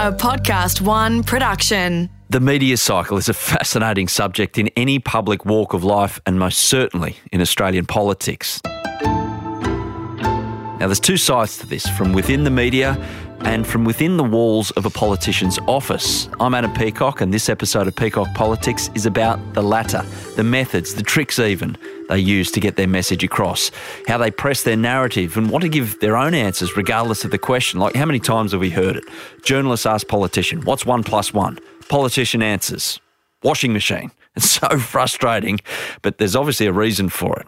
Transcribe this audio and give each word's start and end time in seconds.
a 0.00 0.10
Podcast 0.10 0.80
One 0.80 1.22
production. 1.22 2.08
The 2.30 2.40
media 2.40 2.78
cycle 2.78 3.18
is 3.18 3.28
a 3.28 3.34
fascinating 3.34 4.08
subject 4.08 4.56
in 4.56 4.68
any 4.68 4.98
public 4.98 5.44
walk 5.44 5.74
of 5.74 5.84
life 5.84 6.18
and 6.24 6.38
most 6.38 6.60
certainly 6.60 7.16
in 7.32 7.42
Australian 7.42 7.84
politics. 7.84 8.62
Now, 10.72 10.86
there's 10.86 11.00
two 11.00 11.18
sides 11.18 11.58
to 11.58 11.66
this 11.66 11.86
from 11.86 12.14
within 12.14 12.44
the 12.44 12.50
media 12.50 12.96
and 13.42 13.66
from 13.66 13.84
within 13.84 14.16
the 14.16 14.24
walls 14.24 14.70
of 14.72 14.86
a 14.86 14.90
politician's 14.90 15.58
office. 15.66 16.28
I'm 16.38 16.54
Adam 16.54 16.72
Peacock, 16.72 17.20
and 17.20 17.32
this 17.32 17.48
episode 17.48 17.88
of 17.88 17.96
Peacock 17.96 18.28
Politics 18.34 18.90
is 18.94 19.06
about 19.06 19.54
the 19.54 19.62
latter, 19.62 20.02
the 20.36 20.44
methods, 20.44 20.94
the 20.94 21.02
tricks 21.02 21.38
even 21.38 21.76
they 22.08 22.18
use 22.18 22.50
to 22.52 22.60
get 22.60 22.76
their 22.76 22.88
message 22.88 23.24
across, 23.24 23.70
how 24.06 24.18
they 24.18 24.30
press 24.30 24.62
their 24.62 24.76
narrative 24.76 25.36
and 25.36 25.50
want 25.50 25.62
to 25.62 25.68
give 25.68 25.98
their 26.00 26.16
own 26.16 26.34
answers 26.34 26.76
regardless 26.76 27.24
of 27.24 27.30
the 27.30 27.38
question. 27.38 27.80
Like, 27.80 27.94
how 27.94 28.06
many 28.06 28.18
times 28.18 28.52
have 28.52 28.60
we 28.60 28.70
heard 28.70 28.96
it? 28.96 29.04
Journalists 29.42 29.86
ask 29.86 30.06
politician, 30.08 30.62
what's 30.62 30.84
one 30.84 31.04
plus 31.04 31.32
one? 31.32 31.58
Politician 31.88 32.42
answers, 32.42 33.00
washing 33.42 33.72
machine. 33.72 34.10
It's 34.36 34.48
so 34.48 34.78
frustrating, 34.78 35.58
but 36.02 36.18
there's 36.18 36.36
obviously 36.36 36.66
a 36.66 36.72
reason 36.72 37.08
for 37.08 37.40
it. 37.40 37.46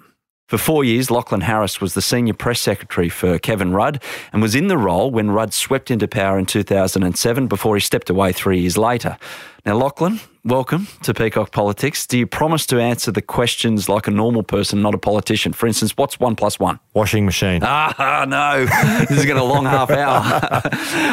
For 0.52 0.59
four 0.59 0.84
years, 0.84 1.11
Lachlan 1.11 1.41
Harris 1.41 1.80
was 1.80 1.95
the 1.95 2.02
senior 2.02 2.34
press 2.34 2.61
secretary 2.61 3.09
for 3.09 3.38
Kevin 3.38 3.73
Rudd 3.73 4.02
and 4.34 4.42
was 4.42 4.55
in 4.55 4.66
the 4.66 4.77
role 4.77 5.11
when 5.11 5.30
Rudd 5.30 5.55
swept 5.55 5.91
into 5.91 6.06
power 6.06 6.38
in 6.38 6.45
2007 6.45 7.47
before 7.47 7.75
he 7.75 7.80
stepped 7.80 8.11
away 8.11 8.33
three 8.33 8.61
years 8.61 8.77
later. 8.77 9.16
Now, 9.65 9.77
Lachlan, 9.77 10.20
welcome 10.45 10.88
to 11.05 11.15
Peacock 11.15 11.52
Politics. 11.52 12.06
Do 12.06 12.19
you 12.19 12.27
promise 12.27 12.66
to 12.66 12.78
answer 12.78 13.11
the 13.11 13.23
questions 13.23 13.88
like 13.88 14.06
a 14.06 14.11
normal 14.11 14.42
person, 14.42 14.83
not 14.83 14.92
a 14.92 14.98
politician? 14.98 15.55
For 15.55 15.66
instance, 15.66 15.97
what's 15.97 16.20
one 16.20 16.37
plus 16.37 16.61
one? 16.61 16.78
Washing 16.92 17.25
machine. 17.25 17.62
Ah, 17.73 18.27
no. 18.28 18.66
this 19.06 19.20
is 19.20 19.25
going 19.25 19.39
to 19.39 19.42
a 19.42 19.45
long 19.45 19.64
half 19.64 19.91
hour. 19.91 20.61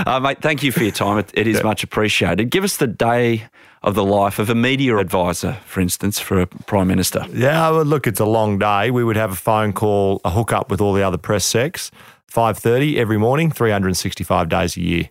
uh, 0.05 0.19
mate, 0.19 0.41
thank 0.41 0.63
you 0.63 0.73
for 0.73 0.83
your 0.83 0.91
time. 0.91 1.17
it, 1.17 1.31
it 1.33 1.47
is 1.47 1.63
much 1.63 1.81
appreciated. 1.81 2.49
Give 2.49 2.65
us 2.65 2.75
the 2.75 2.87
day 2.87 3.45
of 3.81 3.95
the 3.95 4.03
life 4.03 4.39
of 4.39 4.49
a 4.49 4.55
media 4.55 4.97
advisor, 4.97 5.53
for 5.65 5.79
instance, 5.81 6.19
for 6.19 6.41
a 6.41 6.47
prime 6.47 6.87
minister? 6.87 7.25
Yeah, 7.31 7.69
well, 7.69 7.85
look, 7.85 8.07
it's 8.07 8.19
a 8.19 8.25
long 8.25 8.59
day. 8.59 8.91
We 8.91 9.03
would 9.03 9.15
have 9.15 9.31
a 9.31 9.35
phone 9.35 9.73
call, 9.73 10.21
a 10.25 10.29
hookup 10.31 10.69
with 10.69 10.81
all 10.81 10.93
the 10.93 11.03
other 11.03 11.17
press 11.17 11.45
secs, 11.45 11.91
five 12.27 12.57
thirty 12.57 12.99
every 12.99 13.17
morning, 13.17 13.51
three 13.51 13.71
hundred 13.71 13.87
and 13.87 13.97
sixty-five 13.97 14.49
days 14.49 14.75
a 14.77 14.81
year. 14.81 15.09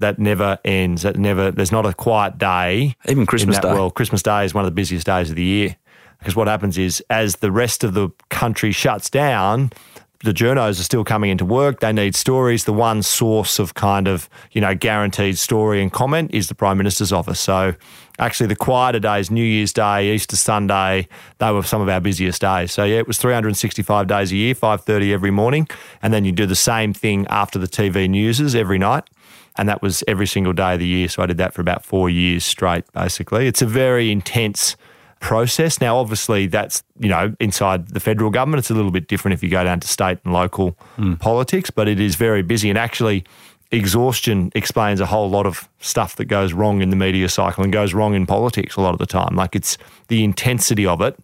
That 0.00 0.18
never 0.18 0.58
ends. 0.64 1.02
That 1.02 1.16
never. 1.16 1.50
There's 1.50 1.72
not 1.72 1.86
a 1.86 1.92
quiet 1.92 2.38
day. 2.38 2.96
Even 3.06 3.26
Christmas 3.26 3.58
Day. 3.58 3.72
Well, 3.72 3.90
Christmas 3.90 4.22
Day 4.22 4.44
is 4.44 4.54
one 4.54 4.64
of 4.64 4.70
the 4.70 4.74
busiest 4.74 5.06
days 5.06 5.30
of 5.30 5.36
the 5.36 5.44
year 5.44 5.76
because 6.18 6.34
what 6.34 6.48
happens 6.48 6.78
is 6.78 7.02
as 7.10 7.36
the 7.36 7.52
rest 7.52 7.84
of 7.84 7.94
the 7.94 8.08
country 8.30 8.72
shuts 8.72 9.10
down, 9.10 9.70
the 10.22 10.32
journos 10.32 10.78
are 10.78 10.84
still 10.84 11.02
coming 11.02 11.30
into 11.30 11.46
work. 11.46 11.80
They 11.80 11.92
need 11.92 12.14
stories. 12.14 12.64
The 12.64 12.74
one 12.74 13.02
source 13.02 13.58
of 13.58 13.72
kind 13.72 14.06
of, 14.06 14.28
you 14.52 14.60
know, 14.60 14.74
guaranteed 14.74 15.38
story 15.38 15.80
and 15.80 15.90
comment 15.90 16.30
is 16.34 16.48
the 16.48 16.54
Prime 16.54 16.76
Minister's 16.76 17.10
office. 17.10 17.40
So 17.40 17.74
actually 18.18 18.48
the 18.48 18.56
quieter 18.56 19.00
days, 19.00 19.30
New 19.30 19.44
Year's 19.44 19.72
Day, 19.72 20.12
Easter 20.12 20.36
Sunday, 20.36 21.08
they 21.38 21.50
were 21.50 21.62
some 21.62 21.80
of 21.80 21.88
our 21.88 22.00
busiest 22.00 22.42
days. 22.42 22.70
So 22.70 22.84
yeah, 22.84 22.98
it 22.98 23.06
was 23.06 23.16
365 23.16 24.06
days 24.06 24.30
a 24.30 24.36
year, 24.36 24.54
5.30 24.54 25.10
every 25.10 25.30
morning. 25.30 25.66
And 26.02 26.12
then 26.12 26.26
you 26.26 26.32
do 26.32 26.44
the 26.44 26.54
same 26.54 26.92
thing 26.92 27.26
after 27.28 27.58
the 27.58 27.68
TV 27.68 28.08
newses 28.08 28.54
every 28.54 28.78
night. 28.78 29.08
And 29.56 29.68
that 29.70 29.80
was 29.80 30.04
every 30.06 30.26
single 30.26 30.52
day 30.52 30.74
of 30.74 30.80
the 30.80 30.86
year. 30.86 31.08
So 31.08 31.22
I 31.22 31.26
did 31.26 31.38
that 31.38 31.54
for 31.54 31.62
about 31.62 31.84
four 31.84 32.10
years 32.10 32.44
straight, 32.44 32.84
basically. 32.92 33.46
It's 33.46 33.62
a 33.62 33.66
very 33.66 34.10
intense 34.10 34.76
process. 35.20 35.80
Now, 35.80 35.98
obviously, 35.98 36.46
that's, 36.46 36.82
you 36.98 37.08
know, 37.08 37.34
inside 37.38 37.88
the 37.88 38.00
federal 38.00 38.30
government. 38.30 38.58
It's 38.58 38.70
a 38.70 38.74
little 38.74 38.90
bit 38.90 39.06
different 39.06 39.34
if 39.34 39.42
you 39.42 39.48
go 39.48 39.62
down 39.62 39.80
to 39.80 39.88
state 39.88 40.18
and 40.24 40.32
local 40.32 40.76
mm. 40.98 41.18
politics, 41.20 41.70
but 41.70 41.86
it 41.86 42.00
is 42.00 42.16
very 42.16 42.42
busy. 42.42 42.68
And 42.68 42.78
actually, 42.78 43.24
exhaustion 43.70 44.50
explains 44.54 45.00
a 45.00 45.06
whole 45.06 45.30
lot 45.30 45.46
of 45.46 45.68
stuff 45.78 46.16
that 46.16 46.24
goes 46.24 46.52
wrong 46.52 46.82
in 46.82 46.90
the 46.90 46.96
media 46.96 47.28
cycle 47.28 47.62
and 47.62 47.72
goes 47.72 47.94
wrong 47.94 48.14
in 48.14 48.26
politics 48.26 48.76
a 48.76 48.80
lot 48.80 48.92
of 48.92 48.98
the 48.98 49.06
time. 49.06 49.36
Like 49.36 49.54
it's 49.54 49.78
the 50.08 50.24
intensity 50.24 50.86
of 50.86 51.00
it 51.00 51.16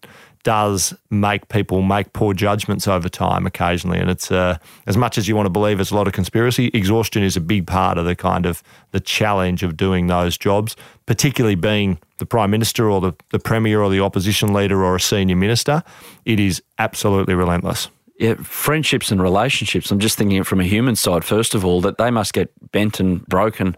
does 0.46 0.94
make 1.10 1.48
people 1.48 1.82
make 1.82 2.12
poor 2.12 2.32
judgments 2.32 2.86
over 2.86 3.08
time 3.08 3.48
occasionally. 3.48 3.98
And 3.98 4.08
it's 4.08 4.30
uh, 4.30 4.58
as 4.86 4.96
much 4.96 5.18
as 5.18 5.26
you 5.26 5.34
want 5.34 5.46
to 5.46 5.50
believe 5.50 5.80
it's 5.80 5.90
a 5.90 5.96
lot 5.96 6.06
of 6.06 6.12
conspiracy, 6.12 6.70
exhaustion 6.72 7.24
is 7.24 7.36
a 7.36 7.40
big 7.40 7.66
part 7.66 7.98
of 7.98 8.04
the 8.04 8.14
kind 8.14 8.46
of 8.46 8.62
the 8.92 9.00
challenge 9.00 9.64
of 9.64 9.76
doing 9.76 10.06
those 10.06 10.38
jobs, 10.38 10.76
particularly 11.04 11.56
being 11.56 11.98
the 12.18 12.26
prime 12.26 12.52
minister 12.52 12.88
or 12.88 13.00
the, 13.00 13.12
the 13.30 13.40
premier 13.40 13.82
or 13.82 13.90
the 13.90 13.98
opposition 13.98 14.52
leader 14.52 14.84
or 14.84 14.94
a 14.94 15.00
senior 15.00 15.34
minister. 15.34 15.82
It 16.24 16.38
is 16.38 16.62
absolutely 16.78 17.34
relentless. 17.34 17.88
Yeah, 18.20 18.34
friendships 18.34 19.10
and 19.10 19.20
relationships. 19.20 19.90
I'm 19.90 19.98
just 19.98 20.16
thinking 20.16 20.44
from 20.44 20.60
a 20.60 20.64
human 20.64 20.94
side, 20.94 21.24
first 21.24 21.56
of 21.56 21.64
all, 21.64 21.80
that 21.80 21.98
they 21.98 22.12
must 22.12 22.32
get 22.32 22.52
bent 22.70 23.00
and 23.00 23.26
broken 23.26 23.76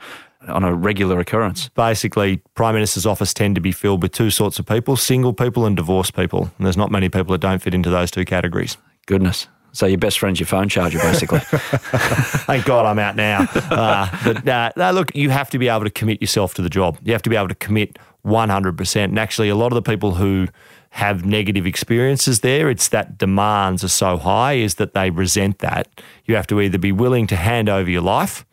on 0.49 0.65
a 0.65 0.75
regular 0.75 1.21
occurrence. 1.21 1.69
Basically, 1.71 2.39
Prime 2.55 2.75
Minister's 2.75 3.07
office 3.07 3.33
tend 3.35 3.55
to 3.55 3.61
be 3.61 3.73
filled 3.73 4.03
with 4.03 4.13
two 4.13 4.31
sorts 4.31 4.59
of 4.59 4.67
people 4.67 4.97
single 4.97 5.33
people 5.33 5.67
and 5.67 5.77
divorced 5.77 6.15
people. 6.15 6.51
And 6.59 6.67
there's 6.67 6.77
not 6.77 6.91
many 6.91 7.09
people 7.09 7.33
that 7.33 7.41
don't 7.41 7.63
fit 7.63 7.75
into 7.75 7.91
those 7.91 8.11
two 8.11 8.25
categories. 8.25 8.77
Goodness. 9.07 9.49
So 9.73 9.87
your 9.87 9.99
best 9.99 10.19
friend's 10.19 10.41
your 10.41 10.47
phone 10.47 10.69
charger, 10.69 10.99
basically. 10.99 11.39
Thank 11.43 12.65
God 12.65 12.87
I'm 12.87 12.99
out 12.99 13.17
now. 13.17 13.47
Uh, 13.55 14.09
but 14.25 14.49
uh, 14.49 14.91
look, 14.91 15.15
you 15.15 15.31
have 15.31 15.51
to 15.51 15.59
be 15.59 15.69
able 15.69 15.85
to 15.85 15.91
commit 15.91 16.21
yourself 16.21 16.55
to 16.55 16.63
the 16.63 16.71
job. 16.71 16.99
You 17.05 17.13
have 17.13 17.23
to 17.23 17.31
be 17.31 17.37
able 17.37 17.49
to 17.49 17.55
commit 17.55 17.99
100%. 18.25 19.05
And 19.05 19.19
actually, 19.19 19.49
a 19.49 19.55
lot 19.55 19.71
of 19.71 19.75
the 19.75 19.83
people 19.83 20.15
who 20.15 20.49
have 20.91 21.25
negative 21.25 21.67
experiences 21.67 22.41
there, 22.41 22.71
it's 22.71 22.89
that 22.89 23.19
demands 23.19 23.85
are 23.85 23.89
so 23.89 24.17
high, 24.17 24.55
is 24.55 24.77
that 24.77 24.95
they 24.95 25.11
resent 25.11 25.59
that. 25.59 25.87
You 26.25 26.35
have 26.35 26.47
to 26.49 26.61
either 26.61 26.79
be 26.79 26.93
willing 26.93 27.27
to 27.29 27.37
hand 27.37 27.69
over 27.69 27.91
your 27.91 28.03
life 28.03 28.47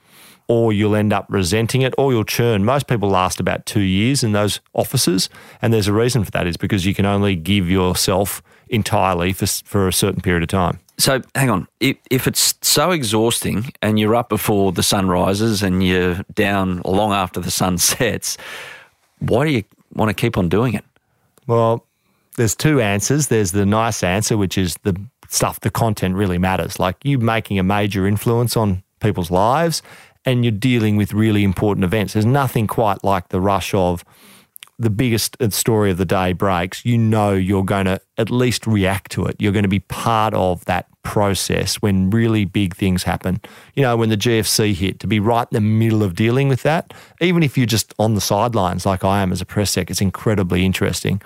or 0.48 0.72
you'll 0.72 0.96
end 0.96 1.12
up 1.12 1.26
resenting 1.30 1.82
it 1.82 1.94
or 1.98 2.12
you'll 2.12 2.24
churn. 2.24 2.64
Most 2.64 2.88
people 2.88 3.10
last 3.10 3.40
about 3.40 3.66
two 3.66 3.82
years 3.82 4.24
in 4.24 4.32
those 4.32 4.60
offices. 4.74 5.30
And 5.62 5.74
there's 5.74 5.88
a 5.88 5.94
reason 5.94 6.24
for 6.24 6.32
that 6.32 6.48
is 6.48 6.58
because 6.58 6.86
you 6.86 6.94
can 6.94 7.06
only 7.06 7.36
give 7.36 7.70
yourself 7.70 8.44
entirely 8.70 9.34
for, 9.34 9.48
for 9.48 9.88
a 9.88 9.94
certain 9.94 10.22
period 10.22 10.44
of 10.44 10.50
time. 10.50 10.80
So 10.98 11.22
hang 11.34 11.50
on, 11.50 11.68
if, 11.80 11.98
if 12.10 12.28
it's 12.28 12.56
so 12.62 12.92
exhausting 12.92 13.72
and 13.82 14.00
you're 14.00 14.16
up 14.16 14.30
before 14.30 14.72
the 14.72 14.84
sun 14.84 15.08
rises 15.08 15.62
and 15.62 15.84
you're 15.84 16.22
down 16.34 16.82
long 16.86 17.12
after 17.12 17.40
the 17.40 17.52
sun 17.52 17.78
sets, 17.80 18.38
why 19.20 19.46
do 19.46 19.52
you 19.52 19.64
want 19.94 20.10
to 20.10 20.14
keep 20.14 20.38
on 20.38 20.50
doing 20.50 20.74
it? 20.74 20.86
Well, 21.48 21.86
there's 22.38 22.56
two 22.56 22.82
answers. 22.82 23.28
There's 23.28 23.52
the 23.52 23.66
nice 23.66 24.04
answer, 24.04 24.38
which 24.38 24.58
is 24.58 24.76
the 24.84 25.00
stuff, 25.30 25.60
the 25.62 25.70
content 25.70 26.16
really 26.16 26.38
matters. 26.38 26.80
Like 26.80 26.98
you 27.04 27.18
making 27.18 27.60
a 27.60 27.64
major 27.64 28.08
influence 28.08 28.56
on 28.56 28.84
people's 29.00 29.32
lives 29.32 29.82
and 30.26 30.44
you're 30.44 30.52
dealing 30.52 30.98
with 30.98 31.14
really 31.14 31.44
important 31.44 31.84
events. 31.84 32.14
There's 32.14 32.26
nothing 32.26 32.68
quite 32.68 33.04
like 33.04 33.30
the 33.30 33.42
rush 33.42 33.74
of 33.74 34.04
the 34.78 34.90
biggest 34.90 35.38
story 35.54 35.92
of 35.92 35.98
the 35.98 36.06
day 36.06 36.34
breaks. 36.34 36.84
You 36.86 36.98
know 36.98 37.32
you're 37.32 37.64
going 37.64 37.86
to 37.86 38.02
at 38.18 38.30
least 38.30 38.68
react 38.68 39.12
to 39.12 39.26
it. 39.26 39.38
You're 39.40 39.54
going 39.54 39.64
to 39.64 39.70
be 39.70 39.80
part 39.80 40.34
of 40.34 40.66
that 40.66 40.88
process 41.04 41.76
when 41.76 42.10
really 42.10 42.44
big 42.44 42.76
things 42.76 43.04
happen. 43.04 43.40
You 43.76 43.84
know, 43.84 43.96
when 43.96 44.10
the 44.10 44.18
GFC 44.18 44.74
hit, 44.74 45.00
to 45.00 45.08
be 45.08 45.20
right 45.20 45.48
in 45.50 45.56
the 45.56 45.62
middle 45.62 46.04
of 46.04 46.16
dealing 46.16 46.50
with 46.50 46.64
that, 46.64 46.94
even 47.22 47.44
if 47.44 47.58
you're 47.58 47.68
just 47.68 47.94
on 48.00 48.16
the 48.16 48.22
sidelines 48.22 48.86
like 48.86 49.04
I 49.04 49.22
am 49.22 49.32
as 49.32 49.40
a 49.40 49.46
press 49.46 49.72
sec, 49.72 49.90
it's 49.90 50.02
incredibly 50.02 50.66
interesting. 50.66 51.22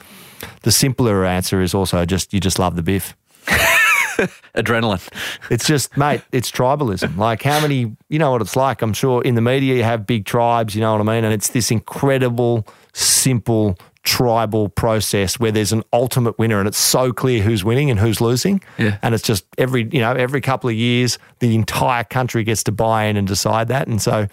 The 0.62 0.72
simpler 0.72 1.26
answer 1.26 1.62
is 1.62 1.74
also 1.74 2.06
just 2.06 2.34
you 2.34 2.40
just 2.40 2.60
love 2.60 2.76
the 2.76 2.84
biff. 2.84 3.16
Adrenaline. 4.56 5.08
It's 5.50 5.66
just, 5.66 5.96
mate, 5.98 6.22
it's 6.32 6.52
tribalism. 6.52 7.18
Like, 7.18 7.44
how 7.44 7.62
many, 7.62 7.96
you 8.10 8.20
know 8.20 8.32
what 8.32 8.42
it's 8.42 8.56
like. 8.56 8.82
I'm 8.82 8.94
sure 8.94 9.22
in 9.24 9.36
the 9.36 9.42
media 9.42 9.76
you 9.76 9.84
have 9.84 10.06
big 10.06 10.26
tribes, 10.26 10.76
you 10.76 10.82
know 10.82 10.92
what 10.92 11.02
I 11.02 11.04
mean? 11.04 11.24
And 11.24 11.34
it's 11.34 11.50
this 11.50 11.72
incredible, 11.72 12.68
simple, 12.94 13.78
tribal 14.04 14.70
process 14.70 15.40
where 15.40 15.52
there's 15.52 15.72
an 15.72 15.84
ultimate 15.94 16.38
winner 16.40 16.60
and 16.60 16.68
it's 16.68 16.78
so 16.78 17.12
clear 17.12 17.44
who's 17.44 17.64
winning 17.64 17.92
and 17.92 18.00
who's 18.00 18.22
losing. 18.22 18.62
Yeah. 18.78 18.98
And 19.02 19.14
it's 19.14 19.24
just 19.24 19.46
every, 19.58 19.88
you 19.92 20.00
know, 20.00 20.14
every 20.14 20.42
couple 20.42 20.70
of 20.70 20.76
years, 20.76 21.20
the 21.40 21.54
entire 21.54 22.04
country 22.04 22.44
gets 22.44 22.64
to 22.64 22.72
buy 22.72 23.06
in 23.06 23.18
and 23.18 23.28
decide 23.28 23.68
that. 23.68 23.88
And 23.88 24.02
so, 24.02 24.28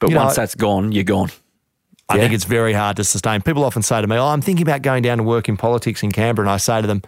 but 0.00 0.12
once 0.12 0.36
know, 0.36 0.42
that's 0.42 0.54
gone, 0.54 0.92
you're 0.92 1.04
gone. 1.04 1.30
I 2.08 2.16
yeah. 2.16 2.22
think 2.22 2.34
it's 2.34 2.44
very 2.44 2.72
hard 2.72 2.96
to 2.98 3.04
sustain. 3.04 3.42
People 3.42 3.64
often 3.64 3.82
say 3.82 4.00
to 4.00 4.06
me, 4.06 4.16
Oh, 4.16 4.28
I'm 4.28 4.42
thinking 4.42 4.62
about 4.62 4.82
going 4.82 5.02
down 5.02 5.18
to 5.18 5.24
work 5.24 5.48
in 5.48 5.56
politics 5.56 6.02
in 6.02 6.12
Canberra. 6.12 6.46
And 6.46 6.52
I 6.52 6.58
say 6.58 6.80
to 6.80 6.86
them, 6.86 7.02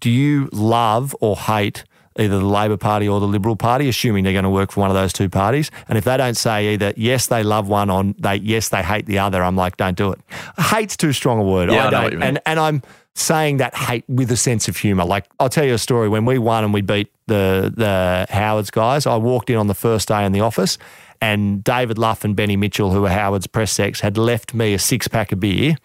do 0.00 0.10
you 0.10 0.48
love 0.52 1.14
or 1.20 1.36
hate 1.36 1.84
either 2.18 2.38
the 2.38 2.44
Labor 2.44 2.76
Party 2.76 3.08
or 3.08 3.20
the 3.20 3.26
Liberal 3.26 3.56
Party, 3.56 3.88
assuming 3.88 4.24
they're 4.24 4.32
going 4.32 4.44
to 4.44 4.50
work 4.50 4.72
for 4.72 4.80
one 4.80 4.90
of 4.90 4.94
those 4.94 5.12
two 5.12 5.28
parties. 5.28 5.70
And 5.88 5.96
if 5.96 6.04
they 6.04 6.16
don't 6.16 6.36
say 6.36 6.74
either 6.74 6.92
yes, 6.96 7.28
they 7.28 7.42
love 7.42 7.68
one 7.68 7.88
or 7.90 8.04
they 8.18 8.36
yes, 8.36 8.68
they 8.68 8.82
hate 8.82 9.06
the 9.06 9.18
other, 9.18 9.42
I'm 9.42 9.56
like, 9.56 9.76
don't 9.76 9.96
do 9.96 10.12
it. 10.12 10.20
Hate's 10.58 10.96
too 10.96 11.12
strong 11.12 11.38
a 11.38 11.44
word. 11.44 11.70
Yeah, 11.70 11.84
I, 11.84 11.86
I 11.86 11.90
don't. 11.90 12.22
And 12.22 12.40
and 12.46 12.60
I'm 12.60 12.82
saying 13.14 13.58
that 13.58 13.74
hate 13.74 14.04
with 14.08 14.30
a 14.30 14.36
sense 14.36 14.68
of 14.68 14.76
humour. 14.76 15.04
Like 15.04 15.26
I'll 15.38 15.48
tell 15.48 15.64
you 15.64 15.74
a 15.74 15.78
story. 15.78 16.08
When 16.08 16.24
we 16.24 16.38
won 16.38 16.64
and 16.64 16.74
we 16.74 16.80
beat 16.80 17.12
the 17.26 17.72
the 17.74 18.26
Howards 18.28 18.70
guys, 18.70 19.06
I 19.06 19.16
walked 19.16 19.50
in 19.50 19.56
on 19.56 19.66
the 19.66 19.74
first 19.74 20.08
day 20.08 20.24
in 20.24 20.32
the 20.32 20.40
office. 20.40 20.78
And 21.22 21.62
David 21.62 21.98
Luff 21.98 22.24
and 22.24 22.34
Benny 22.34 22.56
Mitchell, 22.56 22.92
who 22.92 23.02
were 23.02 23.10
Howard's 23.10 23.46
press 23.46 23.72
secs, 23.72 24.00
had 24.00 24.16
left 24.16 24.54
me 24.54 24.72
a 24.72 24.78
six 24.78 25.06
pack 25.06 25.32
of 25.32 25.40
beer 25.40 25.76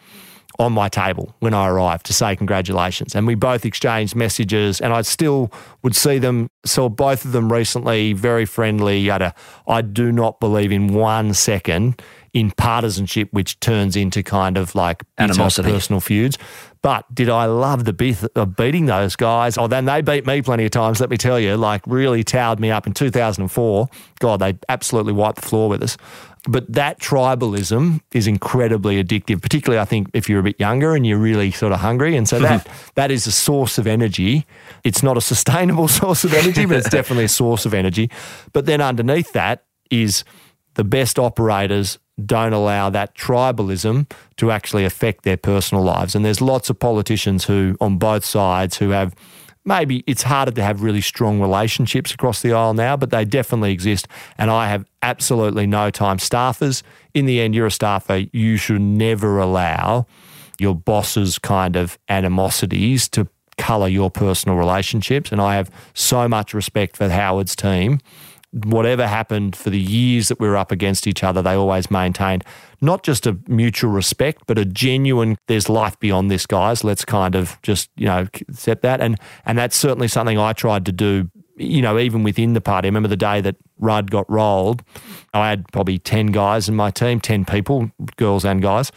on 0.60 0.74
my 0.74 0.90
table 0.90 1.36
when 1.40 1.54
I 1.54 1.68
arrived 1.68 2.06
to 2.08 2.14
say 2.14 2.36
congratulations. 2.36 3.16
And 3.16 3.28
we 3.28 3.36
both 3.36 3.66
exchanged 3.66 4.16
messages, 4.16 4.82
and 4.82 4.94
I 4.94 5.02
still 5.02 5.52
would 5.84 5.96
see 5.96 6.18
them. 6.18 6.50
Saw 6.66 6.90
both 6.90 7.26
of 7.26 7.32
them 7.32 7.52
recently, 7.52 8.14
very 8.14 8.46
friendly. 8.46 9.00
Yada. 9.00 9.34
I 9.68 9.82
do 9.82 10.12
not 10.12 10.40
believe 10.40 10.72
in 10.72 10.94
one 10.94 11.34
second 11.34 12.02
in 12.36 12.52
partisanship, 12.52 13.30
which 13.32 13.60
turns 13.62 13.96
into 13.96 14.22
kind 14.22 14.58
of 14.58 14.76
like 14.76 15.04
Animosity. 15.18 15.72
personal 15.72 16.02
feuds. 16.02 16.38
But 16.82 17.06
did 17.16 17.30
I 17.30 17.46
love 17.46 17.86
the 17.86 17.94
bit 17.94 18.24
of 18.36 18.58
beating 18.58 18.88
those 18.88 19.16
guys? 19.16 19.58
Oh, 19.58 19.68
then 19.68 19.86
they 19.86 20.02
beat 20.02 20.28
me 20.28 20.42
plenty 20.42 20.66
of 20.66 20.72
times, 20.72 21.00
let 21.00 21.10
me 21.10 21.18
tell 21.18 21.40
you, 21.40 21.56
like 21.56 21.82
really 21.88 22.24
towered 22.24 22.60
me 22.60 22.72
up 22.72 22.86
in 22.86 22.94
2004. 22.94 23.88
God, 24.20 24.40
they 24.40 24.58
absolutely 24.68 25.14
wiped 25.14 25.38
the 25.38 25.48
floor 25.48 25.70
with 25.70 25.82
us. 25.82 25.98
But 26.48 26.72
that 26.72 27.00
tribalism 27.00 28.02
is 28.14 28.28
incredibly 28.28 29.04
addictive, 29.04 29.42
particularly 29.42 29.82
I 29.82 29.86
think 29.86 30.10
if 30.14 30.30
you're 30.30 30.40
a 30.40 30.44
bit 30.44 30.60
younger 30.60 30.96
and 30.96 31.06
you're 31.06 31.18
really 31.18 31.52
sort 31.52 31.74
of 31.74 31.80
hungry. 31.80 32.16
And 32.16 32.28
so 32.28 32.40
that 32.40 32.68
that 32.96 33.12
is 33.12 33.26
a 33.26 33.32
source 33.32 33.78
of 33.78 33.88
energy. 33.88 34.46
It's 34.84 35.02
not 35.02 35.18
a 35.18 35.22
sustainable 35.22 35.88
source 36.02 36.24
of 36.24 36.34
energy, 36.34 36.66
but 36.66 36.78
it's 36.78 36.90
definitely 36.90 37.26
a 37.26 37.30
source 37.30 37.66
of 37.66 37.74
energy. 37.74 38.12
But 38.54 38.66
then 38.66 38.82
underneath 38.82 39.34
that 39.34 39.66
is 39.90 40.24
the 40.76 40.84
best 40.84 41.18
operators 41.18 41.98
don't 42.24 42.54
allow 42.54 42.90
that 42.90 43.16
tribalism 43.16 44.10
to 44.38 44.52
actually 44.52 44.86
affect 44.86 45.24
their 45.24 45.38
personal 45.38 45.84
lives. 45.84 46.16
And 46.16 46.24
there's 46.24 46.42
lots 46.42 46.70
of 46.70 46.80
politicians 46.80 47.46
who, 47.46 47.76
on 47.82 47.98
both 47.98 48.24
sides, 48.24 48.78
who 48.78 48.92
have 48.92 49.14
maybe 49.66 50.04
it's 50.08 50.24
harder 50.24 50.52
to 50.52 50.64
have 50.64 50.84
really 50.84 51.02
strong 51.02 51.42
relationships 51.42 52.14
across 52.14 52.42
the 52.42 52.54
aisle 52.54 52.74
now, 52.74 52.96
but 52.96 53.10
they 53.10 53.26
definitely 53.26 53.72
exist. 53.72 54.08
And 54.38 54.52
I 54.52 54.70
have 54.70 54.86
absolutely 55.02 55.68
no 55.68 55.90
time. 55.90 56.18
Staffers, 56.18 56.84
in 57.14 57.26
the 57.26 57.42
end, 57.42 57.56
you're 57.56 57.66
a 57.66 57.72
staffer. 57.72 58.26
You 58.32 58.58
should 58.58 58.82
never 58.82 59.40
allow 59.40 60.06
your 60.60 60.76
boss's 60.76 61.40
kind 61.40 61.76
of 61.76 61.98
animosities 62.08 63.10
to 63.10 63.28
colour 63.58 63.88
your 63.88 64.12
personal 64.12 64.58
relationships. 64.58 65.32
And 65.32 65.42
I 65.42 65.56
have 65.56 65.72
so 65.94 66.28
much 66.28 66.54
respect 66.54 66.98
for 66.98 67.10
Howard's 67.10 67.56
team 67.56 68.00
whatever 68.64 69.06
happened 69.08 69.56
for 69.56 69.70
the 69.70 69.80
years 69.80 70.30
that 70.30 70.40
we 70.40 70.48
were 70.48 70.56
up 70.56 70.72
against 70.72 71.08
each 71.08 71.24
other, 71.24 71.42
they 71.42 71.54
always 71.54 71.92
maintained 71.92 72.44
not 72.82 73.04
just 73.04 73.28
a 73.28 73.38
mutual 73.48 73.92
respect, 73.92 74.44
but 74.48 74.58
a 74.58 74.66
genuine, 74.66 75.38
there's 75.48 75.68
life 75.70 76.00
beyond 76.00 76.32
this, 76.32 76.46
guys. 76.46 76.84
Let's 76.84 77.04
kind 77.04 77.36
of 77.36 77.58
just, 77.64 77.90
you 77.96 78.06
know, 78.06 78.28
accept 78.34 78.82
that. 78.84 79.02
And, 79.02 79.20
and 79.46 79.58
that's 79.58 79.76
certainly 79.76 80.08
something 80.08 80.38
I 80.38 80.54
tried 80.54 80.86
to 80.86 80.92
do, 80.92 81.30
you 81.58 81.82
know, 81.82 81.98
even 82.00 82.24
within 82.24 82.54
the 82.54 82.62
party. 82.62 82.88
I 82.88 82.90
remember 82.90 83.10
the 83.10 83.18
day 83.18 83.42
that 83.42 83.56
Rudd 83.78 84.12
got 84.12 84.30
rolled, 84.30 84.84
I 85.34 85.50
had 85.50 85.68
probably 85.72 85.98
10 85.98 86.28
guys 86.28 86.70
in 86.70 86.76
my 86.76 86.92
team, 86.92 87.20
10 87.20 87.46
people, 87.46 87.92
girls 88.16 88.46
and 88.46 88.62
guys. 88.62 88.92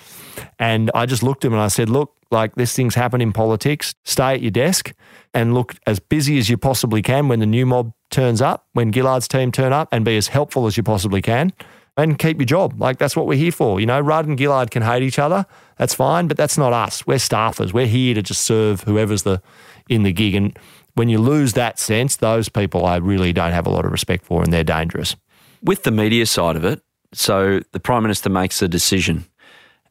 And 0.58 0.90
I 0.94 1.06
just 1.06 1.22
looked 1.22 1.44
at 1.44 1.48
them 1.48 1.54
and 1.54 1.62
I 1.62 1.68
said, 1.68 1.88
look, 1.88 2.14
like 2.30 2.54
this 2.56 2.74
thing's 2.74 2.94
happen 2.94 3.20
in 3.20 3.32
politics. 3.32 3.94
Stay 4.04 4.34
at 4.34 4.42
your 4.42 4.50
desk 4.50 4.92
and 5.32 5.54
look 5.54 5.74
as 5.86 5.98
busy 5.98 6.38
as 6.38 6.48
you 6.48 6.58
possibly 6.58 7.02
can 7.02 7.28
when 7.28 7.40
the 7.40 7.46
new 7.46 7.64
mob 7.64 7.92
turns 8.10 8.40
up, 8.40 8.66
when 8.72 8.92
Gillard's 8.92 9.28
team 9.28 9.52
turn 9.52 9.72
up, 9.72 9.88
and 9.92 10.04
be 10.04 10.16
as 10.16 10.28
helpful 10.28 10.66
as 10.66 10.76
you 10.76 10.82
possibly 10.82 11.22
can 11.22 11.52
and 11.98 12.18
keep 12.18 12.38
your 12.38 12.46
job. 12.46 12.80
Like 12.80 12.98
that's 12.98 13.16
what 13.16 13.26
we're 13.26 13.38
here 13.38 13.52
for. 13.52 13.80
You 13.80 13.86
know, 13.86 14.00
Rudd 14.00 14.26
and 14.26 14.38
Gillard 14.38 14.70
can 14.70 14.82
hate 14.82 15.02
each 15.02 15.18
other. 15.18 15.44
That's 15.76 15.94
fine, 15.94 16.28
but 16.28 16.36
that's 16.36 16.56
not 16.56 16.72
us. 16.72 17.06
We're 17.06 17.16
staffers. 17.16 17.72
We're 17.72 17.86
here 17.86 18.14
to 18.14 18.22
just 18.22 18.42
serve 18.42 18.82
whoever's 18.82 19.24
the 19.24 19.42
in 19.88 20.04
the 20.04 20.12
gig. 20.12 20.34
And 20.34 20.56
when 20.94 21.08
you 21.08 21.18
lose 21.18 21.54
that 21.54 21.78
sense, 21.78 22.16
those 22.16 22.48
people 22.48 22.86
I 22.86 22.96
really 22.96 23.32
don't 23.32 23.52
have 23.52 23.66
a 23.66 23.70
lot 23.70 23.84
of 23.84 23.90
respect 23.90 24.24
for 24.24 24.42
and 24.42 24.52
they're 24.52 24.64
dangerous. 24.64 25.16
With 25.62 25.82
the 25.82 25.90
media 25.90 26.24
side 26.26 26.56
of 26.56 26.64
it, 26.64 26.82
so 27.12 27.60
the 27.72 27.80
Prime 27.80 28.02
Minister 28.02 28.30
makes 28.30 28.62
a 28.62 28.68
decision 28.68 29.26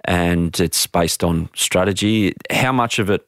and 0.06 0.58
it's 0.60 0.88
based 0.88 1.24
on 1.24 1.50
strategy. 1.54 2.34
How 2.52 2.72
much 2.72 3.00
of 3.00 3.10
it 3.10 3.28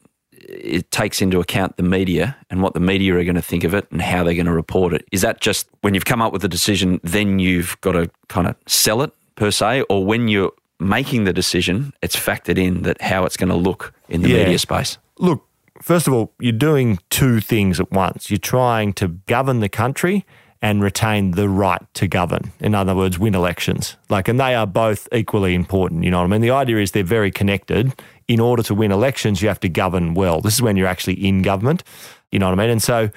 it 0.52 0.90
takes 0.92 1.22
into 1.22 1.40
account 1.40 1.78
the 1.78 1.84
media 1.84 2.36
and 2.50 2.62
what 2.62 2.74
the 2.74 2.80
media 2.80 3.16
are 3.16 3.24
going 3.24 3.36
to 3.36 3.42
think 3.42 3.64
of 3.64 3.74
it 3.74 3.88
and 3.92 4.02
how 4.02 4.24
they're 4.24 4.34
going 4.34 4.46
to 4.46 4.52
report 4.54 4.94
it. 4.94 5.06
Is 5.12 5.22
that 5.22 5.42
just 5.42 5.68
when 5.82 5.94
you've 5.94 6.06
come 6.06 6.22
up 6.22 6.34
with 6.34 6.44
a 6.44 6.48
decision, 6.48 7.00
then 7.04 7.40
you've 7.40 7.80
got 7.82 7.94
to 7.94 8.10
kind 8.28 8.48
of 8.48 8.56
sell 8.68 9.02
it 9.02 9.12
per 9.36 9.52
se, 9.52 9.84
or 9.90 10.06
when 10.06 10.28
you're 10.28 10.52
making 10.80 11.26
the 11.26 11.34
decision, 11.34 11.94
it's 12.02 12.16
factored 12.16 12.58
in 12.58 12.82
that 12.84 13.02
how 13.02 13.26
it's 13.26 13.38
going 13.38 13.50
to 13.50 13.56
look 13.56 13.94
in 14.10 14.22
the 14.22 14.30
Yeah. 14.30 14.38
media 14.44 14.60
space? 14.60 14.98
Look, 15.18 15.46
first 15.82 16.08
of 16.08 16.14
all, 16.14 16.32
you're 16.40 16.52
doing 16.52 17.00
two 17.10 17.40
things 17.42 17.80
at 17.80 17.92
once. 17.92 18.30
You're 18.30 18.38
trying 18.38 18.94
to 18.94 19.08
govern 19.28 19.60
the 19.60 19.70
country 19.70 20.26
and 20.62 20.82
retain 20.84 21.32
the 21.32 21.48
right 21.48 21.82
to 21.94 22.06
govern. 22.08 22.52
In 22.60 22.76
other 22.76 22.94
words, 22.94 23.18
win 23.18 23.34
elections. 23.34 23.96
Like, 24.10 24.28
and 24.28 24.38
they 24.40 24.56
are 24.56 24.68
both 24.68 25.08
equally 25.14 25.54
important. 25.56 26.04
You 26.04 26.12
know 26.12 26.18
what 26.18 26.26
I 26.26 26.28
mean? 26.28 26.42
The 26.42 26.52
idea 26.52 26.78
is 26.80 26.92
they're 26.92 27.04
very 27.04 27.32
connected. 27.32 27.94
In 28.30 28.40
order 28.40 28.64
to 28.64 28.76
win 28.76 28.92
elections, 28.92 29.42
you 29.42 29.48
have 29.48 29.60
to 29.62 29.70
govern 29.70 30.14
well. 30.14 30.40
This 30.40 30.54
is 30.54 30.62
when 30.62 30.78
you're 30.78 30.88
actually 30.88 31.16
in 31.16 31.42
government. 31.42 31.84
You 32.32 32.38
know 32.38 32.46
what 32.46 32.60
I 32.60 32.62
mean? 32.62 32.70
And 32.70 32.82
so 32.82 33.10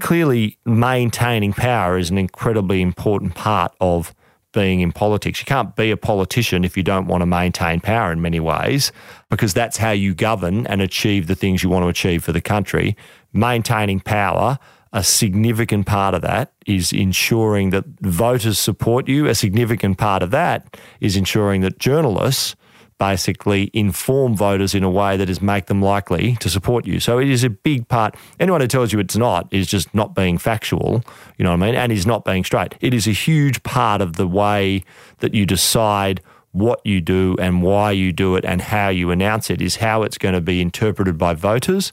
clearly 0.00 0.58
maintaining 0.64 1.52
power 1.52 1.98
is 1.98 2.08
an 2.08 2.16
incredibly 2.16 2.80
important 2.80 3.34
part 3.34 3.72
of 3.80 4.14
being 4.52 4.80
in 4.80 4.90
politics. 4.90 5.40
You 5.40 5.44
can't 5.44 5.76
be 5.76 5.90
a 5.90 5.98
politician 5.98 6.64
if 6.64 6.78
you 6.78 6.82
don't 6.82 7.06
want 7.06 7.20
to 7.20 7.26
maintain 7.26 7.80
power 7.80 8.10
in 8.10 8.22
many 8.22 8.40
ways, 8.40 8.90
because 9.28 9.52
that's 9.52 9.76
how 9.76 9.90
you 9.90 10.14
govern 10.14 10.66
and 10.66 10.80
achieve 10.80 11.26
the 11.26 11.34
things 11.34 11.62
you 11.62 11.68
want 11.68 11.82
to 11.82 11.88
achieve 11.88 12.24
for 12.24 12.32
the 12.32 12.40
country. 12.40 12.96
Maintaining 13.34 14.00
power, 14.00 14.58
a 14.94 15.04
significant 15.04 15.86
part 15.86 16.14
of 16.14 16.22
that 16.22 16.52
is 16.66 16.90
ensuring 16.90 17.68
that 17.70 17.84
voters 18.00 18.58
support 18.58 19.08
you. 19.08 19.26
A 19.26 19.34
significant 19.34 19.98
part 19.98 20.22
of 20.22 20.30
that 20.30 20.78
is 21.00 21.16
ensuring 21.16 21.60
that 21.60 21.78
journalists 21.78 22.56
basically 22.98 23.70
inform 23.72 24.36
voters 24.36 24.74
in 24.74 24.82
a 24.82 24.90
way 24.90 25.16
that 25.16 25.28
is 25.28 25.42
make 25.42 25.66
them 25.66 25.82
likely 25.82 26.36
to 26.36 26.48
support 26.48 26.86
you. 26.86 27.00
So 27.00 27.18
it 27.18 27.28
is 27.28 27.44
a 27.44 27.50
big 27.50 27.88
part. 27.88 28.16
Anyone 28.38 28.60
who 28.60 28.66
tells 28.66 28.92
you 28.92 28.98
it's 28.98 29.16
not 29.16 29.52
is 29.52 29.66
just 29.66 29.94
not 29.94 30.14
being 30.14 30.38
factual, 30.38 31.02
you 31.36 31.44
know 31.44 31.50
what 31.50 31.62
I 31.62 31.66
mean, 31.66 31.74
and 31.74 31.92
is 31.92 32.06
not 32.06 32.24
being 32.24 32.44
straight. 32.44 32.74
It 32.80 32.94
is 32.94 33.06
a 33.06 33.12
huge 33.12 33.62
part 33.62 34.00
of 34.00 34.16
the 34.16 34.26
way 34.26 34.84
that 35.18 35.34
you 35.34 35.46
decide 35.46 36.20
what 36.52 36.80
you 36.84 37.00
do 37.00 37.36
and 37.40 37.62
why 37.62 37.90
you 37.90 38.12
do 38.12 38.36
it 38.36 38.44
and 38.44 38.62
how 38.62 38.88
you 38.88 39.10
announce 39.10 39.50
it 39.50 39.60
is 39.60 39.76
how 39.76 40.04
it's 40.04 40.16
going 40.16 40.34
to 40.34 40.40
be 40.40 40.60
interpreted 40.60 41.18
by 41.18 41.34
voters. 41.34 41.92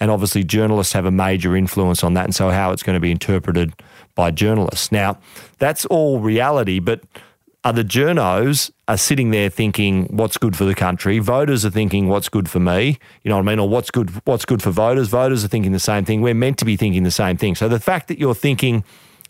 And 0.00 0.10
obviously, 0.10 0.44
journalists 0.44 0.92
have 0.92 1.06
a 1.06 1.10
major 1.10 1.56
influence 1.56 2.02
on 2.02 2.14
that, 2.14 2.24
and 2.24 2.34
so 2.34 2.50
how 2.50 2.72
it's 2.72 2.82
going 2.82 2.94
to 2.94 3.00
be 3.00 3.10
interpreted 3.10 3.72
by 4.14 4.30
journalists. 4.32 4.90
Now, 4.90 5.18
that's 5.58 5.86
all 5.86 6.18
reality, 6.18 6.80
but 6.80 7.02
other 7.64 7.84
journos 7.84 8.70
are 8.88 8.96
sitting 8.96 9.30
there 9.30 9.48
thinking 9.48 10.06
what's 10.06 10.36
good 10.36 10.56
for 10.56 10.64
the 10.64 10.74
country. 10.74 11.18
Voters 11.20 11.64
are 11.64 11.70
thinking 11.70 12.08
what's 12.08 12.28
good 12.28 12.48
for 12.48 12.58
me. 12.58 12.98
You 13.22 13.28
know 13.28 13.36
what 13.36 13.42
I 13.42 13.46
mean? 13.46 13.58
Or 13.60 13.68
what's 13.68 13.90
good 13.90 14.10
what's 14.24 14.44
good 14.44 14.62
for 14.62 14.70
voters. 14.70 15.08
Voters 15.08 15.44
are 15.44 15.48
thinking 15.48 15.72
the 15.72 15.78
same 15.78 16.04
thing. 16.04 16.22
We're 16.22 16.34
meant 16.34 16.58
to 16.58 16.64
be 16.64 16.76
thinking 16.76 17.04
the 17.04 17.10
same 17.10 17.36
thing. 17.36 17.54
So 17.54 17.68
the 17.68 17.80
fact 17.80 18.08
that 18.08 18.18
you're 18.18 18.34
thinking 18.34 18.84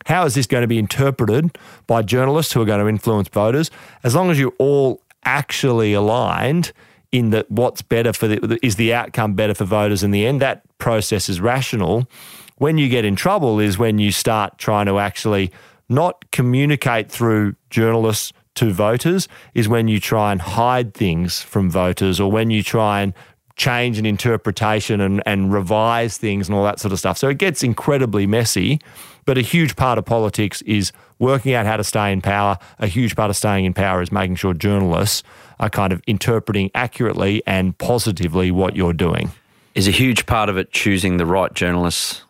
how 0.07 0.25
is 0.25 0.35
this 0.35 0.47
going 0.47 0.63
to 0.63 0.69
be 0.69 0.79
interpreted 0.79 1.57
by 1.87 2.03
journalists 2.03 2.53
who 2.53 2.61
are 2.61 2.65
going 2.65 2.81
to 2.81 2.89
influence 2.89 3.29
voters? 3.29 3.71
As 4.03 4.15
long 4.15 4.31
as 4.31 4.39
you're 4.39 4.55
all 4.59 5.01
actually 5.25 5.93
aligned 5.93 6.73
in 7.13 7.31
that 7.31 7.49
what's 7.51 7.83
better 7.83 8.13
for 8.13 8.27
the 8.27 8.59
is 8.63 8.77
the 8.77 8.95
outcome 8.95 9.35
better 9.35 9.55
for 9.55 9.65
voters 9.65 10.03
in 10.03 10.11
the 10.11 10.27
end, 10.27 10.41
that 10.41 10.63
process 10.79 11.29
is 11.29 11.41
rational. 11.41 12.09
When 12.57 12.79
you 12.79 12.89
get 12.89 13.05
in 13.05 13.17
trouble 13.17 13.61
is 13.61 13.77
when 13.79 13.99
you 13.99 14.13
start 14.13 14.59
trying 14.59 14.87
to 14.87 14.99
actually 14.99 15.53
not 15.93 16.31
communicate 16.33 17.11
through 17.11 17.55
journalists 17.71 18.33
to 18.55 18.73
voters 18.73 19.29
is 19.55 19.69
when 19.69 19.89
you 19.89 19.99
try 20.01 20.33
and 20.33 20.41
hide 20.41 20.95
things 20.95 21.41
from 21.41 21.71
voters 21.71 22.21
or 22.21 22.31
when 22.31 22.51
you 22.51 22.63
try 22.63 23.01
and 23.01 23.15
change 23.57 23.99
an 23.99 24.07
interpretation 24.07 25.01
and, 25.01 25.23
and 25.27 25.53
revise 25.53 26.19
things 26.19 26.49
and 26.49 26.57
all 26.57 26.65
that 26.65 26.81
sort 26.81 26.93
of 26.93 26.99
stuff. 26.99 27.19
So 27.19 27.29
it 27.29 27.39
gets 27.39 27.63
incredibly 27.63 28.27
messy. 28.27 28.81
But 29.25 29.39
a 29.39 29.41
huge 29.41 29.77
part 29.77 29.99
of 29.99 30.05
politics 30.05 30.63
is 30.63 30.91
working 31.19 31.55
out 31.55 31.65
how 31.65 31.77
to 31.77 31.85
stay 31.85 32.13
in 32.13 32.21
power. 32.21 32.59
A 32.81 32.89
huge 32.89 33.15
part 33.15 33.31
of 33.31 33.37
staying 33.37 33.65
in 33.65 33.73
power 33.73 34.03
is 34.03 34.11
making 34.11 34.37
sure 34.37 34.53
journalists 34.53 35.23
are 35.61 35.71
kind 35.71 35.93
of 35.93 36.03
interpreting 36.09 36.71
accurately 36.75 37.43
and 37.47 37.77
positively 37.79 38.51
what 38.51 38.75
you're 38.75 38.93
doing. 38.93 39.31
Is 39.75 39.87
a 39.87 39.93
huge 39.93 40.27
part 40.27 40.49
of 40.49 40.57
it 40.57 40.73
choosing 40.73 41.19
the 41.19 41.27
right 41.27 41.55
journalists 41.55 42.23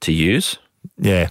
to 0.00 0.12
use? 0.12 0.58
Yeah. 0.98 1.28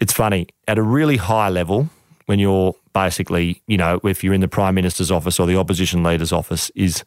It's 0.00 0.12
funny. 0.12 0.48
At 0.66 0.78
a 0.78 0.82
really 0.82 1.16
high 1.16 1.48
level, 1.48 1.88
when 2.26 2.38
you're 2.38 2.74
basically, 2.92 3.62
you 3.66 3.76
know, 3.76 4.00
if 4.04 4.24
you're 4.24 4.34
in 4.34 4.40
the 4.40 4.48
Prime 4.48 4.74
Minister's 4.74 5.10
office 5.10 5.38
or 5.38 5.46
the 5.46 5.56
opposition 5.56 6.02
leader's 6.02 6.32
office, 6.32 6.70
is 6.74 7.04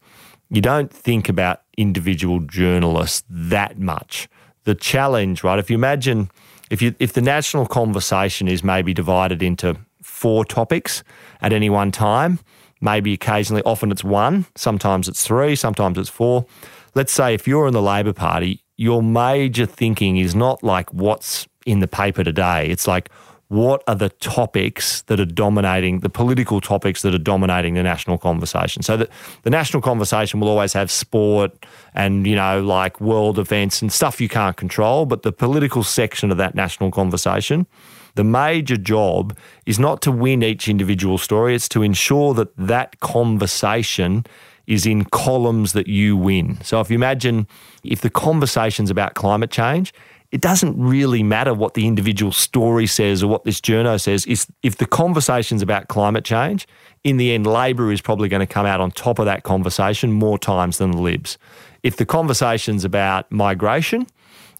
you 0.50 0.60
don't 0.60 0.92
think 0.92 1.28
about 1.28 1.62
individual 1.76 2.40
journalists 2.40 3.24
that 3.28 3.78
much. 3.78 4.28
The 4.64 4.74
challenge, 4.74 5.42
right? 5.44 5.58
If 5.58 5.70
you 5.70 5.76
imagine 5.76 6.30
if 6.70 6.82
you 6.82 6.94
if 6.98 7.12
the 7.14 7.22
national 7.22 7.66
conversation 7.66 8.48
is 8.48 8.62
maybe 8.62 8.92
divided 8.92 9.42
into 9.42 9.76
four 10.02 10.44
topics 10.44 11.02
at 11.40 11.52
any 11.52 11.70
one 11.70 11.90
time, 11.90 12.38
maybe 12.80 13.12
occasionally 13.12 13.62
often 13.64 13.90
it's 13.90 14.04
one, 14.04 14.46
sometimes 14.54 15.08
it's 15.08 15.26
three, 15.26 15.56
sometimes 15.56 15.98
it's 15.98 16.10
four. 16.10 16.46
Let's 16.94 17.12
say 17.12 17.34
if 17.34 17.46
you're 17.46 17.66
in 17.66 17.74
the 17.74 17.82
Labor 17.82 18.12
Party, 18.12 18.62
your 18.76 19.02
major 19.02 19.66
thinking 19.66 20.16
is 20.16 20.34
not 20.34 20.62
like 20.62 20.92
what's 20.92 21.46
in 21.68 21.80
the 21.80 21.88
paper 21.88 22.24
today. 22.24 22.66
It's 22.68 22.86
like 22.86 23.10
what 23.48 23.82
are 23.86 23.94
the 23.94 24.10
topics 24.10 25.02
that 25.02 25.18
are 25.18 25.24
dominating 25.24 26.00
the 26.00 26.10
political 26.10 26.60
topics 26.60 27.00
that 27.02 27.14
are 27.14 27.24
dominating 27.34 27.74
the 27.74 27.82
national 27.82 28.18
conversation 28.18 28.82
so 28.82 28.94
that 28.96 29.08
the 29.42 29.50
national 29.50 29.80
conversation 29.82 30.38
will 30.38 30.48
always 30.48 30.74
have 30.74 30.90
sport 30.90 31.50
and 31.94 32.26
you 32.26 32.36
know 32.36 32.60
like 32.60 33.00
world 33.00 33.38
events 33.38 33.80
and 33.80 33.90
stuff 33.90 34.20
you 34.20 34.28
can't 34.28 34.58
control 34.58 35.06
but 35.06 35.22
the 35.22 35.32
political 35.32 35.82
section 35.82 36.30
of 36.30 36.36
that 36.36 36.54
national 36.54 36.90
conversation 36.90 37.66
The 38.18 38.24
major 38.24 38.76
job 38.76 39.36
is 39.64 39.78
not 39.78 40.02
to 40.02 40.10
win 40.10 40.42
each 40.42 40.68
individual 40.68 41.18
story, 41.18 41.54
it's 41.54 41.68
to 41.68 41.84
ensure 41.84 42.34
that 42.34 42.48
that 42.56 42.98
conversation 42.98 44.26
is 44.66 44.86
in 44.86 45.04
columns 45.04 45.72
that 45.72 45.86
you 45.86 46.16
win. 46.16 46.58
So 46.64 46.80
if 46.80 46.90
you 46.90 46.96
imagine 46.96 47.46
if 47.84 48.00
the 48.00 48.10
conversation's 48.10 48.90
about 48.90 49.14
climate 49.14 49.52
change, 49.52 49.94
it 50.30 50.40
doesn't 50.42 50.78
really 50.78 51.22
matter 51.22 51.54
what 51.54 51.74
the 51.74 51.86
individual 51.86 52.32
story 52.32 52.86
says 52.86 53.22
or 53.22 53.28
what 53.28 53.44
this 53.44 53.60
journo 53.60 53.98
says. 54.00 54.26
Is 54.26 54.46
if 54.62 54.76
the 54.76 54.86
conversation's 54.86 55.62
about 55.62 55.88
climate 55.88 56.24
change, 56.24 56.68
in 57.02 57.16
the 57.16 57.32
end, 57.32 57.46
Labor 57.46 57.90
is 57.90 58.00
probably 58.00 58.28
going 58.28 58.46
to 58.46 58.52
come 58.52 58.66
out 58.66 58.80
on 58.80 58.90
top 58.90 59.18
of 59.18 59.24
that 59.24 59.42
conversation 59.42 60.12
more 60.12 60.38
times 60.38 60.78
than 60.78 60.90
the 60.90 61.00
Libs. 61.00 61.38
If 61.82 61.96
the 61.96 62.04
conversation's 62.04 62.84
about 62.84 63.30
migration 63.32 64.06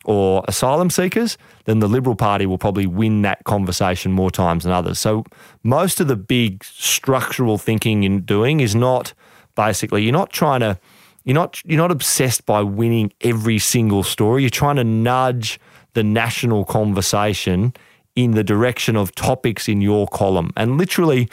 or 0.05 0.43
asylum 0.49 0.89
seekers, 0.89 1.37
then 1.65 1.81
the 1.81 1.89
Liberal 1.89 2.17
Party 2.17 2.47
will 2.47 2.57
probably 2.57 2.87
win 2.87 3.23
that 3.23 3.45
conversation 3.45 4.13
more 4.13 4.31
times 4.31 4.65
than 4.65 4.73
others. 4.73 4.99
So 4.99 5.25
most 5.63 6.01
of 6.01 6.09
the 6.09 6.17
big 6.17 6.65
structural 6.65 7.59
thinking 7.59 8.05
in 8.05 8.23
doing 8.23 8.61
is 8.61 8.75
not 8.75 9.13
basically 9.55 10.05
you're 10.05 10.13
not 10.13 10.31
trying 10.31 10.61
to 10.61 10.79
you're 11.25 11.35
not 11.35 11.63
you're 11.65 11.79
not 11.79 11.91
obsessed 11.91 12.47
by 12.47 12.63
winning 12.63 13.13
every 13.21 13.59
single 13.59 14.03
story. 14.03 14.43
You're 14.43 14.51
trying 14.51 14.77
to 14.77 14.85
nudge 14.85 15.61
the 15.95 16.03
national 16.03 16.65
conversation 16.65 17.73
in 18.15 18.33
the 18.33 18.45
direction 18.45 18.97
of 18.97 19.15
topics 19.15 19.69
in 19.69 19.81
your 19.81 20.07
column. 20.09 20.51
And 20.57 20.77
literally 20.77 21.29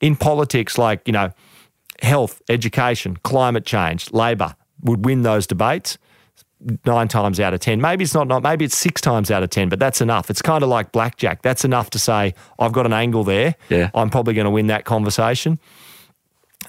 in 0.00 0.16
politics 0.16 0.78
like, 0.78 1.06
you 1.06 1.12
know, 1.12 1.30
health, 2.02 2.42
education, 2.48 3.16
climate 3.22 3.64
change, 3.64 4.12
labor 4.12 4.56
would 4.82 5.04
win 5.04 5.22
those 5.22 5.46
debates 5.46 5.96
nine 6.84 7.08
times 7.08 7.40
out 7.40 7.54
of 7.54 7.60
10. 7.60 7.80
Maybe 7.80 8.04
it's 8.04 8.14
not, 8.14 8.26
not, 8.26 8.42
maybe 8.42 8.64
it's 8.64 8.76
six 8.76 9.00
times 9.00 9.30
out 9.30 9.42
of 9.42 9.50
10, 9.50 9.68
but 9.68 9.78
that's 9.78 10.00
enough. 10.00 10.30
It's 10.30 10.42
kind 10.42 10.62
of 10.62 10.68
like 10.68 10.92
blackjack. 10.92 11.42
That's 11.42 11.64
enough 11.64 11.90
to 11.90 11.98
say, 11.98 12.34
I've 12.58 12.72
got 12.72 12.86
an 12.86 12.92
angle 12.92 13.24
there. 13.24 13.54
Yeah. 13.68 13.90
I'm 13.94 14.10
probably 14.10 14.34
going 14.34 14.46
to 14.46 14.50
win 14.50 14.68
that 14.68 14.84
conversation. 14.84 15.58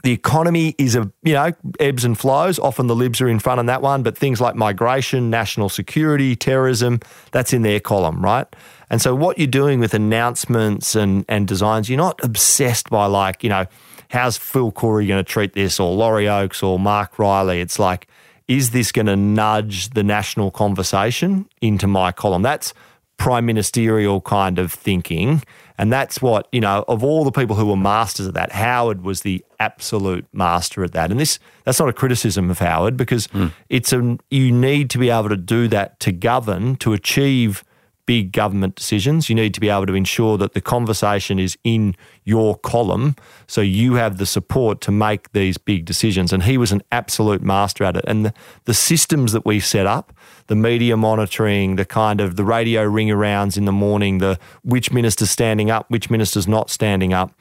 The 0.05 0.12
economy 0.12 0.75
is 0.77 0.95
a, 0.95 1.12
you 1.24 1.33
know, 1.33 1.51
ebbs 1.79 2.05
and 2.05 2.15
flows. 2.15 2.59
Often 2.59 2.85
the 2.85 2.95
libs 2.95 3.21
are 3.21 3.27
in 3.27 3.39
front 3.39 3.57
on 3.57 3.65
that 3.65 3.81
one, 3.81 4.03
but 4.03 4.15
things 4.15 4.39
like 4.39 4.53
migration, 4.53 5.31
national 5.31 5.67
security, 5.67 6.35
terrorism, 6.35 7.00
that's 7.31 7.53
in 7.53 7.63
their 7.63 7.79
column, 7.79 8.24
right? 8.24 8.45
And 8.91 9.01
so 9.01 9.15
what 9.15 9.39
you're 9.39 9.47
doing 9.47 9.79
with 9.79 9.95
announcements 9.95 10.93
and, 10.93 11.25
and 11.27 11.47
designs, 11.47 11.89
you're 11.89 11.97
not 11.97 12.24
obsessed 12.24 12.91
by 12.91 13.07
like, 13.07 13.43
you 13.43 13.50
know, 13.50 13.65
how's 14.09 14.38
Phil 14.38 14.71
Coorey 14.71 15.07
going 15.07 15.17
to 15.17 15.27
treat 15.27 15.53
this 15.53 15.79
or 15.79 15.91
Laurie 15.95 16.29
Oakes 16.29 16.62
or 16.62 16.77
Mark 16.77 17.17
Riley? 17.17 17.59
It's 17.59 17.79
like, 17.79 18.07
is 18.47 18.69
this 18.69 18.91
going 18.91 19.07
to 19.07 19.15
nudge 19.15 19.89
the 19.89 20.03
national 20.03 20.51
conversation 20.51 21.50
into 21.62 21.88
my 21.88 22.12
column? 22.12 22.43
That's 22.43 22.75
prime 23.17 23.45
ministerial 23.45 24.22
kind 24.22 24.60
of 24.60 24.72
thinking. 24.72 25.43
And 25.77 25.91
that's 25.91 26.22
what, 26.22 26.48
you 26.51 26.62
know, 26.62 26.86
of 26.88 27.03
all 27.03 27.25
the 27.25 27.31
people 27.31 27.55
who 27.55 27.65
were 27.65 27.75
masters 27.75 28.27
of 28.27 28.34
that, 28.34 28.51
Howard 28.53 29.03
was 29.03 29.22
the 29.22 29.43
absolute 29.60 30.25
master 30.31 30.84
at 30.84 30.93
that. 30.93 31.12
And 31.12 31.19
this 31.19 31.39
that's 31.63 31.79
not 31.79 31.89
a 31.89 31.93
criticism 31.93 32.50
of 32.50 32.60
Howard 32.60 32.95
because 32.95 33.27
mm. 33.27 33.51
it's 33.69 33.91
a 33.91 34.17
you 34.29 34.51
need 34.51 34.89
to 34.91 34.98
be 34.98 35.10
able 35.10 35.29
to 35.29 35.38
do 35.38 35.67
that 35.69 36.00
to 36.01 36.12
govern, 36.12 36.75
to 36.77 36.93
achieve 36.93 37.63
big 38.05 38.31
government 38.31 38.75
decisions. 38.75 39.29
You 39.29 39.35
need 39.35 39.53
to 39.53 39.59
be 39.59 39.69
able 39.69 39.85
to 39.88 39.95
ensure 39.95 40.38
that 40.38 40.53
the 40.53 40.62
conversation 40.62 41.39
is 41.39 41.57
in 41.63 41.95
your 42.24 42.57
column 42.57 43.15
so 43.47 43.62
you 43.62 43.95
have 43.95 44.17
the 44.17 44.25
support 44.25 44.81
to 44.81 44.91
make 44.91 45.31
these 45.31 45.57
big 45.57 45.85
decisions. 45.85 46.31
And 46.31 46.43
he 46.43 46.57
was 46.57 46.71
an 46.71 46.83
absolute 46.91 47.41
master 47.41 47.83
at 47.83 47.97
it. 47.97 48.05
And 48.07 48.25
the, 48.25 48.33
the 48.65 48.74
systems 48.74 49.31
that 49.31 49.45
we 49.45 49.59
set 49.59 49.85
up, 49.85 50.13
the 50.47 50.55
media 50.55 50.97
monitoring, 50.97 51.75
the 51.75 51.85
kind 51.85 52.21
of 52.21 52.35
the 52.35 52.43
radio 52.43 52.83
ring 52.83 53.07
arounds 53.07 53.57
in 53.57 53.65
the 53.65 53.71
morning, 53.71 54.19
the 54.19 54.39
which 54.63 54.91
minister's 54.91 55.31
standing 55.31 55.71
up, 55.71 55.89
which 55.89 56.09
minister's 56.09 56.47
not 56.47 56.69
standing 56.69 57.13
up, 57.13 57.31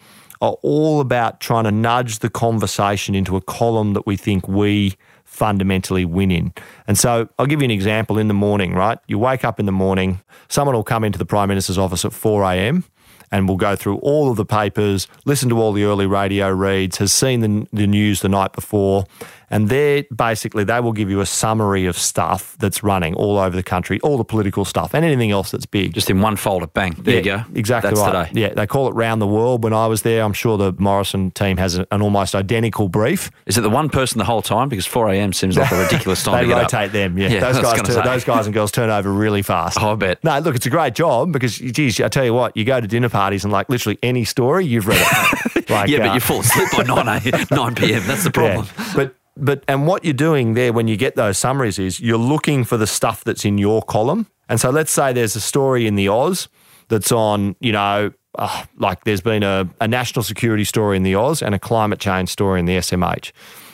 are 0.40 0.56
all 0.62 1.00
about 1.00 1.40
trying 1.40 1.64
to 1.64 1.72
nudge 1.72 2.18
the 2.18 2.30
conversation 2.30 3.14
into 3.14 3.36
a 3.36 3.40
column 3.40 3.94
that 3.94 4.06
we 4.06 4.16
think 4.16 4.46
we 4.48 4.94
fundamentally 5.34 6.04
win 6.04 6.30
in. 6.30 6.52
And 6.86 6.96
so 6.96 7.28
I'll 7.38 7.46
give 7.46 7.60
you 7.60 7.64
an 7.64 7.70
example 7.70 8.18
in 8.18 8.28
the 8.28 8.34
morning, 8.34 8.72
right? 8.72 8.98
You 9.08 9.18
wake 9.18 9.44
up 9.44 9.58
in 9.58 9.66
the 9.66 9.72
morning, 9.72 10.20
someone 10.48 10.76
will 10.76 10.84
come 10.84 11.02
into 11.02 11.18
the 11.18 11.26
Prime 11.26 11.48
Minister's 11.48 11.78
office 11.78 12.04
at 12.04 12.12
4 12.12 12.44
a.m 12.44 12.84
and 13.32 13.48
will 13.48 13.56
go 13.56 13.74
through 13.74 13.96
all 13.96 14.30
of 14.30 14.36
the 14.36 14.44
papers, 14.44 15.08
listen 15.24 15.48
to 15.48 15.60
all 15.60 15.72
the 15.72 15.82
early 15.82 16.06
radio 16.06 16.48
reads, 16.48 16.98
has 16.98 17.10
seen 17.10 17.40
the, 17.40 17.66
the 17.72 17.86
news 17.86 18.20
the 18.20 18.28
night 18.28 18.52
before, 18.52 19.06
and 19.50 19.68
they 19.68 20.06
basically 20.14 20.64
they 20.64 20.80
will 20.80 20.92
give 20.92 21.10
you 21.10 21.20
a 21.20 21.26
summary 21.26 21.86
of 21.86 21.98
stuff 21.98 22.56
that's 22.58 22.82
running 22.82 23.14
all 23.14 23.38
over 23.38 23.54
the 23.54 23.62
country, 23.62 24.00
all 24.00 24.16
the 24.16 24.24
political 24.24 24.64
stuff 24.64 24.94
and 24.94 25.04
anything 25.04 25.30
else 25.30 25.50
that's 25.50 25.66
big. 25.66 25.94
Just 25.94 26.10
in 26.10 26.20
one 26.20 26.36
folder, 26.36 26.66
bang. 26.66 26.94
There 26.98 27.14
yeah, 27.14 27.18
you 27.18 27.24
go. 27.24 27.58
Exactly 27.58 27.90
that's 27.90 28.00
right. 28.00 28.28
Today. 28.28 28.40
Yeah, 28.40 28.54
they 28.54 28.66
call 28.66 28.88
it 28.88 28.92
round 28.92 29.20
the 29.20 29.26
world. 29.26 29.64
When 29.64 29.72
I 29.72 29.86
was 29.86 30.02
there, 30.02 30.22
I'm 30.22 30.32
sure 30.32 30.56
the 30.56 30.72
Morrison 30.78 31.30
team 31.30 31.56
has 31.56 31.76
an 31.76 31.86
almost 31.90 32.34
identical 32.34 32.88
brief. 32.88 33.30
Is 33.46 33.58
it 33.58 33.62
the 33.62 33.70
one 33.70 33.88
person 33.88 34.18
the 34.18 34.24
whole 34.24 34.42
time? 34.42 34.68
Because 34.68 34.86
4 34.86 35.10
a.m. 35.10 35.32
seems 35.32 35.56
like 35.56 35.70
a 35.72 35.82
ridiculous 35.82 36.22
time. 36.24 36.46
they 36.46 36.54
to 36.54 36.60
rotate 36.60 36.92
them. 36.92 37.18
Yeah, 37.18 37.28
yeah 37.28 37.40
those 37.40 37.60
guys, 37.60 37.82
turn, 37.82 38.04
those 38.04 38.24
guys 38.24 38.46
and 38.46 38.54
girls 38.54 38.70
turn 38.70 38.90
over 38.90 39.12
really 39.12 39.42
fast. 39.42 39.78
Oh, 39.80 39.92
I 39.92 39.94
bet. 39.96 40.24
No, 40.24 40.38
look, 40.38 40.54
it's 40.54 40.66
a 40.66 40.70
great 40.70 40.94
job 40.94 41.32
because, 41.32 41.58
geez, 41.58 42.00
I 42.00 42.08
tell 42.08 42.24
you 42.24 42.34
what, 42.34 42.56
you 42.56 42.64
go 42.64 42.80
to 42.80 42.86
dinner 42.86 43.08
parties 43.08 43.44
and 43.44 43.52
like 43.52 43.68
literally 43.68 43.98
any 44.02 44.24
story 44.24 44.66
you've 44.66 44.86
read 44.86 45.00
it. 45.00 45.70
like, 45.70 45.88
yeah, 45.88 45.98
uh, 45.98 46.08
but 46.08 46.14
you 46.14 46.20
fall 46.20 46.40
asleep 46.40 46.68
by 46.76 46.82
9, 46.82 47.46
9 47.50 47.74
p.m. 47.74 48.02
That's 48.06 48.24
the 48.24 48.30
problem. 48.32 48.66
Yeah. 48.78 48.92
But 48.94 49.16
but 49.36 49.64
and 49.68 49.86
what 49.86 50.04
you're 50.04 50.14
doing 50.14 50.54
there 50.54 50.72
when 50.72 50.88
you 50.88 50.96
get 50.96 51.16
those 51.16 51.38
summaries 51.38 51.78
is 51.78 52.00
you're 52.00 52.16
looking 52.18 52.64
for 52.64 52.76
the 52.76 52.86
stuff 52.86 53.24
that's 53.24 53.44
in 53.44 53.58
your 53.58 53.82
column. 53.82 54.26
And 54.48 54.60
so 54.60 54.70
let's 54.70 54.92
say 54.92 55.12
there's 55.12 55.36
a 55.36 55.40
story 55.40 55.86
in 55.86 55.94
the 55.96 56.08
Oz 56.08 56.48
that's 56.88 57.10
on, 57.10 57.56
you 57.60 57.72
know, 57.72 58.12
uh, 58.36 58.64
like 58.76 59.04
there's 59.04 59.20
been 59.20 59.42
a, 59.42 59.68
a 59.80 59.88
national 59.88 60.22
security 60.22 60.64
story 60.64 60.96
in 60.96 61.02
the 61.02 61.14
Oz 61.14 61.42
and 61.42 61.54
a 61.54 61.58
climate 61.58 61.98
change 61.98 62.28
story 62.28 62.60
in 62.60 62.66
the 62.66 62.76
SMH. 62.76 63.32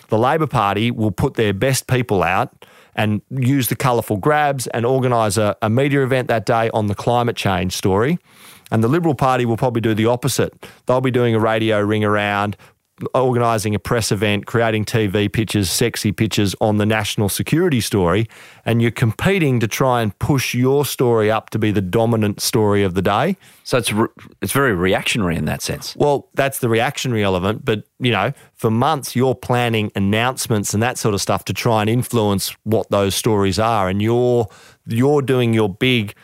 The 0.09 0.19
Labor 0.19 0.47
Party 0.47 0.91
will 0.91 1.11
put 1.11 1.35
their 1.35 1.53
best 1.53 1.87
people 1.87 2.23
out 2.23 2.65
and 2.95 3.23
use 3.31 3.69
the 3.69 3.77
colourful 3.77 4.17
grabs 4.17 4.67
and 4.69 4.85
organise 4.85 5.37
a, 5.37 5.57
a 5.63 5.71
media 5.71 6.03
event 6.03 6.29
that 6.29 6.47
day 6.47 6.71
on 6.71 6.87
the 6.87 6.95
climate 6.95 7.37
change 7.37 7.75
story. 7.75 8.19
And 8.71 8.85
the 8.85 8.89
Liberal 8.89 9.15
Party 9.15 9.45
will 9.45 9.57
probably 9.57 9.81
do 9.81 9.95
the 9.95 10.07
opposite. 10.07 10.55
They'll 10.87 11.01
be 11.01 11.11
doing 11.11 11.35
a 11.35 11.41
radio 11.41 11.81
ring 11.81 12.05
around, 12.05 12.57
organising 13.15 13.75
a 13.75 13.79
press 13.79 14.13
event, 14.13 14.47
creating 14.47 14.85
TV 14.85 15.33
pictures, 15.33 15.71
sexy 15.71 16.13
pictures 16.13 16.55
on 16.61 16.77
the 16.77 16.87
national 16.87 17.29
security 17.29 17.81
story, 17.81 18.29
and 18.65 18.83
you're 18.83 18.91
competing 18.91 19.61
to 19.61 19.69
try 19.69 20.03
and 20.03 20.19
push 20.19 20.55
your 20.55 20.85
story 20.85 21.31
up 21.31 21.51
to 21.51 21.59
be 21.59 21.71
the 21.71 21.81
dominant 21.81 22.41
story 22.41 22.83
of 22.83 22.95
the 22.95 23.03
day. 23.03 23.37
So 23.65 23.79
it's 23.79 23.93
re- 23.93 24.09
it's 24.41 24.53
very 24.53 24.75
reactionary 24.75 25.37
in 25.37 25.45
that 25.47 25.63
sense. 25.63 25.97
Well, 25.97 26.29
that's 26.35 26.59
the 26.59 26.69
reactionary 26.69 27.23
element, 27.23 27.65
but 27.65 27.85
you 27.99 28.13
know, 28.13 28.33
for 28.55 28.71
months 28.71 29.15
you're 29.15 29.35
planning 29.35 29.91
announcements 29.95 30.75
and 30.75 30.83
that 30.83 30.99
sort 30.99 31.15
of 31.15 31.21
stuff 31.21 31.45
to 31.47 31.53
try 31.53 31.81
and 31.81 31.91
influence 31.91 32.55
what 32.65 32.91
those 32.91 33.15
stories 33.15 33.59
are, 33.59 33.89
and 33.89 34.03
you're 34.03 34.47
you're 34.87 35.23
doing 35.23 35.55
your 35.55 35.69
big. 35.69 36.15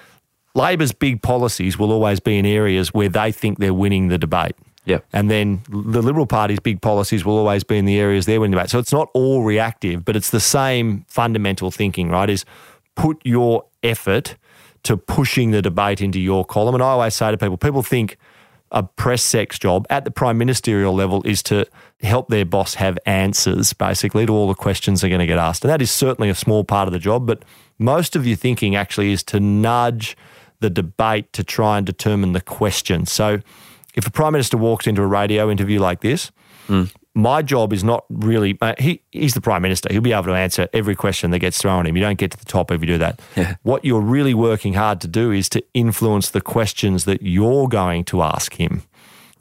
Labor's 0.55 0.93
big 0.93 1.21
policies 1.21 1.79
will 1.79 1.93
always 1.93 2.19
be 2.19 2.39
in 2.39 2.47
areas 2.47 2.95
where 2.95 3.11
they 3.11 3.31
think 3.31 3.59
they're 3.59 3.75
winning 3.75 4.09
the 4.09 4.17
debate. 4.17 4.57
Yep. 4.87 5.05
And 5.13 5.31
then 5.31 5.63
the 5.69 6.01
Liberal 6.01 6.27
Party's 6.27 6.61
big 6.61 6.81
policies 6.81 7.25
will 7.25 7.37
always 7.37 7.65
be 7.65 7.77
in 7.77 7.85
the 7.85 7.99
areas 7.99 8.27
they're 8.27 8.41
winning 8.41 8.57
debate. 8.57 8.71
So 8.71 8.79
it's 8.79 8.93
not 8.93 9.11
all 9.15 9.43
reactive, 9.43 10.05
but 10.05 10.17
it's 10.17 10.31
the 10.31 10.41
same 10.41 11.05
fundamental 11.09 11.71
thinking, 11.71 12.09
right? 12.09 12.31
Is 12.31 12.45
put 12.95 13.21
your 13.25 13.67
effort 13.83 14.37
to 14.85 14.97
pushing 14.97 15.51
the 15.51 15.61
debate 15.61 16.01
into 16.01 16.21
your 16.21 16.45
column. 16.45 16.75
And 16.75 16.83
I 16.83 16.91
always 16.91 17.15
say 17.15 17.31
to 17.31 17.37
people, 17.37 17.57
people 17.57 17.83
think 17.83 18.17
a 18.71 18.83
press 18.83 19.23
sec's 19.23 19.59
job 19.59 19.87
at 19.91 20.05
the 20.05 20.11
prime 20.11 20.39
ministerial 20.39 20.95
level 20.95 21.23
is 21.25 21.43
to 21.45 21.67
help 22.03 22.29
their 22.29 22.45
boss 22.45 22.75
have 22.75 22.99
answers, 23.07 23.73
basically, 23.73 24.27
to 24.27 24.33
all 24.33 24.49
the 24.49 24.55
questions 24.55 25.01
they're 25.01 25.11
going 25.11 25.21
to 25.21 25.27
get 25.27 25.39
asked. 25.39 25.65
And 25.65 25.71
that 25.71 25.83
is 25.83 25.91
certainly 25.91 26.29
a 26.29 26.35
small 26.35 26.65
part 26.65 26.89
of 26.89 26.93
the 26.93 26.99
job, 26.99 27.27
but 27.27 27.45
most 27.79 28.17
of 28.17 28.27
your 28.27 28.37
thinking 28.37 28.75
actually 28.75 29.13
is 29.13 29.23
to 29.25 29.41
nudge 29.41 30.17
the 30.61 30.71
debate 30.71 31.33
to 31.35 31.45
try 31.45 31.77
and 31.77 31.87
determine 31.87 32.33
the 32.33 32.41
question. 32.41 33.07
So 33.07 33.41
if 33.97 34.07
a 34.07 34.11
prime 34.11 34.33
minister 34.33 34.57
walks 34.57 34.87
into 34.87 35.03
a 35.03 35.07
radio 35.07 35.51
interview 35.51 35.81
like 35.81 36.01
this, 36.03 36.31
mm. 36.69 36.93
my 37.15 37.43
job 37.43 37.73
is 37.73 37.83
not 37.83 38.05
really. 38.11 38.57
Uh, 38.61 38.75
he, 38.79 39.03
he's 39.11 39.35
the 39.35 39.41
prime 39.41 39.63
minister. 39.63 39.93
He'll 39.93 40.03
be 40.03 40.13
able 40.13 40.25
to 40.25 40.35
answer 40.35 40.69
every 40.73 40.95
question 40.95 41.31
that 41.31 41.39
gets 41.41 41.59
thrown 41.59 41.81
at 41.81 41.89
him. 41.89 41.97
You 41.97 42.03
don't 42.03 42.19
get 42.19 42.31
to 42.33 42.37
the 42.39 42.45
top 42.45 42.71
if 42.71 42.81
you 42.81 42.87
do 42.87 42.99
that. 42.99 43.21
Yeah. 43.35 43.57
What 43.63 43.85
you're 43.85 44.01
really 44.01 44.35
working 44.35 44.75
hard 44.75 45.01
to 45.01 45.09
do 45.09 45.33
is 45.33 45.49
to 45.51 45.65
influence 45.75 46.31
the 46.31 46.43
questions 46.43 47.07
that 47.07 47.23
you're 47.23 47.69
going 47.69 48.05
to 48.05 48.23
ask 48.23 48.55
him, 48.55 48.83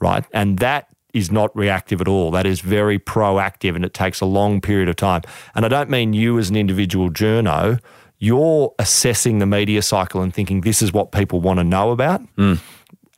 right? 0.00 0.24
And 0.32 0.58
that 0.58 0.88
is 1.12 1.30
not 1.30 1.54
reactive 1.56 2.00
at 2.00 2.08
all. 2.08 2.30
That 2.30 2.46
is 2.46 2.60
very 2.60 2.98
proactive 2.98 3.74
and 3.74 3.84
it 3.84 3.94
takes 3.94 4.20
a 4.20 4.26
long 4.26 4.60
period 4.60 4.88
of 4.88 4.96
time. 4.96 5.22
And 5.54 5.64
I 5.64 5.68
don't 5.68 5.88
mean 5.88 6.12
you 6.12 6.38
as 6.38 6.50
an 6.50 6.56
individual 6.56 7.10
journo. 7.10 7.80
You're 8.18 8.74
assessing 8.78 9.38
the 9.38 9.46
media 9.46 9.82
cycle 9.82 10.20
and 10.22 10.32
thinking 10.32 10.60
this 10.62 10.82
is 10.82 10.92
what 10.92 11.12
people 11.12 11.40
want 11.40 11.58
to 11.58 11.64
know 11.64 11.90
about. 11.90 12.22
Mm. 12.36 12.60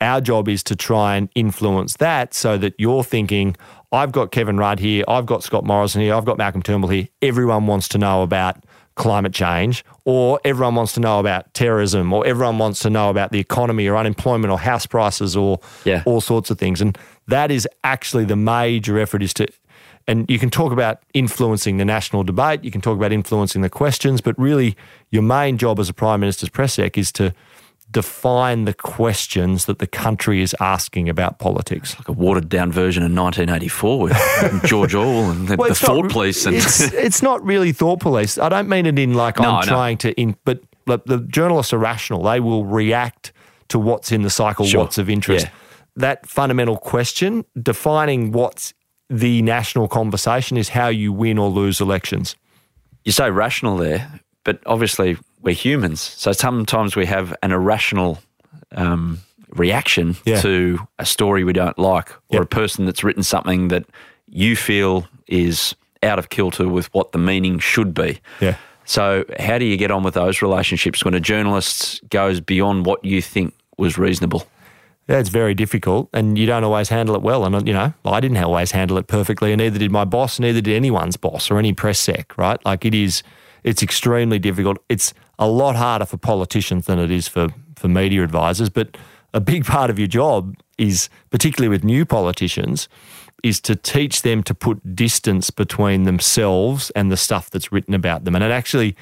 Our 0.01 0.21
job 0.21 0.47
is 0.47 0.63
to 0.63 0.75
try 0.75 1.17
and 1.17 1.29
influence 1.35 1.97
that 1.97 2.33
so 2.33 2.57
that 2.57 2.73
you're 2.77 3.03
thinking, 3.03 3.55
I've 3.91 4.11
got 4.11 4.31
Kevin 4.31 4.57
Rudd 4.57 4.79
here, 4.79 5.03
I've 5.07 5.25
got 5.25 5.43
Scott 5.43 5.65
Morrison 5.65 6.01
here, 6.01 6.13
I've 6.15 6.25
got 6.25 6.37
Malcolm 6.37 6.61
Turnbull 6.61 6.89
here. 6.89 7.07
Everyone 7.21 7.67
wants 7.67 7.89
to 7.89 7.97
know 7.97 8.23
about 8.23 8.63
climate 8.95 9.33
change, 9.33 9.83
or 10.05 10.39
everyone 10.43 10.75
wants 10.75 10.93
to 10.93 10.99
know 10.99 11.19
about 11.19 11.53
terrorism, 11.53 12.11
or 12.13 12.25
everyone 12.25 12.57
wants 12.57 12.79
to 12.81 12.89
know 12.89 13.09
about 13.09 13.31
the 13.31 13.39
economy 13.39 13.87
or 13.87 13.95
unemployment 13.95 14.51
or 14.51 14.59
house 14.59 14.85
prices 14.85 15.35
or 15.37 15.59
Yeah. 15.85 16.03
all 16.05 16.21
sorts 16.21 16.49
of 16.51 16.57
things. 16.57 16.81
And 16.81 16.97
that 17.27 17.49
is 17.51 17.67
actually 17.83 18.25
the 18.25 18.35
major 18.35 18.99
effort 18.99 19.23
is 19.23 19.33
to, 19.35 19.47
and 20.07 20.29
you 20.29 20.37
can 20.39 20.49
talk 20.49 20.73
about 20.73 20.99
influencing 21.13 21.77
the 21.77 21.85
national 21.85 22.23
debate, 22.23 22.63
you 22.63 22.71
can 22.71 22.81
talk 22.81 22.97
about 22.97 23.11
influencing 23.13 23.61
the 23.61 23.69
questions, 23.69 24.19
but 24.21 24.37
really 24.37 24.75
your 25.11 25.23
main 25.23 25.57
job 25.57 25.79
as 25.79 25.87
a 25.89 25.93
Prime 25.93 26.19
Minister's 26.19 26.49
press 26.49 26.73
sec 26.73 26.97
is 26.97 27.11
to 27.13 27.33
define 27.91 28.65
the 28.65 28.73
questions 28.73 29.65
that 29.65 29.79
the 29.79 29.87
country 29.87 30.41
is 30.41 30.55
asking 30.59 31.09
about 31.09 31.39
politics. 31.39 31.97
Like 31.97 32.07
a 32.07 32.11
watered 32.11 32.47
down 32.49 32.71
version 32.71 33.01
of 33.03 33.11
1984 33.11 33.99
with 33.99 34.63
George 34.65 34.93
Orwell 34.93 35.31
and 35.31 35.47
the, 35.47 35.55
Well, 35.57 35.67
the 35.67 35.71
it's 35.71 35.81
not 35.81 35.87
thought 35.87 36.11
police. 36.11 36.45
And 36.45 36.55
it's 36.55 36.81
it's 36.93 37.21
not 37.21 37.43
really 37.43 37.71
thought 37.71 37.99
police. 37.99 38.37
I 38.37 38.49
don't 38.49 38.69
mean 38.69 38.85
it 38.85 38.99
in 38.99 39.13
like 39.15 39.39
No, 39.39 39.49
I'm 39.49 39.63
trying 39.63 39.97
to 39.99 40.13
in, 40.19 40.35
but 40.43 40.61
the 41.05 41.19
journalists 41.19 41.73
are 41.73 41.77
rational. 41.79 42.23
They 42.23 42.39
will 42.39 42.65
react 42.65 43.31
to 43.69 43.79
what's 43.79 44.11
in 44.11 44.23
the 44.23 44.29
cycle, 44.29 44.65
Sure. 44.65 44.81
what's 44.81 44.97
of 44.97 45.09
interest. 45.09 45.45
Yeah. 45.45 45.51
That 45.95 46.27
fundamental 46.27 46.77
question, 46.77 47.45
defining 47.61 48.31
what's 48.31 48.73
the 49.09 49.41
national 49.41 49.87
conversation, 49.87 50.57
is 50.57 50.69
how 50.69 50.87
you 50.87 51.11
win 51.13 51.37
or 51.37 51.49
lose 51.49 51.79
elections. 51.81 52.35
you 53.05 53.11
say 53.11 53.29
rational 53.31 53.77
there, 53.77 54.19
but 54.43 54.59
obviously 54.65 55.17
we're 55.41 55.53
humans. 55.55 56.01
So 56.01 56.31
sometimes 56.31 56.95
we 56.95 57.05
have 57.05 57.35
an 57.43 57.51
irrational 57.51 58.19
um, 58.71 59.19
reaction 59.49 60.15
Yeah. 60.25 60.41
to 60.41 60.79
a 60.99 61.05
story 61.05 61.43
we 61.43 61.53
don't 61.53 61.77
like 61.79 62.11
or 62.29 62.35
Yep. 62.39 62.41
a 62.43 62.45
person 62.45 62.85
that's 62.85 63.03
written 63.03 63.23
something 63.23 63.69
that 63.69 63.85
you 64.29 64.55
feel 64.55 65.07
is 65.27 65.75
out 66.03 66.19
of 66.19 66.29
kilter 66.29 66.67
with 66.67 66.93
what 66.93 67.11
the 67.11 67.17
meaning 67.17 67.59
should 67.59 67.93
be. 67.93 68.19
Yeah. 68.39 68.55
So, 68.85 69.23
how 69.39 69.57
do 69.59 69.65
you 69.65 69.77
get 69.77 69.91
on 69.91 70.01
with 70.03 70.15
those 70.15 70.41
relationships 70.41 71.03
when 71.05 71.13
a 71.13 71.19
journalist 71.19 72.01
goes 72.09 72.39
beyond 72.41 72.85
what 72.85 73.03
you 73.05 73.21
think 73.21 73.53
was 73.77 73.97
reasonable? 73.97 74.47
Yeah, 75.07 75.17
it's 75.19 75.29
very 75.29 75.53
difficult, 75.55 76.09
and 76.13 76.37
you 76.37 76.45
don't 76.45 76.63
always 76.63 76.89
handle 76.89 77.15
it 77.15 77.21
well. 77.21 77.43
And 77.45 77.67
you 77.67 77.73
know, 77.73 77.93
I 78.05 78.19
didn't 78.19 78.37
always 78.37 78.71
handle 78.71 78.97
it 78.97 79.07
perfectly, 79.07 79.51
and 79.51 79.59
neither 79.59 79.77
did 79.79 79.91
my 79.91 80.05
boss, 80.05 80.39
neither 80.39 80.61
did 80.61 80.75
anyone's 80.75 81.17
boss 81.17 81.49
or 81.51 81.57
any 81.59 81.73
press 81.73 81.99
sec. 81.99 82.35
Right? 82.37 82.63
Like 82.65 82.83
it 82.85 82.93
is, 82.95 83.21
it's 83.63 83.83
extremely 83.83 84.39
difficult. 84.39 84.77
It's 84.89 85.13
a 85.39 85.47
lot 85.47 85.75
harder 85.75 86.05
for 86.05 86.17
politicians 86.17 86.85
than 86.85 86.99
it 86.99 87.09
is 87.11 87.27
for 87.27 87.47
for 87.75 87.87
media 87.87 88.23
advisors. 88.23 88.69
But 88.69 88.97
a 89.33 89.39
big 89.41 89.65
part 89.65 89.89
of 89.89 89.97
your 89.97 90.07
job 90.07 90.55
is, 90.77 91.09
particularly 91.31 91.69
with 91.69 91.83
new 91.83 92.05
politicians, 92.05 92.87
is 93.41 93.59
to 93.61 93.75
teach 93.75 94.21
them 94.21 94.43
to 94.43 94.53
put 94.53 94.95
distance 94.95 95.49
between 95.49 96.03
themselves 96.03 96.89
and 96.91 97.11
the 97.11 97.17
stuff 97.17 97.49
that's 97.49 97.71
written 97.71 97.93
about 97.93 98.25
them. 98.25 98.35
And 98.35 98.43
it 98.43 98.51
actually. 98.51 98.95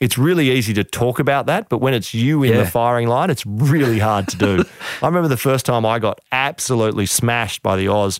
It's 0.00 0.18
really 0.18 0.50
easy 0.50 0.74
to 0.74 0.82
talk 0.82 1.20
about 1.20 1.46
that, 1.46 1.68
but 1.68 1.78
when 1.78 1.94
it's 1.94 2.12
you 2.12 2.42
in 2.42 2.52
Yeah. 2.54 2.64
the 2.64 2.66
firing 2.70 3.06
line, 3.06 3.30
it's 3.30 3.46
really 3.46 4.00
hard 4.00 4.26
to 4.28 4.36
do. 4.36 4.64
I 5.02 5.06
remember 5.06 5.28
the 5.28 5.36
first 5.36 5.64
time 5.64 5.86
I 5.86 6.00
got 6.00 6.20
absolutely 6.32 7.06
smashed 7.06 7.62
by 7.62 7.76
the 7.76 7.86
Oz. 7.86 8.18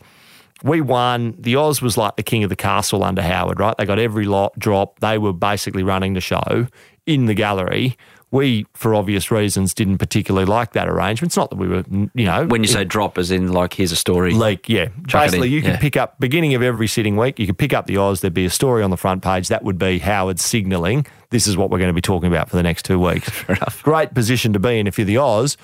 We 0.63 0.81
won. 0.81 1.35
The 1.37 1.57
Oz 1.57 1.83
was 1.83 1.97
like 1.97 2.15
the 2.15 2.23
king 2.23 2.45
of 2.45 2.51
the 2.51 2.57
castle 2.57 3.03
under 3.03 3.21
Howard, 3.21 3.59
right? 3.59 3.75
They 3.77 3.85
got 3.85 3.99
every 3.99 4.27
lot 4.27 4.57
drop. 4.61 5.01
They 5.01 5.19
were 5.19 5.33
basically 5.33 5.83
running 5.83 6.15
the 6.15 6.21
show 6.21 6.69
in 7.07 7.27
the 7.27 7.35
gallery. 7.35 7.97
We, 8.31 8.65
for 8.73 8.95
obvious 8.95 9.31
reasons, 9.31 9.75
didn't 9.75 9.99
particularly 9.99 10.47
like 10.47 10.73
that 10.73 10.89
arrangement. 10.89 11.29
It's 11.29 11.37
not 11.37 11.51
that 11.51 11.57
we 11.57 11.69
were, 11.69 11.85
you 12.15 12.25
know, 12.25 12.47
When 12.47 12.63
you 12.63 12.69
say 12.69 12.83
drop, 12.83 13.19
as 13.19 13.31
in 13.31 13.53
like 13.53 13.75
here's 13.75 13.93
a 13.93 13.97
story. 13.97 14.33
like, 14.33 14.71
yeah. 14.71 14.87
Chuck 15.07 15.27
Basically, 15.27 15.51
you 15.51 15.61
could 15.61 15.73
yeah. 15.73 15.79
pick 15.79 15.99
up 15.99 16.19
beginning 16.19 16.55
of 16.55 16.63
every 16.63 16.87
sitting 16.87 17.17
week. 17.17 17.39
You 17.39 17.47
could 17.47 17.59
pick 17.59 17.75
up 17.75 17.87
the 17.87 17.99
Oz. 17.99 18.23
There'd 18.23 18.33
be 18.33 18.47
a 18.47 18.51
story 18.51 18.83
on 18.83 18.89
the 18.89 18.97
front 18.97 19.23
page. 19.23 19.49
That 19.49 19.65
would 19.65 19.79
be 19.79 19.99
Howard 19.99 20.41
signalling 20.41 21.07
this 21.33 21.47
is 21.47 21.57
what 21.57 21.71
we're 21.71 21.79
going 21.79 21.89
to 21.89 21.95
be 21.95 22.03
talking 22.03 22.29
about 22.29 22.49
for 22.49 22.57
the 22.57 22.63
next 22.63 22.85
two 22.85 23.01
weeks. 23.01 23.45
Great 23.83 24.15
position 24.15 24.53
to 24.53 24.61
be 24.61 24.79
in 24.79 24.87
if 24.87 24.99
you're 24.99 25.07
the 25.07 25.17
Oz. 25.17 25.57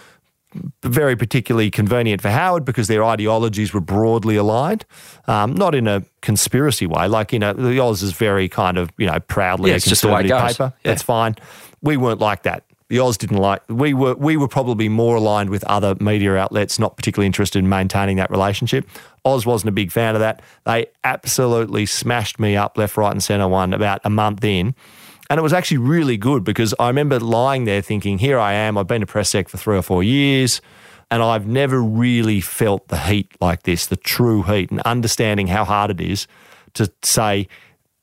Very 0.82 1.14
particularly 1.14 1.70
convenient 1.70 2.22
for 2.22 2.30
Howard 2.30 2.64
because 2.64 2.88
their 2.88 3.04
ideologies 3.04 3.74
were 3.74 3.80
broadly 3.82 4.36
aligned, 4.36 4.86
um, 5.26 5.52
not 5.52 5.74
in 5.74 5.86
a 5.86 6.02
conspiracy 6.22 6.86
way. 6.86 7.06
Like 7.06 7.32
you 7.34 7.38
know, 7.38 7.52
the 7.52 7.78
Oz 7.80 8.02
is 8.02 8.12
very 8.12 8.48
kind 8.48 8.78
of 8.78 8.90
you 8.96 9.06
know 9.06 9.20
proudly 9.20 9.70
Yeah, 9.70 9.74
a 9.74 9.76
it's 9.76 9.86
just 9.86 10.02
the 10.02 10.08
way 10.08 10.20
it 10.20 10.28
conservative 10.28 10.48
goes. 10.48 10.56
paper. 10.56 10.72
Yeah. 10.84 10.90
That's 10.90 11.02
fine. 11.02 11.36
We 11.82 11.96
weren't 11.98 12.20
like 12.20 12.44
that. 12.44 12.64
The 12.88 13.00
Oz 13.00 13.18
didn't 13.18 13.36
like. 13.36 13.60
We 13.68 13.92
were 13.92 14.14
we 14.14 14.38
were 14.38 14.48
probably 14.48 14.88
more 14.88 15.16
aligned 15.16 15.50
with 15.50 15.62
other 15.64 15.94
media 16.00 16.34
outlets, 16.36 16.78
not 16.78 16.96
particularly 16.96 17.26
interested 17.26 17.58
in 17.58 17.68
maintaining 17.68 18.16
that 18.16 18.30
relationship. 18.30 18.88
Oz 19.26 19.44
wasn't 19.44 19.68
a 19.68 19.72
big 19.72 19.92
fan 19.92 20.14
of 20.14 20.20
that. 20.20 20.40
They 20.64 20.86
absolutely 21.04 21.84
smashed 21.84 22.40
me 22.40 22.56
up 22.56 22.78
left, 22.78 22.96
right, 22.96 23.12
and 23.12 23.22
centre. 23.22 23.46
One 23.48 23.74
about 23.74 24.00
a 24.04 24.10
month 24.10 24.42
in. 24.42 24.74
And 25.30 25.38
it 25.38 25.42
was 25.42 25.52
actually 25.52 25.78
really 25.78 26.16
good 26.16 26.42
because 26.42 26.74
I 26.78 26.88
remember 26.88 27.20
lying 27.20 27.64
there 27.64 27.82
thinking, 27.82 28.18
here 28.18 28.38
I 28.38 28.54
am. 28.54 28.78
I've 28.78 28.86
been 28.86 29.02
a 29.02 29.06
press 29.06 29.30
sec 29.30 29.48
for 29.48 29.58
three 29.58 29.76
or 29.76 29.82
four 29.82 30.02
years, 30.02 30.62
and 31.10 31.22
I've 31.22 31.46
never 31.46 31.82
really 31.82 32.40
felt 32.40 32.88
the 32.88 32.98
heat 32.98 33.30
like 33.40 33.64
this, 33.64 33.86
the 33.86 33.96
true 33.96 34.42
heat, 34.42 34.70
and 34.70 34.80
understanding 34.80 35.48
how 35.48 35.64
hard 35.64 35.90
it 35.90 36.00
is 36.00 36.26
to 36.74 36.90
say, 37.02 37.48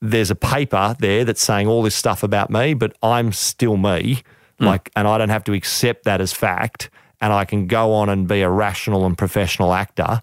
there's 0.01 0.29
a 0.29 0.35
paper 0.35 0.95
there 0.99 1.25
that's 1.25 1.41
saying 1.41 1.67
all 1.67 1.81
this 1.81 1.95
stuff 1.95 2.21
about 2.21 2.49
me, 2.49 2.73
but 2.73 2.95
I'm 3.01 3.31
still 3.31 3.77
me. 3.77 4.21
Mm. 4.59 4.65
Like, 4.65 4.91
and 4.95 5.07
I 5.07 5.17
don't 5.17 5.29
have 5.29 5.43
to 5.45 5.53
accept 5.53 6.03
that 6.03 6.21
as 6.21 6.31
fact. 6.31 6.89
And 7.21 7.33
I 7.33 7.45
can 7.45 7.67
go 7.67 7.93
on 7.93 8.09
and 8.09 8.27
be 8.27 8.41
a 8.41 8.49
rational 8.49 9.05
and 9.05 9.17
professional 9.17 9.73
actor 9.73 10.21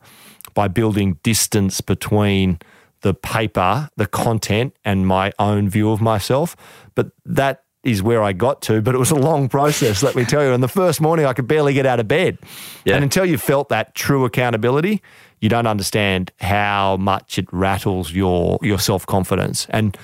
by 0.54 0.68
building 0.68 1.18
distance 1.22 1.80
between 1.80 2.60
the 3.02 3.14
paper, 3.14 3.88
the 3.96 4.06
content, 4.06 4.74
and 4.84 5.06
my 5.06 5.32
own 5.38 5.68
view 5.68 5.90
of 5.90 6.00
myself. 6.00 6.56
But 6.94 7.12
that 7.24 7.64
is 7.84 8.02
where 8.02 8.22
I 8.22 8.32
got 8.32 8.62
to. 8.62 8.80
But 8.80 8.94
it 8.94 8.98
was 8.98 9.10
a 9.10 9.16
long 9.16 9.48
process, 9.48 10.02
let 10.02 10.14
me 10.14 10.24
tell 10.24 10.42
you. 10.42 10.52
And 10.52 10.62
the 10.62 10.68
first 10.68 11.00
morning, 11.00 11.26
I 11.26 11.32
could 11.32 11.48
barely 11.48 11.74
get 11.74 11.84
out 11.84 12.00
of 12.00 12.08
bed. 12.08 12.38
Yeah. 12.84 12.94
And 12.94 13.04
until 13.04 13.24
you 13.24 13.38
felt 13.38 13.68
that 13.70 13.94
true 13.94 14.24
accountability, 14.24 15.02
you 15.40 15.48
don't 15.48 15.66
understand 15.66 16.30
how 16.40 16.96
much 16.96 17.38
it 17.38 17.46
rattles 17.52 18.12
your 18.12 18.58
your 18.62 18.78
self 18.78 19.04
confidence. 19.06 19.66
And 19.70 19.96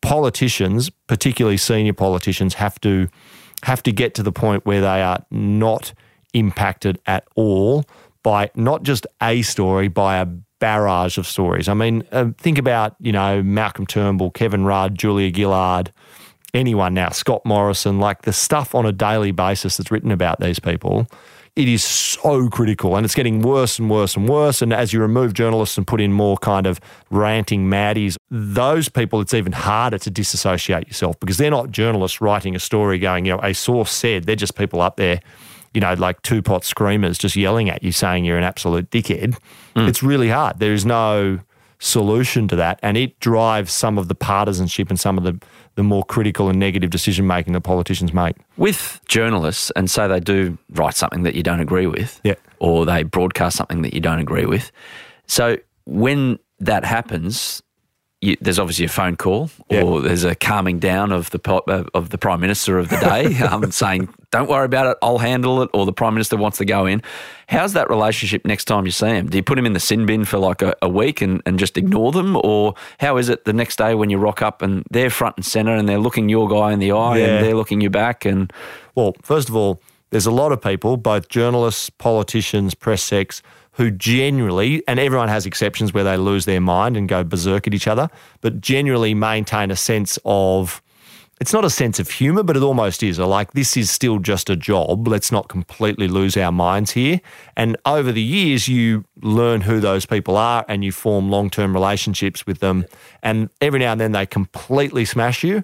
politicians, 0.00 0.90
particularly 1.06 1.58
senior 1.58 1.92
politicians, 1.92 2.54
have 2.54 2.80
to 2.80 3.08
have 3.62 3.82
to 3.82 3.92
get 3.92 4.14
to 4.14 4.22
the 4.22 4.32
point 4.32 4.64
where 4.64 4.80
they 4.80 5.02
are 5.02 5.24
not 5.30 5.92
impacted 6.32 6.98
at 7.06 7.26
all 7.34 7.84
by 8.22 8.50
not 8.54 8.82
just 8.82 9.06
a 9.22 9.42
story, 9.42 9.88
by 9.88 10.18
a 10.18 10.26
barrage 10.66 11.16
of 11.16 11.28
stories. 11.28 11.68
I 11.68 11.74
mean, 11.74 12.02
uh, 12.10 12.30
think 12.38 12.58
about 12.58 12.96
you 12.98 13.12
know 13.12 13.40
Malcolm 13.40 13.86
Turnbull, 13.86 14.32
Kevin 14.32 14.64
Rudd, 14.64 14.98
Julia 14.98 15.32
Gillard, 15.32 15.92
anyone 16.54 16.92
now, 16.92 17.10
Scott 17.10 17.42
Morrison, 17.44 18.00
like 18.00 18.22
the 18.22 18.32
stuff 18.32 18.74
on 18.74 18.84
a 18.84 18.90
daily 18.90 19.30
basis 19.30 19.76
that's 19.76 19.92
written 19.92 20.10
about 20.10 20.40
these 20.40 20.58
people. 20.58 21.06
It 21.54 21.68
is 21.68 21.84
so 21.84 22.48
critical 22.48 22.96
and 22.96 23.04
it's 23.06 23.14
getting 23.14 23.42
worse 23.42 23.78
and 23.78 23.88
worse 23.88 24.16
and 24.16 24.28
worse. 24.28 24.60
And 24.60 24.74
as 24.74 24.92
you 24.92 25.00
remove 25.00 25.34
journalists 25.34 25.78
and 25.78 25.86
put 25.86 26.00
in 26.00 26.12
more 26.12 26.36
kind 26.36 26.66
of 26.66 26.80
ranting 27.10 27.70
maddies, 27.70 28.16
those 28.30 28.88
people, 28.90 29.20
it's 29.20 29.32
even 29.32 29.52
harder 29.52 29.98
to 29.98 30.10
disassociate 30.10 30.88
yourself 30.88 31.18
because 31.20 31.38
they're 31.38 31.50
not 31.50 31.70
journalists 31.70 32.20
writing 32.20 32.56
a 32.56 32.58
story 32.58 32.98
going, 32.98 33.24
you 33.24 33.32
know, 33.32 33.40
a 33.42 33.54
source 33.54 33.92
said, 33.92 34.24
they're 34.24 34.36
just 34.36 34.56
people 34.56 34.82
up 34.82 34.96
there, 34.96 35.20
you 35.76 35.80
know, 35.80 35.92
like 35.92 36.20
two 36.22 36.40
pot 36.40 36.64
screamers 36.64 37.18
just 37.18 37.36
yelling 37.36 37.68
at 37.68 37.82
you 37.82 37.92
saying 37.92 38.24
you're 38.24 38.38
an 38.38 38.44
absolute 38.44 38.88
dickhead. 38.90 39.36
Hmm. 39.76 39.80
It's 39.86 40.02
really 40.02 40.30
hard. 40.30 40.58
There 40.58 40.72
is 40.72 40.86
no 40.86 41.38
solution 41.78 42.48
to 42.48 42.56
that. 42.56 42.80
And 42.82 42.96
it 42.96 43.20
drives 43.20 43.72
some 43.72 43.98
of 43.98 44.08
the 44.08 44.14
partisanship 44.14 44.88
and 44.88 44.98
some 44.98 45.18
of 45.18 45.24
the, 45.24 45.38
the 45.74 45.82
more 45.82 46.02
critical 46.02 46.48
and 46.48 46.58
negative 46.58 46.88
decision 46.88 47.26
making 47.26 47.52
that 47.52 47.60
politicians 47.60 48.14
make. 48.14 48.36
with 48.56 49.00
journalists 49.06 49.70
and 49.76 49.90
say 49.90 50.08
they 50.08 50.18
do 50.18 50.56
write 50.70 50.94
something 50.94 51.22
that 51.24 51.34
you 51.34 51.42
don't 51.42 51.60
agree 51.60 51.86
with, 51.86 52.18
Yeah. 52.24 52.36
or 52.58 52.86
they 52.86 53.02
broadcast 53.02 53.58
something 53.58 53.82
that 53.82 53.92
you 53.92 54.00
don't 54.00 54.18
agree 54.18 54.46
with. 54.46 54.72
So 55.26 55.58
when 55.84 56.38
that 56.58 56.86
happens, 56.86 57.62
you, 58.22 58.34
there's 58.40 58.58
obviously 58.58 58.86
a 58.86 58.88
phone 58.88 59.14
call, 59.16 59.50
Yeah. 59.70 59.82
or 59.82 60.00
there's 60.00 60.24
a 60.24 60.34
calming 60.34 60.78
down 60.78 61.12
of 61.12 61.28
the 61.30 61.40
uh, 61.52 61.84
of 61.92 62.08
the 62.10 62.18
prime 62.18 62.40
minister 62.40 62.78
of 62.78 62.88
the 62.88 62.96
day, 62.96 63.36
um, 63.46 63.70
saying, 63.70 64.08
"Don't 64.30 64.48
worry 64.48 64.64
about 64.64 64.86
it, 64.86 64.96
I'll 65.02 65.18
handle 65.18 65.60
it," 65.62 65.68
or 65.74 65.84
the 65.84 65.92
prime 65.92 66.14
minister 66.14 66.36
wants 66.36 66.56
to 66.58 66.64
go 66.64 66.86
in. 66.86 67.02
How's 67.48 67.74
that 67.74 67.90
relationship 67.90 68.44
next 68.46 68.64
time 68.64 68.86
you 68.86 68.90
see 68.90 69.08
him? 69.08 69.28
Do 69.28 69.36
you 69.36 69.42
put 69.42 69.58
him 69.58 69.66
in 69.66 69.74
the 69.74 69.80
sin 69.80 70.06
bin 70.06 70.24
for 70.24 70.38
like 70.38 70.62
a, 70.62 70.74
a 70.80 70.88
week 70.88 71.20
and, 71.20 71.42
and 71.44 71.58
just 71.58 71.76
ignore 71.76 72.10
them, 72.10 72.36
or 72.42 72.74
how 73.00 73.18
is 73.18 73.28
it 73.28 73.44
the 73.44 73.52
next 73.52 73.76
day 73.76 73.94
when 73.94 74.08
you 74.10 74.16
rock 74.18 74.40
up 74.40 74.62
and 74.62 74.82
they're 74.90 75.10
front 75.10 75.36
and 75.36 75.44
center 75.44 75.74
and 75.76 75.86
they're 75.88 75.98
looking 75.98 76.28
your 76.30 76.48
guy 76.48 76.72
in 76.72 76.78
the 76.78 76.92
eye 76.92 77.18
Yeah. 77.18 77.26
and 77.26 77.44
they're 77.44 77.54
looking 77.54 77.80
you 77.82 77.90
back 77.90 78.24
and 78.24 78.50
Well, 78.94 79.14
first 79.22 79.48
of 79.50 79.54
all, 79.56 79.80
there's 80.10 80.26
a 80.26 80.30
lot 80.30 80.52
of 80.52 80.62
people, 80.62 80.96
both 80.96 81.28
journalists, 81.28 81.90
politicians, 81.90 82.74
press 82.74 83.02
secs, 83.02 83.42
who 83.76 83.90
generally, 83.90 84.82
and 84.88 84.98
everyone 84.98 85.28
has 85.28 85.46
exceptions 85.46 85.94
where 85.94 86.04
they 86.04 86.16
lose 86.16 86.44
their 86.44 86.60
mind 86.60 86.96
and 86.96 87.08
go 87.08 87.22
berserk 87.22 87.66
at 87.66 87.74
each 87.74 87.86
other, 87.86 88.08
but 88.40 88.60
generally 88.60 89.14
maintain 89.14 89.70
a 89.70 89.76
sense 89.76 90.18
of. 90.24 90.82
It's 91.38 91.52
not 91.52 91.66
a 91.66 91.70
sense 91.70 92.00
of 92.00 92.08
humour, 92.08 92.42
but 92.42 92.56
it 92.56 92.62
almost 92.62 93.02
is. 93.02 93.20
Or 93.20 93.26
like, 93.26 93.52
this 93.52 93.76
is 93.76 93.90
still 93.90 94.18
just 94.18 94.48
a 94.48 94.56
job. 94.56 95.06
Let's 95.06 95.30
not 95.30 95.48
completely 95.50 96.08
lose 96.08 96.34
our 96.34 96.50
minds 96.50 96.92
here. 96.92 97.20
And 97.58 97.76
over 97.84 98.10
the 98.10 98.22
years, 98.22 98.68
you 98.68 99.04
learn 99.20 99.60
who 99.60 99.78
those 99.78 100.06
people 100.06 100.38
are 100.38 100.64
and 100.66 100.82
you 100.82 100.92
form 100.92 101.28
long 101.28 101.50
term 101.50 101.74
relationships 101.74 102.46
with 102.46 102.60
them. 102.60 102.86
And 103.22 103.50
every 103.60 103.80
now 103.80 103.92
and 103.92 104.00
then 104.00 104.12
they 104.12 104.24
completely 104.24 105.04
smash 105.04 105.44
you. 105.44 105.62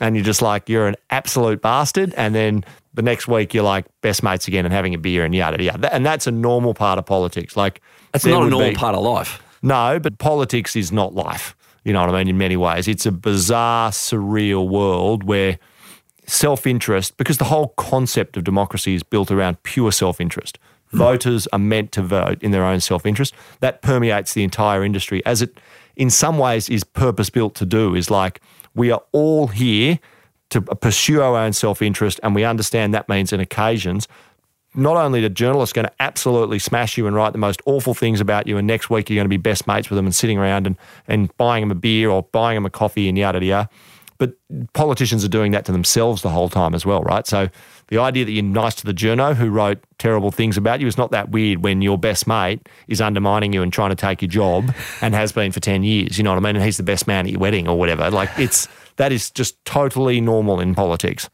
and 0.00 0.14
you're 0.16 0.24
just 0.24 0.42
like, 0.42 0.68
you're 0.68 0.86
an 0.86 0.96
absolute 1.10 1.60
bastard. 1.60 2.14
And 2.16 2.34
then 2.34 2.64
the 2.94 3.02
next 3.02 3.28
week, 3.28 3.54
you're 3.54 3.64
like 3.64 3.86
best 4.00 4.22
mates 4.22 4.48
again 4.48 4.64
and 4.64 4.72
having 4.72 4.94
a 4.94 4.98
beer 4.98 5.24
and 5.24 5.34
yada, 5.34 5.62
yada. 5.62 5.94
And 5.94 6.04
that's 6.04 6.26
a 6.26 6.30
normal 6.30 6.74
part 6.74 6.98
of 6.98 7.06
politics. 7.06 7.56
Like, 7.56 7.80
That's 8.12 8.24
not 8.24 8.46
a 8.46 8.50
normal 8.50 8.70
be- 8.70 8.74
part 8.76 8.94
of 8.94 9.02
life. 9.02 9.42
no, 9.62 9.98
but 10.00 10.18
politics 10.18 10.74
is 10.76 10.90
not 10.92 11.14
life. 11.14 11.54
You 11.84 11.92
know 11.92 12.00
what 12.00 12.14
I 12.14 12.18
mean? 12.18 12.28
In 12.28 12.38
many 12.38 12.56
ways, 12.56 12.88
it's 12.88 13.06
a 13.06 13.12
bizarre, 13.12 13.90
surreal 13.90 14.68
world 14.68 15.24
where 15.24 15.58
self 16.26 16.66
interest, 16.66 17.16
because 17.16 17.38
the 17.38 17.44
whole 17.44 17.68
concept 17.76 18.36
of 18.36 18.44
democracy 18.44 18.94
is 18.94 19.02
built 19.02 19.30
around 19.30 19.62
pure 19.62 19.92
self 19.92 20.20
interest. 20.20 20.58
Hmm. 20.90 20.98
Voters 20.98 21.46
are 21.52 21.58
meant 21.58 21.92
to 21.92 22.02
vote 22.02 22.42
in 22.42 22.50
their 22.50 22.64
own 22.64 22.80
self 22.80 23.06
interest. 23.06 23.32
That 23.60 23.80
permeates 23.82 24.34
the 24.34 24.42
entire 24.44 24.84
industry, 24.84 25.24
as 25.24 25.40
it 25.42 25.58
in 25.96 26.10
some 26.10 26.38
ways 26.38 26.68
is 26.68 26.84
purpose 26.84 27.30
built 27.30 27.54
to 27.56 27.66
do, 27.66 27.94
is 27.94 28.10
like 28.10 28.40
we 28.74 28.90
are 28.90 29.02
all 29.12 29.46
here 29.48 29.98
to 30.50 30.62
pursue 30.62 31.20
our 31.20 31.36
own 31.36 31.52
self 31.52 31.82
interest, 31.82 32.20
and 32.22 32.34
we 32.34 32.44
understand 32.44 32.94
that 32.94 33.08
means 33.08 33.32
in 33.32 33.40
occasions 33.40 34.08
not 34.74 34.96
only 34.96 35.24
are 35.24 35.28
journalists 35.28 35.72
going 35.72 35.86
to 35.86 35.92
absolutely 35.98 36.58
smash 36.58 36.98
you 36.98 37.06
and 37.06 37.16
write 37.16 37.32
the 37.32 37.38
most 37.38 37.60
awful 37.66 37.94
things 37.94 38.20
about 38.20 38.46
you, 38.46 38.58
and 38.58 38.66
next 38.66 38.90
week 38.90 39.08
you're 39.08 39.16
going 39.16 39.24
to 39.24 39.28
be 39.28 39.36
best 39.36 39.66
mates 39.66 39.90
with 39.90 39.96
them 39.96 40.06
and 40.06 40.14
sitting 40.14 40.38
around 40.38 40.66
and, 40.66 40.76
and 41.06 41.34
buying 41.36 41.62
them 41.62 41.70
a 41.70 41.74
beer 41.74 42.10
or 42.10 42.22
buying 42.22 42.56
them 42.56 42.66
a 42.66 42.70
coffee 42.70 43.08
and 43.08 43.18
yada 43.18 43.44
yada. 43.44 43.68
But 44.18 44.34
politicians 44.72 45.24
are 45.24 45.28
doing 45.28 45.52
that 45.52 45.64
to 45.66 45.72
themselves 45.72 46.22
the 46.22 46.28
whole 46.28 46.48
time 46.48 46.74
as 46.74 46.84
well, 46.84 47.02
right? 47.02 47.24
So 47.24 47.48
the 47.86 47.98
idea 47.98 48.24
that 48.24 48.32
you're 48.32 48.42
nice 48.42 48.74
to 48.76 48.86
the 48.86 48.92
journo 48.92 49.34
who 49.34 49.48
wrote 49.48 49.78
terrible 49.98 50.32
things 50.32 50.56
about 50.56 50.80
you 50.80 50.88
is 50.88 50.98
not 50.98 51.12
that 51.12 51.30
weird 51.30 51.62
when 51.62 51.82
your 51.82 51.96
best 51.96 52.26
mate 52.26 52.68
is 52.88 53.00
undermining 53.00 53.52
you 53.52 53.62
and 53.62 53.72
trying 53.72 53.90
to 53.90 53.96
take 53.96 54.20
your 54.20 54.28
job 54.28 54.74
and 55.00 55.14
has 55.14 55.30
been 55.30 55.52
for 55.52 55.60
10 55.60 55.84
years, 55.84 56.18
you 56.18 56.24
know 56.24 56.30
what 56.30 56.36
I 56.36 56.40
mean? 56.40 56.56
And 56.56 56.64
he's 56.64 56.78
the 56.78 56.82
best 56.82 57.06
man 57.06 57.26
at 57.26 57.32
your 57.32 57.40
wedding 57.40 57.68
or 57.68 57.78
whatever. 57.78 58.10
Like 58.10 58.30
it's, 58.38 58.66
that 58.98 59.10
is 59.12 59.30
just 59.30 59.64
totally 59.64 60.20
normal 60.20 60.60
in 60.60 60.74
politics. 60.74 61.30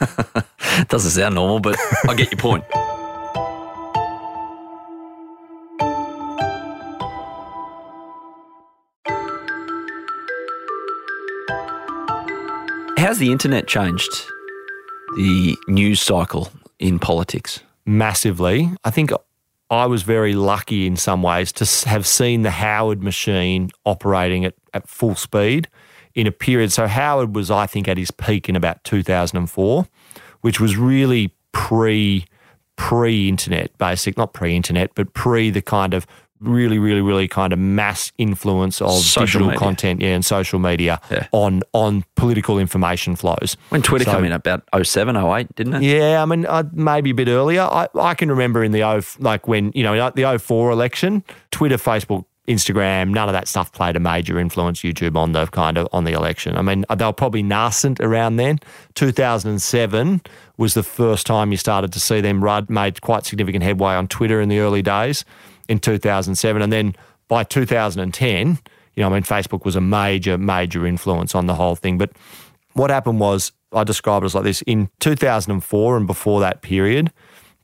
Doesn't 0.88 1.10
sound 1.12 1.34
normal, 1.34 1.60
but 1.60 1.76
I 2.08 2.14
get 2.14 2.32
your 2.32 2.40
point. 2.40 2.64
How's 12.98 13.18
the 13.18 13.30
internet 13.32 13.66
changed 13.66 14.10
the 15.16 15.56
news 15.68 16.02
cycle 16.02 16.50
in 16.78 16.98
politics? 16.98 17.60
massively. 17.90 18.70
I 18.84 18.90
think 18.90 19.10
I 19.70 19.86
was 19.86 20.02
very 20.02 20.34
lucky 20.34 20.86
in 20.86 20.96
some 20.96 21.22
ways 21.22 21.52
to 21.52 21.88
have 21.88 22.06
seen 22.06 22.42
the 22.42 22.50
Howard 22.50 23.02
machine 23.02 23.70
operating 23.84 24.44
at, 24.44 24.54
at 24.72 24.88
full 24.88 25.14
speed 25.14 25.68
in 26.20 26.26
a 26.26 26.32
period. 26.32 26.70
So 26.72 26.86
Howard 26.86 27.34
was, 27.34 27.50
I 27.50 27.66
think, 27.66 27.88
at 27.88 27.96
his 27.96 28.10
peak 28.10 28.48
in 28.48 28.56
about 28.56 28.84
2004, 28.84 29.86
which 30.42 30.60
was 30.60 30.76
really 30.76 31.32
pre 31.52 32.26
pre 32.76 33.28
internet, 33.28 33.76
basic, 33.78 34.16
not 34.16 34.32
pre 34.32 34.54
internet, 34.56 34.90
but 34.94 35.12
pre 35.14 35.50
the 35.50 35.62
kind 35.62 35.94
of 35.94 36.06
really, 36.40 36.78
really, 36.78 37.02
really 37.02 37.28
kind 37.28 37.52
of 37.52 37.58
mass 37.58 38.12
influence 38.16 38.80
of 38.80 38.90
Social 38.92 39.26
digital 39.26 39.46
media. 39.48 39.58
content, 39.58 40.00
yeah, 40.00 40.14
and 40.14 40.24
social 40.24 40.58
media 40.58 40.98
Yeah. 41.10 41.26
on 41.32 41.62
on 41.74 42.04
political 42.16 42.58
information 42.58 43.14
flows. 43.16 43.58
When 43.68 43.82
Twitter 43.82 44.06
So- 44.06 44.12
came 44.14 44.24
in 44.24 44.32
about 44.32 44.62
07, 44.72 45.16
08, 45.16 45.54
didn't 45.54 45.74
it? 45.74 45.82
yeah, 45.82 46.22
I 46.22 46.24
mean, 46.24 46.46
uh, 46.46 46.62
maybe 46.72 47.10
a 47.10 47.14
bit 47.14 47.28
earlier. 47.28 47.62
I, 47.62 47.88
I 47.98 48.14
can 48.14 48.30
remember 48.30 48.64
in 48.64 48.72
the 48.72 48.82
O, 48.84 49.00
like 49.18 49.46
when 49.48 49.70
you 49.74 49.82
know 49.82 50.10
the 50.14 50.24
04 50.38 50.70
election, 50.70 51.22
Twitter, 51.50 51.76
Facebook, 51.76 52.24
Instagram, 52.50 53.10
none 53.10 53.28
of 53.28 53.32
that 53.32 53.46
stuff 53.46 53.72
played 53.72 53.94
a 53.94 54.00
major 54.00 54.38
influence. 54.38 54.80
YouTube 54.80 55.16
on 55.16 55.32
the 55.32 55.46
kind 55.46 55.78
of 55.78 55.88
on 55.92 56.04
the 56.04 56.12
election. 56.12 56.56
I 56.56 56.62
mean, 56.62 56.84
they 56.94 57.04
were 57.04 57.12
probably 57.12 57.42
nascent 57.42 58.00
around 58.00 58.36
then. 58.36 58.58
2007 58.96 60.20
was 60.56 60.74
the 60.74 60.82
first 60.82 61.26
time 61.26 61.52
you 61.52 61.56
started 61.56 61.92
to 61.92 62.00
see 62.00 62.20
them. 62.20 62.42
Rudd 62.42 62.68
made 62.68 63.00
quite 63.00 63.24
significant 63.24 63.62
headway 63.62 63.94
on 63.94 64.08
Twitter 64.08 64.40
in 64.40 64.48
the 64.48 64.58
early 64.58 64.82
days 64.82 65.24
in 65.68 65.78
2007, 65.78 66.60
and 66.60 66.72
then 66.72 66.96
by 67.28 67.44
2010, 67.44 68.58
you 68.94 69.02
know, 69.02 69.08
I 69.08 69.12
mean, 69.12 69.22
Facebook 69.22 69.64
was 69.64 69.76
a 69.76 69.80
major, 69.80 70.36
major 70.36 70.84
influence 70.84 71.34
on 71.36 71.46
the 71.46 71.54
whole 71.54 71.76
thing. 71.76 71.96
But 71.96 72.10
what 72.72 72.90
happened 72.90 73.20
was, 73.20 73.52
I 73.72 73.84
describe 73.84 74.24
it 74.24 74.26
as 74.26 74.34
like 74.34 74.42
this 74.42 74.62
in 74.62 74.90
2004 74.98 75.96
and 75.96 76.06
before 76.08 76.40
that 76.40 76.62
period, 76.62 77.12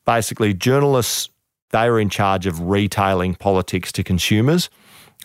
basically, 0.04 0.54
journalists, 0.54 1.28
they 1.70 1.90
were 1.90 2.00
in 2.00 2.08
charge 2.08 2.46
of 2.46 2.60
retailing 2.60 3.34
politics 3.34 3.92
to 3.92 4.02
consumers. 4.02 4.70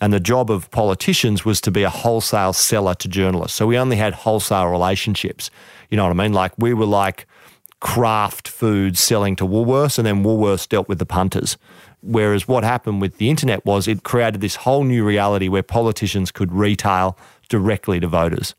And 0.00 0.12
the 0.12 0.20
job 0.20 0.50
of 0.50 0.70
politicians 0.70 1.44
was 1.44 1.60
to 1.60 1.70
be 1.70 1.82
a 1.82 1.90
wholesale 1.90 2.52
seller 2.52 2.94
to 2.94 3.08
journalists. 3.08 3.56
So 3.56 3.66
we 3.66 3.78
only 3.78 3.96
had 3.96 4.14
wholesale 4.14 4.66
relationships. 4.66 5.50
You 5.90 5.96
know 5.96 6.04
what 6.04 6.10
I 6.10 6.14
mean? 6.14 6.32
Like 6.32 6.52
we 6.58 6.74
were 6.74 6.86
like 6.86 7.26
Kraft 7.80 8.48
Foods 8.48 9.00
selling 9.00 9.36
to 9.36 9.44
Woolworths, 9.44 9.98
and 9.98 10.06
then 10.06 10.24
Woolworths 10.24 10.68
dealt 10.68 10.88
with 10.88 10.98
the 10.98 11.06
punters. 11.06 11.56
Whereas 12.00 12.48
what 12.48 12.64
happened 12.64 13.00
with 13.00 13.18
the 13.18 13.30
internet 13.30 13.64
was 13.64 13.86
it 13.86 14.02
created 14.02 14.40
this 14.40 14.56
whole 14.56 14.84
new 14.84 15.04
reality 15.04 15.48
where 15.48 15.62
politicians 15.62 16.32
could 16.32 16.52
retail 16.52 17.16
directly 17.48 18.00
to 18.00 18.08
voters. 18.08 18.54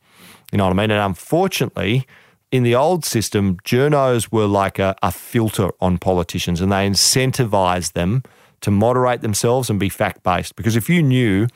You 0.52 0.58
know 0.58 0.66
what 0.66 0.72
I 0.72 0.76
mean? 0.76 0.92
And 0.92 1.02
unfortunately, 1.02 2.08
in 2.54 2.62
the 2.62 2.76
old 2.76 3.04
system, 3.04 3.58
journos 3.66 4.32
were 4.32 4.46
like 4.46 4.78
a, 4.78 4.96
a 5.02 5.12
filter 5.12 5.72
on 5.82 5.98
politicians 5.98 6.62
and 6.62 6.72
they 6.72 6.88
incentivized 6.88 7.94
them 7.94 8.22
to 8.62 8.70
moderate 8.70 9.22
themselves 9.22 9.72
and 9.72 9.80
be 9.80 9.90
fact 9.90 10.22
based. 10.22 10.56
Because 10.56 10.76
if 10.76 10.88
you 10.88 11.02
knew, 11.02 11.48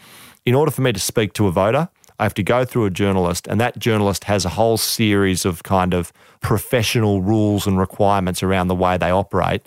in 0.44 0.56
order 0.56 0.72
for 0.72 0.82
me 0.82 0.92
to 0.92 1.00
speak 1.00 1.34
to 1.34 1.46
a 1.46 1.52
voter, 1.52 1.88
I 2.20 2.24
have 2.24 2.34
to 2.34 2.42
go 2.42 2.66
through 2.66 2.86
a 2.86 2.90
journalist, 2.90 3.46
and 3.46 3.62
that 3.62 3.78
journalist 3.78 4.24
has 4.24 4.44
a 4.44 4.50
whole 4.50 4.78
series 4.78 5.46
of 5.46 5.62
kind 5.62 5.94
of 5.94 6.12
professional 6.42 7.22
rules 7.22 7.68
and 7.68 7.78
requirements 7.78 8.42
around 8.42 8.68
the 8.68 8.76
way 8.76 8.98
they 8.98 9.12
operate. 9.12 9.62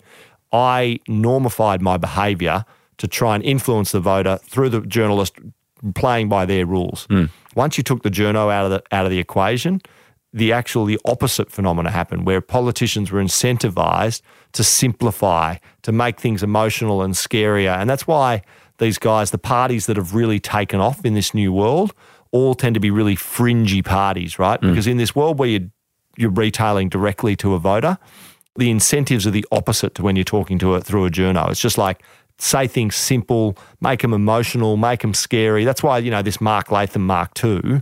I 0.51 0.99
normified 1.07 1.81
my 1.81 1.95
behaviour 1.95 2.65
to 2.97 3.07
try 3.07 3.35
and 3.35 3.43
influence 3.45 3.93
the 3.93 4.01
voter 4.01 4.37
through 4.43 4.67
the 4.67 4.81
journalist 4.81 5.35
playing 5.95 6.27
by 6.27 6.45
their 6.45 6.65
rules. 6.65 7.07
Hmm. 7.09 7.25
Once 7.55 7.77
you 7.77 7.85
took 7.85 8.03
the 8.03 8.11
journo 8.11 8.51
out 8.51 8.65
of 8.65 8.71
the 8.71 8.83
out 8.91 9.05
of 9.05 9.11
the 9.11 9.19
equation, 9.19 9.81
the 10.33 10.53
actual 10.53 10.85
the 10.85 10.99
opposite 11.05 11.51
phenomena 11.51 11.91
happened 11.91 12.25
where 12.25 12.41
politicians 12.41 13.11
were 13.11 13.21
incentivized 13.21 14.21
to 14.53 14.63
simplify, 14.63 15.57
to 15.81 15.91
make 15.91 16.19
things 16.19 16.41
emotional 16.43 17.01
and 17.01 17.13
scarier. 17.13 17.75
And 17.77 17.89
that's 17.89 18.07
why 18.07 18.41
these 18.77 18.97
guys, 18.97 19.31
the 19.31 19.37
parties 19.37 19.85
that 19.85 19.97
have 19.97 20.15
really 20.15 20.39
taken 20.39 20.79
off 20.79 21.03
in 21.05 21.13
this 21.13 21.33
new 21.33 21.51
world, 21.51 21.93
all 22.31 22.55
tend 22.55 22.75
to 22.75 22.79
be 22.79 22.91
really 22.91 23.15
fringy 23.15 23.81
parties, 23.81 24.39
right? 24.39 24.59
Mm. 24.61 24.69
Because 24.69 24.87
in 24.87 24.97
this 24.97 25.15
world 25.15 25.37
where 25.37 25.49
you're, 25.49 25.69
you're 26.17 26.31
retailing 26.31 26.89
directly 26.89 27.35
to 27.37 27.53
a 27.53 27.59
voter, 27.59 27.97
the 28.55 28.69
incentives 28.69 29.27
are 29.27 29.31
the 29.31 29.45
opposite 29.51 29.95
to 29.95 30.03
when 30.03 30.15
you're 30.15 30.23
talking 30.25 30.57
to 30.59 30.75
it 30.75 30.83
through 30.83 31.05
a 31.05 31.09
journo. 31.09 31.49
It's 31.49 31.59
just 31.59 31.77
like 31.77 32.03
say 32.37 32.67
things 32.67 32.95
simple, 32.95 33.57
make 33.81 34.01
them 34.01 34.13
emotional, 34.13 34.77
make 34.77 35.01
them 35.01 35.13
scary. 35.13 35.63
That's 35.63 35.83
why 35.83 35.99
you 35.99 36.11
know 36.11 36.21
this 36.21 36.41
Mark 36.41 36.71
Latham 36.71 37.05
Mark 37.05 37.31
II, 37.43 37.81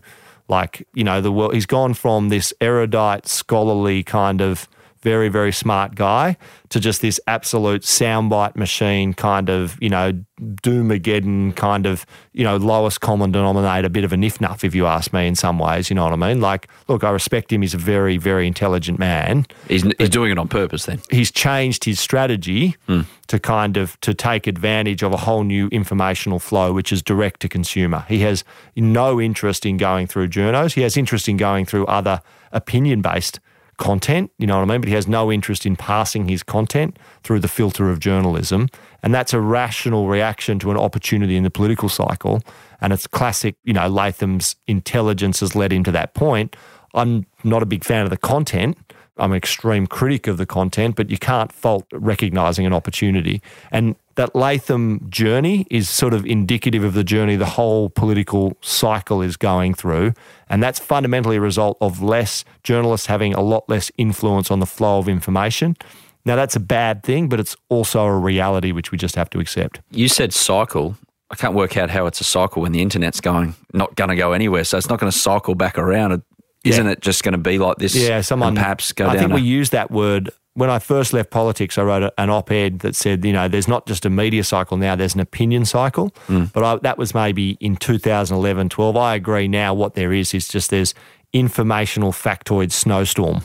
like 0.50 0.88
you 0.94 1.04
know 1.04 1.22
the 1.22 1.32
world. 1.32 1.54
He's 1.54 1.66
gone 1.66 1.94
from 1.94 2.30
this 2.30 2.54
erudite, 2.60 3.28
scholarly 3.28 4.04
kind 4.04 4.42
of 4.42 4.68
very 5.02 5.30
very 5.30 5.52
smart 5.52 5.96
guy 5.96 6.36
to 6.70 6.80
just 6.80 7.02
this 7.02 7.20
absolute 7.28 7.84
soundbite 7.84 8.56
machine 8.56 9.14
kind 9.14 9.50
of 9.50 9.78
you 9.82 9.90
know 9.90 10.12
doomageddon 10.42 11.56
kind 11.56 11.86
of 11.86 12.06
you 12.34 12.44
know 12.44 12.58
lowest 12.58 13.02
common 13.02 13.32
denominator 13.32 13.90
bit 13.90 14.04
of 14.04 14.14
a 14.14 14.16
niff 14.16 14.40
nuff 14.40 14.64
if 14.64 14.76
you 14.76 14.86
ask 14.86 15.12
me 15.14 15.28
in 15.28 15.36
some 15.36 15.60
ways 15.60 15.90
you 15.90 15.96
know 15.96 16.04
what 16.04 16.14
I 16.14 16.16
mean? 16.16 16.42
Like 16.42 16.68
look 16.88 17.04
I 17.04 17.12
respect 17.12 17.52
him. 17.52 17.62
He's 17.62 17.74
a 17.74 17.78
very 17.78 18.18
very 18.18 18.48
intelligent 18.48 19.00
man. 19.00 19.46
He's, 19.68 19.84
he's 19.98 20.10
doing 20.10 20.32
it 20.32 20.38
on 20.38 20.48
purpose 20.48 20.86
then. 20.86 21.02
he's 21.10 21.32
changed 21.32 21.84
his 21.84 22.00
strategy 22.00 22.76
hmm. 22.88 23.02
to 23.28 23.40
kind 23.40 23.78
of 23.78 24.00
to 24.02 24.14
take 24.14 24.48
advantage 24.48 25.04
of 25.04 25.14
a 25.14 25.18
whole 25.18 25.44
new 25.44 25.68
informational 25.70 26.40
flow 26.40 26.74
which 26.74 26.92
is 26.92 27.02
direct 27.02 27.40
to 27.42 27.50
consumer. 27.50 28.06
He 28.08 28.20
has 28.20 28.44
no 28.76 29.20
interest 29.20 29.66
in 29.66 29.78
going 29.78 30.08
through 30.08 30.28
journos. 30.30 30.74
He 30.74 30.82
has 30.82 30.98
interest 30.98 31.30
in 31.30 31.38
going 31.38 31.66
through 31.66 31.86
other 31.86 32.22
opinion 32.52 33.02
based 33.02 33.40
content 33.80 34.32
you 34.38 34.46
know 34.46 34.58
what 34.58 34.63
i 34.63 34.72
mean? 34.72 34.82
But 34.82 34.89
he 34.89 34.96
has 34.96 35.08
no 35.08 35.32
interest 35.32 35.65
in 35.65 35.76
passing 35.76 36.28
his 36.28 36.44
content 36.44 37.00
through 37.24 37.39
the 37.39 37.48
filter 37.48 37.89
of 37.89 38.00
journalism. 38.00 38.70
And 39.02 39.13
that's 39.13 39.34
a 39.34 39.39
rational 39.39 40.08
reaction 40.08 40.60
to 40.60 40.72
an 40.72 40.78
opportunity 40.78 41.36
in 41.36 41.44
the 41.44 41.50
political 41.50 41.89
cycle. 41.89 42.42
And 42.82 42.94
it's 42.94 43.08
classic 43.08 43.56
you 43.63 43.74
know 43.74 43.88
latham's 43.88 44.56
intelligence 44.68 45.39
has 45.39 45.56
led 45.56 45.74
him 45.74 45.84
to 45.86 45.92
that 45.92 46.13
point. 46.13 46.56
I'm 46.94 47.26
not 47.44 47.63
a 47.63 47.65
big 47.65 47.84
fan 47.84 48.04
of 48.04 48.10
the 48.10 48.18
content. 48.18 48.78
I'm 49.18 49.32
an 49.32 49.38
extreme 49.38 49.86
critic 49.86 50.28
of 50.28 50.38
the 50.38 50.46
content, 50.46 50.96
but 50.96 51.10
you 51.10 51.18
can't 51.18 51.52
fault 51.52 51.86
recognizing 51.92 52.65
an 52.65 52.74
opportunity. 52.74 53.42
And 53.72 53.96
that 54.19 54.36
Latham 54.36 55.10
journey 55.10 55.65
is 55.71 55.89
sort 55.89 56.13
of 56.13 56.25
indicative 56.25 56.84
of 56.84 56.93
the 56.93 57.05
journey 57.05 57.38
the 57.38 57.45
whole 57.45 57.89
political 57.89 58.58
cycle 58.60 59.21
is 59.21 59.38
going 59.38 59.73
through. 59.73 60.12
And 60.49 60.62
that's 60.62 60.77
fundamentally 60.77 61.38
a 61.38 61.41
result 61.41 61.77
of 61.79 62.01
less 62.01 62.43
journalists 62.62 63.08
having 63.08 63.34
a 63.34 63.39
lot 63.39 63.69
less 63.69 63.89
influence 63.97 64.51
on 64.51 64.60
the 64.60 64.65
flow 64.65 64.99
of 64.99 65.08
information. 65.08 65.77
Now, 66.25 66.36
that's 66.36 66.58
a 66.58 66.60
bad 66.60 67.01
thing, 67.01 67.29
but 67.29 67.39
it's 67.39 67.55
also 67.69 68.03
a 68.03 68.17
reality 68.17 68.73
which 68.73 68.91
we 68.91 68.97
just 68.97 69.15
have 69.15 69.29
to 69.29 69.39
accept. 69.39 69.79
You 69.89 70.10
said 70.10 70.34
cycle. 70.34 70.97
I 71.32 71.36
can't 71.36 71.53
work 71.53 71.77
out 71.77 71.89
how 71.89 72.05
it's 72.05 72.19
a 72.19 72.25
cycle 72.25 72.62
when 72.62 72.73
the 72.73 72.82
internet's 72.82 73.21
going, 73.21 73.55
not 73.71 73.95
going 73.95 74.10
to 74.10 74.17
go 74.17 74.34
anywhere. 74.34 74.65
So 74.65 74.77
it's 74.77 74.89
not 74.89 74.99
going 74.99 75.10
to 75.10 75.17
cycle 75.17 75.55
back 75.55 75.77
around. 75.77 76.21
Isn't 76.65 76.88
it 76.88 76.99
just 76.99 77.23
going 77.23 77.32
to 77.32 77.38
be 77.38 77.58
like 77.58 77.77
this? 77.77 77.95
Yeah, 77.95 78.19
someone 78.19 78.49
and 78.49 78.58
perhaps 78.58 78.91
go 78.91 79.08
I 79.08 79.17
think 79.17 79.32
a- 79.32 79.36
we 79.36 79.41
used 79.43 79.71
that 79.71 79.91
word 79.91 80.29
when 80.60 80.69
I 80.69 80.80
first 80.80 81.13
left 81.13 81.30
politics. 81.32 81.78
I 81.78 81.84
wrote 81.84 82.13
an 82.17 82.30
op-ed 82.30 82.80
that 82.80 82.95
said, 82.95 83.24
you 83.26 83.34
know, 83.34 83.48
there's 83.48 83.67
not 83.67 83.86
just 83.88 84.06
a 84.06 84.10
media 84.10 84.43
cycle 84.43 84.78
now; 84.78 84.95
there's 84.95 85.15
an 85.15 85.19
opinion 85.22 85.65
cycle. 85.65 86.12
Mm. 86.28 86.52
But 86.54 86.63
I, 86.63 86.76
that 86.78 86.98
was 86.98 87.13
maybe 87.13 87.58
in 87.60 87.76
2011, 87.78 88.69
12. 88.69 88.98
I 88.98 89.15
agree. 89.15 89.48
Now, 89.48 89.74
what 89.74 89.95
there 89.95 90.13
is 90.13 90.34
is 90.34 90.48
just 90.48 90.69
there's 90.69 90.93
informational 91.34 92.12
factoid 92.12 92.72
snowstorm. 92.72 93.41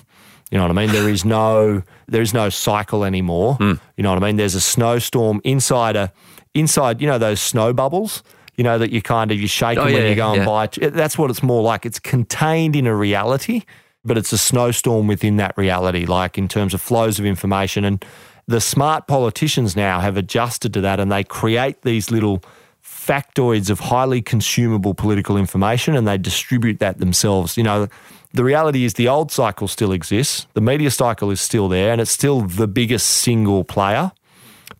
You 0.50 0.58
know 0.58 0.64
what 0.68 0.76
I 0.78 0.86
mean? 0.86 0.92
There 0.92 1.08
is 1.08 1.24
no 1.38 1.82
there 2.06 2.22
is 2.22 2.34
no 2.34 2.48
cycle 2.50 3.04
anymore. 3.04 3.56
Mm. 3.58 3.80
You 3.96 4.02
know 4.02 4.10
what 4.12 4.22
I 4.22 4.26
mean? 4.26 4.36
There's 4.36 4.54
a 4.54 4.60
snowstorm 4.60 5.40
inside 5.44 5.96
a 5.96 6.12
inside. 6.54 7.00
You 7.00 7.06
know 7.06 7.18
those 7.18 7.40
snow 7.40 7.72
bubbles. 7.72 8.22
You 8.56 8.62
know 8.62 8.78
that 8.78 8.90
you 8.90 9.02
kind 9.02 9.32
of 9.32 9.40
you 9.40 9.48
shake 9.48 9.78
Oh, 9.78 9.84
them 9.84 9.94
when 9.94 10.06
you 10.06 10.14
go 10.14 10.28
and 10.32 10.38
yeah. 10.42 10.44
buy. 10.46 10.66
That's 10.90 11.18
what 11.18 11.28
it's 11.30 11.42
more 11.42 11.62
like. 11.62 11.84
It's 11.84 11.98
contained 11.98 12.76
in 12.76 12.86
a 12.86 12.94
reality, 12.94 13.62
but 14.04 14.18
it's 14.18 14.32
a 14.32 14.38
snowstorm 14.38 15.06
within 15.06 15.36
that 15.36 15.56
reality. 15.56 16.06
Like 16.06 16.38
in 16.38 16.48
terms 16.48 16.74
of 16.74 16.80
flows 16.80 17.18
of 17.18 17.26
information, 17.26 17.84
and 17.84 18.04
the 18.46 18.60
smart 18.60 19.06
politicians 19.06 19.74
now 19.74 20.00
have 20.00 20.16
adjusted 20.16 20.74
to 20.74 20.80
that, 20.82 21.00
and 21.00 21.10
they 21.10 21.24
create 21.24 21.82
these 21.82 22.10
little 22.10 22.42
factoids 22.84 23.70
of 23.70 23.80
highly 23.80 24.22
consumable 24.22 24.94
political 24.94 25.36
information 25.36 25.96
and 25.96 26.06
they 26.06 26.18
distribute 26.18 26.78
that 26.80 26.98
themselves. 26.98 27.56
You 27.56 27.62
know, 27.62 27.88
the 28.32 28.44
reality 28.44 28.84
is 28.84 28.94
the 28.94 29.08
old 29.08 29.30
cycle 29.30 29.68
still 29.68 29.92
exists, 29.92 30.46
the 30.54 30.60
media 30.60 30.90
cycle 30.90 31.30
is 31.30 31.40
still 31.40 31.68
there, 31.68 31.92
and 31.92 32.00
it's 32.00 32.10
still 32.10 32.42
the 32.42 32.66
biggest 32.66 33.06
single 33.06 33.64
player. 33.64 34.12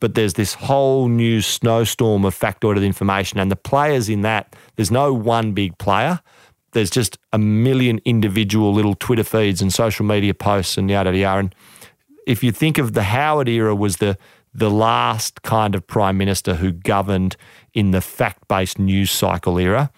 But 0.01 0.15
there's 0.15 0.35
this 0.35 0.55
whole 0.55 1.09
new 1.09 1.41
snowstorm 1.41 2.25
of 2.25 2.39
factoided 2.39 2.85
information, 2.85 3.39
and 3.39 3.51
the 3.51 3.57
players 3.57 4.09
in 4.09 4.23
that, 4.23 4.55
there's 4.77 4.91
no 4.91 5.13
one 5.13 5.53
big 5.53 5.79
player. 5.79 6.21
There's 6.75 6.91
just 6.91 7.19
a 7.33 7.39
million 7.39 8.01
individual 8.05 8.73
little 8.73 8.95
Twitter 8.95 9.25
feeds 9.25 9.63
and 9.63 9.73
social 9.73 10.05
media 10.05 10.35
posts 10.35 10.77
and 10.77 10.91
yada 10.91 11.17
yada. 11.17 11.41
And 11.41 11.55
if 12.27 12.45
you 12.45 12.53
think 12.53 12.79
of 12.79 12.93
the 12.93 13.05
Howard 13.05 13.49
era 13.49 13.75
was 13.75 13.97
the 13.97 14.19
the 14.55 14.71
last 14.71 15.43
kind 15.43 15.75
of 15.75 15.85
prime 15.87 16.17
minister 16.17 16.55
who 16.55 16.71
governed 16.71 17.37
in 17.73 17.91
the 17.91 18.01
fact-based 18.01 18.79
news 18.79 19.11
cycle 19.11 19.59
era. 19.59 19.91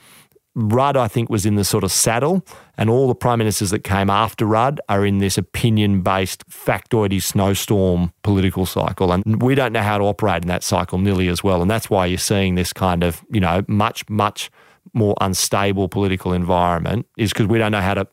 Rudd, 0.58 0.96
I 0.96 1.06
think, 1.06 1.28
was 1.28 1.44
in 1.44 1.56
the 1.56 1.64
sort 1.64 1.84
of 1.84 1.92
saddle, 1.92 2.42
and 2.78 2.88
all 2.88 3.08
the 3.08 3.14
prime 3.14 3.38
ministers 3.38 3.68
that 3.68 3.84
came 3.84 4.08
after 4.08 4.46
Rudd 4.46 4.80
are 4.88 5.04
in 5.04 5.18
this 5.18 5.36
opinion-based 5.36 6.48
factoidy 6.48 7.22
snowstorm 7.22 8.14
political 8.22 8.64
cycle, 8.64 9.12
and 9.12 9.42
we 9.42 9.54
don't 9.54 9.74
know 9.74 9.82
how 9.82 9.98
to 9.98 10.04
operate 10.04 10.44
in 10.44 10.48
that 10.48 10.64
cycle 10.64 10.96
nearly 10.96 11.28
as 11.28 11.44
well, 11.44 11.60
and 11.60 11.70
that's 11.70 11.90
why 11.90 12.06
you're 12.06 12.16
seeing 12.16 12.54
this 12.54 12.72
kind 12.72 13.04
of, 13.04 13.22
you 13.30 13.40
know, 13.40 13.64
much 13.68 14.08
much 14.08 14.50
more 14.96 15.14
unstable 15.20 15.88
political 15.88 16.32
environment 16.32 17.06
is 17.16 17.32
because 17.32 17.46
we 17.46 17.58
don't 17.58 17.70
know 17.72 17.80
how 17.80 17.94
to 17.94 18.06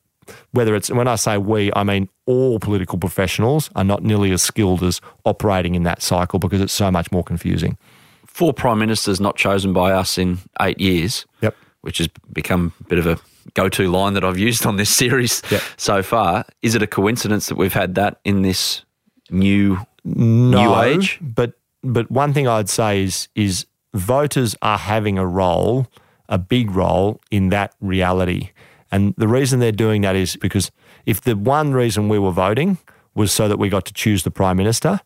whether 0.52 0.74
it's 0.76 0.90
when 0.90 1.08
I 1.08 1.16
say 1.16 1.38
we, 1.38 1.72
I 1.76 1.84
mean 1.84 2.08
all 2.26 2.60
political 2.60 2.98
professionals 2.98 3.70
are 3.76 3.84
not 3.84 4.04
nearly 4.04 4.32
as 4.32 4.42
skilled 4.42 4.82
as 4.84 5.02
operating 5.26 5.76
in 5.76 5.84
that 5.84 6.02
cycle 6.02 6.40
because 6.40 6.62
it's 6.62 6.72
so 6.74 6.90
much 6.92 7.12
more 7.12 7.24
confusing. 7.24 7.78
Four 8.26 8.54
prime 8.54 8.80
ministers 8.80 9.20
not 9.20 9.36
chosen 9.36 9.74
by 9.74 9.92
us 9.92 10.18
in 10.18 10.40
eight 10.62 10.80
years. 10.80 11.26
Yep. 11.42 11.56
Which 11.82 11.98
has 11.98 12.08
become 12.32 12.72
a 12.80 12.84
bit 12.86 13.00
of 13.00 13.06
a 13.08 13.18
go-to 13.54 13.90
line 13.92 14.14
that 14.14 14.24
I've 14.24 14.38
used 14.38 14.66
on 14.66 14.78
this 14.78 14.90
series 15.04 15.42
Yep. 15.52 15.62
so 15.76 16.02
far. 16.02 16.46
Is 16.62 16.74
it 16.76 16.82
a 16.82 16.88
coincidence 16.88 17.48
that 17.48 17.56
we've 17.56 17.74
had 17.74 17.96
that 17.96 18.20
in 18.24 18.44
this 18.44 18.86
new 19.30 19.80
No, 20.06 20.62
new 20.64 20.82
age? 20.82 21.20
But 21.22 21.54
but 21.84 22.10
one 22.10 22.32
thing 22.34 22.48
I'd 22.48 22.70
say 22.70 23.04
is 23.04 23.28
is 23.36 23.66
voters 23.94 24.56
are 24.62 24.78
having 24.78 25.18
a 25.18 25.26
role, 25.28 25.88
a 26.34 26.38
big 26.40 26.72
role 26.72 27.22
in 27.30 27.50
that 27.50 27.76
reality. 27.80 28.50
And 28.92 29.14
the 29.18 29.28
reason 29.28 29.60
they're 29.60 29.72
doing 29.72 30.02
that 30.02 30.16
is 30.16 30.36
because 30.36 30.72
if 31.06 31.22
the 31.22 31.36
one 31.38 31.74
reason 31.74 32.10
we 32.10 32.18
were 32.18 32.32
voting 32.32 32.80
was 33.14 33.32
so 33.32 33.48
that 33.48 33.60
we 33.60 33.70
got 33.70 33.86
to 33.86 33.94
choose 33.94 34.24
the 34.24 34.32
prime 34.32 34.58
minister, 34.58 35.00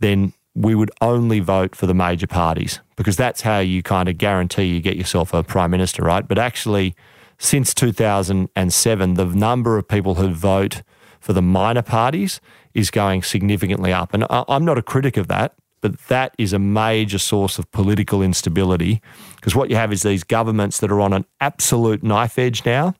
then 0.00 0.32
we 0.54 0.74
would 0.74 0.90
only 1.00 1.38
vote 1.38 1.76
for 1.76 1.86
the 1.86 1.94
major 1.94 2.26
parties 2.26 2.80
because 2.96 3.16
that's 3.16 3.42
how 3.42 3.60
you 3.60 3.84
kind 3.84 4.08
of 4.08 4.18
guarantee 4.18 4.64
you 4.64 4.80
get 4.80 4.96
yourself 4.96 5.32
a 5.32 5.44
prime 5.44 5.70
minister, 5.70 6.02
right? 6.02 6.26
But 6.26 6.38
actually, 6.38 6.96
since 7.38 7.72
2007, 7.72 9.14
the 9.14 9.26
number 9.26 9.78
of 9.78 9.86
people 9.86 10.16
who 10.16 10.28
vote 10.28 10.82
for 11.20 11.32
the 11.32 11.42
minor 11.42 11.82
parties 11.82 12.40
is 12.74 12.90
going 12.90 13.22
significantly 13.22 13.92
up. 13.92 14.12
And 14.12 14.26
I'm 14.28 14.64
not 14.64 14.76
a 14.76 14.82
critic 14.82 15.16
of 15.16 15.28
that, 15.28 15.54
but 15.84 15.98
that 16.08 16.34
is 16.38 16.54
a 16.54 16.58
major 16.58 17.18
source 17.18 17.58
of 17.58 17.70
political 17.70 18.22
instability 18.22 19.02
because 19.36 19.54
what 19.54 19.68
you 19.68 19.76
have 19.76 19.92
is 19.92 20.02
these 20.02 20.24
governments 20.24 20.78
that 20.78 20.90
are 20.90 20.98
on 20.98 21.12
an 21.12 21.26
absolute 21.42 22.02
knife 22.02 22.38
edge 22.38 22.64
now. 22.64 22.94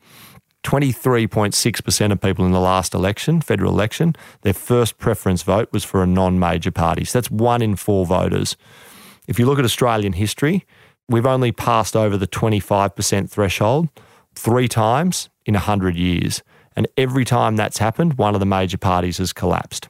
23.6% 0.64 2.12
of 2.12 2.20
people 2.20 2.44
in 2.44 2.52
the 2.52 2.60
last 2.60 2.92
election, 2.92 3.40
federal 3.40 3.72
election, 3.72 4.14
their 4.42 4.52
first 4.52 4.98
preference 4.98 5.42
vote 5.42 5.70
was 5.72 5.82
for 5.82 6.02
a 6.02 6.06
non 6.06 6.38
major 6.38 6.70
party. 6.70 7.06
So 7.06 7.18
that's 7.18 7.30
one 7.30 7.62
in 7.62 7.74
four 7.74 8.04
voters. 8.04 8.54
If 9.26 9.38
you 9.38 9.46
look 9.46 9.58
at 9.58 9.64
Australian 9.64 10.12
history, 10.12 10.66
we've 11.08 11.24
only 11.24 11.52
passed 11.52 11.96
over 11.96 12.18
the 12.18 12.26
25% 12.26 13.30
threshold 13.30 13.88
three 14.34 14.68
times 14.68 15.30
in 15.46 15.54
100 15.54 15.96
years. 15.96 16.42
And 16.76 16.86
every 16.98 17.24
time 17.24 17.56
that's 17.56 17.78
happened, 17.78 18.18
one 18.18 18.34
of 18.34 18.40
the 18.40 18.46
major 18.46 18.76
parties 18.76 19.16
has 19.16 19.32
collapsed, 19.32 19.88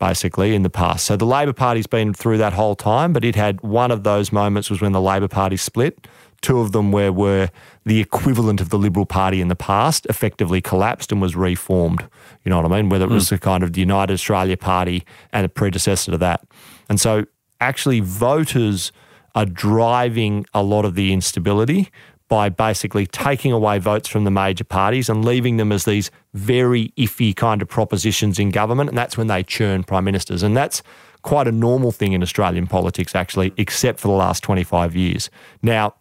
basically, 0.00 0.54
in 0.54 0.62
the 0.62 0.70
past. 0.70 1.04
So 1.06 1.16
the 1.16 1.26
Labor 1.26 1.52
Party's 1.52 1.86
been 1.86 2.12
through 2.12 2.38
that 2.38 2.54
whole 2.54 2.74
time, 2.74 3.12
but 3.12 3.24
it 3.24 3.36
had 3.36 3.60
one 3.60 3.92
of 3.92 4.02
those 4.02 4.32
moments 4.32 4.70
was 4.70 4.80
when 4.80 4.92
the 4.92 5.00
Labor 5.00 5.28
Party 5.28 5.56
split. 5.56 6.08
Two 6.40 6.60
of 6.60 6.72
them 6.72 6.90
were, 6.90 7.12
were 7.12 7.50
the 7.84 8.00
equivalent 8.00 8.60
of 8.60 8.70
the 8.70 8.78
Liberal 8.78 9.04
Party 9.04 9.40
in 9.40 9.48
the 9.48 9.54
past, 9.54 10.06
effectively 10.06 10.62
collapsed 10.62 11.12
and 11.12 11.20
was 11.20 11.36
reformed. 11.36 12.08
You 12.44 12.50
know 12.50 12.60
what 12.60 12.72
I 12.72 12.76
mean? 12.76 12.88
Whether 12.88 13.04
it 13.04 13.10
was 13.10 13.28
hmm. 13.28 13.34
a 13.36 13.38
kind 13.38 13.62
of 13.62 13.74
the 13.74 13.80
United 13.80 14.14
Australia 14.14 14.56
Party 14.56 15.04
and 15.32 15.44
a 15.44 15.48
predecessor 15.48 16.10
to 16.12 16.18
that. 16.18 16.44
And 16.88 16.98
so 16.98 17.26
actually 17.60 18.00
voters 18.00 18.90
are 19.34 19.46
driving 19.46 20.46
a 20.54 20.62
lot 20.62 20.84
of 20.84 20.94
the 20.94 21.12
instability 21.12 21.90
by 22.30 22.48
basically 22.48 23.06
taking 23.06 23.50
away 23.50 23.78
votes 23.78 24.08
from 24.08 24.22
the 24.22 24.30
major 24.30 24.62
parties 24.62 25.08
and 25.08 25.24
leaving 25.24 25.56
them 25.56 25.72
as 25.72 25.84
these 25.84 26.12
very 26.32 26.94
iffy 26.96 27.34
kind 27.34 27.60
of 27.60 27.68
propositions 27.68 28.38
in 28.38 28.50
government. 28.50 28.88
And 28.88 28.96
that's 28.96 29.18
when 29.18 29.26
they 29.26 29.42
churn 29.42 29.82
prime 29.82 30.04
ministers. 30.04 30.44
And 30.44 30.56
that's 30.56 30.80
quite 31.22 31.48
a 31.48 31.52
normal 31.52 31.90
thing 31.90 32.12
in 32.12 32.22
Australian 32.22 32.68
politics, 32.68 33.16
actually, 33.16 33.52
except 33.56 33.98
for 33.98 34.06
the 34.06 34.14
last 34.14 34.44
25 34.44 34.94
years. 34.94 35.28
Now, 35.60 35.94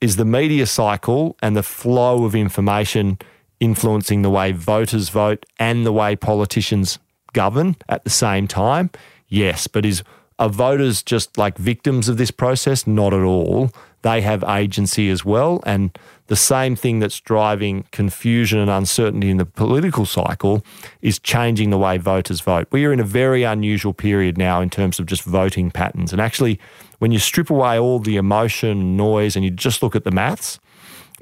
is 0.00 0.14
the 0.14 0.24
media 0.24 0.64
cycle 0.64 1.36
and 1.42 1.56
the 1.56 1.64
flow 1.64 2.24
of 2.24 2.36
information 2.36 3.18
influencing 3.58 4.22
the 4.22 4.30
way 4.30 4.52
voters 4.52 5.08
vote 5.08 5.44
and 5.58 5.84
the 5.84 5.92
way 5.92 6.14
politicians 6.14 7.00
govern 7.32 7.74
at 7.88 8.04
the 8.04 8.10
same 8.10 8.46
time? 8.46 8.90
Yes, 9.26 9.66
but 9.66 9.84
is 9.84 10.04
are 10.38 10.48
voters 10.48 11.02
just 11.02 11.36
like 11.36 11.58
victims 11.58 12.08
of 12.08 12.16
this 12.16 12.30
process? 12.30 12.86
Not 12.86 13.12
at 13.12 13.22
all. 13.22 13.72
They 14.02 14.20
have 14.20 14.44
agency 14.44 15.10
as 15.10 15.24
well. 15.24 15.62
And 15.66 15.96
the 16.28 16.36
same 16.36 16.76
thing 16.76 16.98
that's 16.98 17.20
driving 17.20 17.84
confusion 17.90 18.58
and 18.58 18.70
uncertainty 18.70 19.30
in 19.30 19.38
the 19.38 19.46
political 19.46 20.06
cycle 20.06 20.64
is 21.02 21.18
changing 21.18 21.70
the 21.70 21.78
way 21.78 21.98
voters 21.98 22.40
vote. 22.40 22.68
We 22.70 22.84
are 22.84 22.92
in 22.92 23.00
a 23.00 23.04
very 23.04 23.42
unusual 23.42 23.94
period 23.94 24.38
now 24.38 24.60
in 24.60 24.70
terms 24.70 24.98
of 24.98 25.06
just 25.06 25.22
voting 25.22 25.70
patterns. 25.70 26.12
And 26.12 26.20
actually, 26.20 26.60
when 26.98 27.12
you 27.12 27.18
strip 27.18 27.50
away 27.50 27.78
all 27.78 27.98
the 27.98 28.16
emotion, 28.16 28.96
noise, 28.96 29.36
and 29.36 29.44
you 29.44 29.50
just 29.50 29.82
look 29.82 29.96
at 29.96 30.04
the 30.04 30.10
maths, 30.10 30.60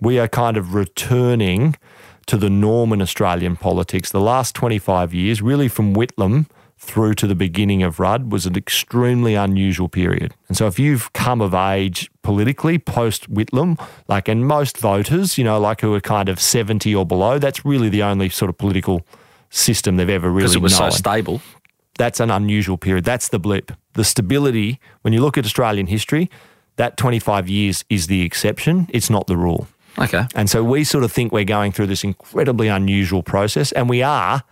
we 0.01 0.19
are 0.19 0.29
kind 0.29 0.57
of 0.57 0.75
returning 0.75 1.77
to 2.27 2.37
the 2.37 2.51
norm 2.51 2.93
in 2.93 3.01
Australian 3.01 3.57
politics. 3.57 4.11
The 4.11 4.21
last 4.21 4.55
25 4.55 5.15
years, 5.15 5.41
really 5.41 5.69
from 5.69 5.95
Whitlam 5.95 6.47
through 6.79 7.15
to 7.15 7.27
the 7.27 7.35
beginning 7.35 7.83
of 7.83 7.99
Rudd, 7.99 8.31
was 8.31 8.47
an 8.47 8.57
extremely 8.57 9.35
unusual 9.35 9.89
period. 9.89 10.35
And 10.49 10.57
so 10.57 10.67
if 10.67 10.79
you've 10.79 11.13
come 11.15 11.41
of 11.41 11.55
age 11.55 12.11
politically 12.23 12.79
post 12.79 13.33
Whitlam, 13.33 13.81
like, 14.09 14.29
and 14.29 14.47
most 14.47 14.79
voters, 14.79 15.39
you 15.39 15.45
know, 15.45 15.59
like 15.59 15.81
who 15.81 15.95
are 15.95 16.01
kind 16.01 16.29
of 16.29 16.39
70 16.39 16.95
or 16.95 17.07
below, 17.07 17.39
that's 17.39 17.65
really 17.65 17.89
the 17.89 18.03
only 18.03 18.29
sort 18.29 18.49
of 18.51 18.59
political 18.59 19.07
system 19.49 19.97
they've 19.97 20.09
ever 20.09 20.29
really 20.29 20.43
Because 20.43 20.55
it 20.57 20.63
was 20.63 20.79
known 20.79 20.91
so 20.91 20.97
stable. 20.97 21.41
that's 21.99 22.21
an 22.21 22.31
unusual 22.31 22.77
period. 22.77 23.05
That's 23.05 23.29
the 23.29 23.39
blip. 23.39 23.73
The 23.95 24.05
stability, 24.05 24.79
when 25.01 25.13
you 25.15 25.23
look 25.23 25.39
at 25.39 25.45
Australian 25.45 25.87
history, 25.87 26.31
that 26.77 26.97
25 26.99 27.49
years 27.49 27.85
is 27.89 28.07
the 28.07 28.23
exception. 28.23 28.87
It's 28.93 29.09
not 29.09 29.27
the 29.27 29.37
rule. 29.37 29.67
Okay. 29.99 30.27
And 30.35 30.51
so 30.51 30.63
we 30.63 30.85
sort 30.85 31.05
of 31.05 31.13
think 31.13 31.33
we're 31.33 31.45
going 31.45 31.73
through 31.73 31.87
this 31.87 32.05
incredibly 32.05 32.69
unusual 32.69 33.23
process, 33.23 33.73
and 33.73 33.89
we 33.89 34.03
are 34.03 34.43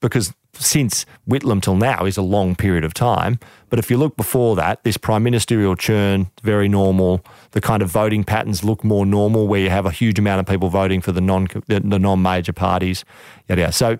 because 0.00 0.32
since 0.54 1.06
Whitlam 1.28 1.62
till 1.62 1.76
now 1.76 2.04
is 2.04 2.16
a 2.16 2.22
long 2.22 2.54
period 2.54 2.84
of 2.84 2.94
time. 2.94 3.38
But 3.70 3.78
if 3.78 3.90
you 3.90 3.96
look 3.96 4.16
before 4.16 4.54
that, 4.56 4.84
this 4.84 4.96
prime 4.96 5.22
ministerial 5.22 5.76
churn, 5.76 6.30
very 6.42 6.68
normal. 6.68 7.24
The 7.52 7.60
kind 7.60 7.82
of 7.82 7.90
voting 7.90 8.24
patterns 8.24 8.62
look 8.62 8.84
more 8.84 9.06
normal, 9.06 9.48
where 9.48 9.60
you 9.60 9.70
have 9.70 9.86
a 9.86 9.90
huge 9.90 10.18
amount 10.18 10.40
of 10.40 10.46
people 10.46 10.68
voting 10.68 11.00
for 11.00 11.12
the 11.12 11.20
non 11.20 11.48
the, 11.66 11.80
non 11.80 12.22
major 12.22 12.52
parties. 12.52 13.04
Yada 13.48 13.62
yada. 13.62 13.72
So 13.72 13.98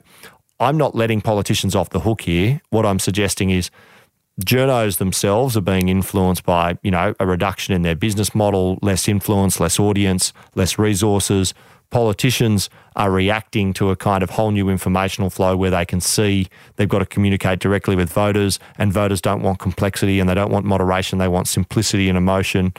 I'm 0.60 0.76
not 0.76 0.94
letting 0.94 1.20
politicians 1.20 1.74
off 1.74 1.90
the 1.90 2.00
hook 2.00 2.22
here. 2.22 2.60
What 2.70 2.86
I'm 2.86 2.98
suggesting 2.98 3.50
is 3.50 3.70
journos 4.44 4.98
themselves 4.98 5.56
are 5.56 5.62
being 5.62 5.88
influenced 5.88 6.44
by, 6.44 6.78
you 6.82 6.90
know, 6.90 7.14
a 7.18 7.26
reduction 7.26 7.74
in 7.74 7.82
their 7.82 7.94
business 7.94 8.34
model, 8.34 8.78
less 8.82 9.08
influence, 9.08 9.58
less 9.60 9.78
audience, 9.78 10.32
less 10.54 10.78
resources. 10.78 11.54
Politicians 11.92 12.68
are 12.96 13.10
reacting 13.10 13.72
to 13.74 13.90
a 13.90 13.96
kind 13.96 14.24
of 14.24 14.30
whole 14.30 14.50
new 14.50 14.68
informational 14.68 15.30
flow 15.30 15.56
where 15.56 15.70
they 15.70 15.84
can 15.84 16.00
see 16.00 16.48
they've 16.76 16.88
got 16.88 16.98
to 16.98 17.06
communicate 17.06 17.60
directly 17.60 17.94
with 17.94 18.10
voters, 18.10 18.58
and 18.78 18.92
voters 18.92 19.20
don't 19.20 19.42
want 19.42 19.60
complexity 19.60 20.18
and 20.18 20.28
they 20.28 20.34
don't 20.34 20.50
want 20.50 20.64
moderation, 20.64 21.18
they 21.18 21.28
want 21.28 21.46
simplicity 21.46 22.08
and 22.08 22.18
emotion. 22.18 22.72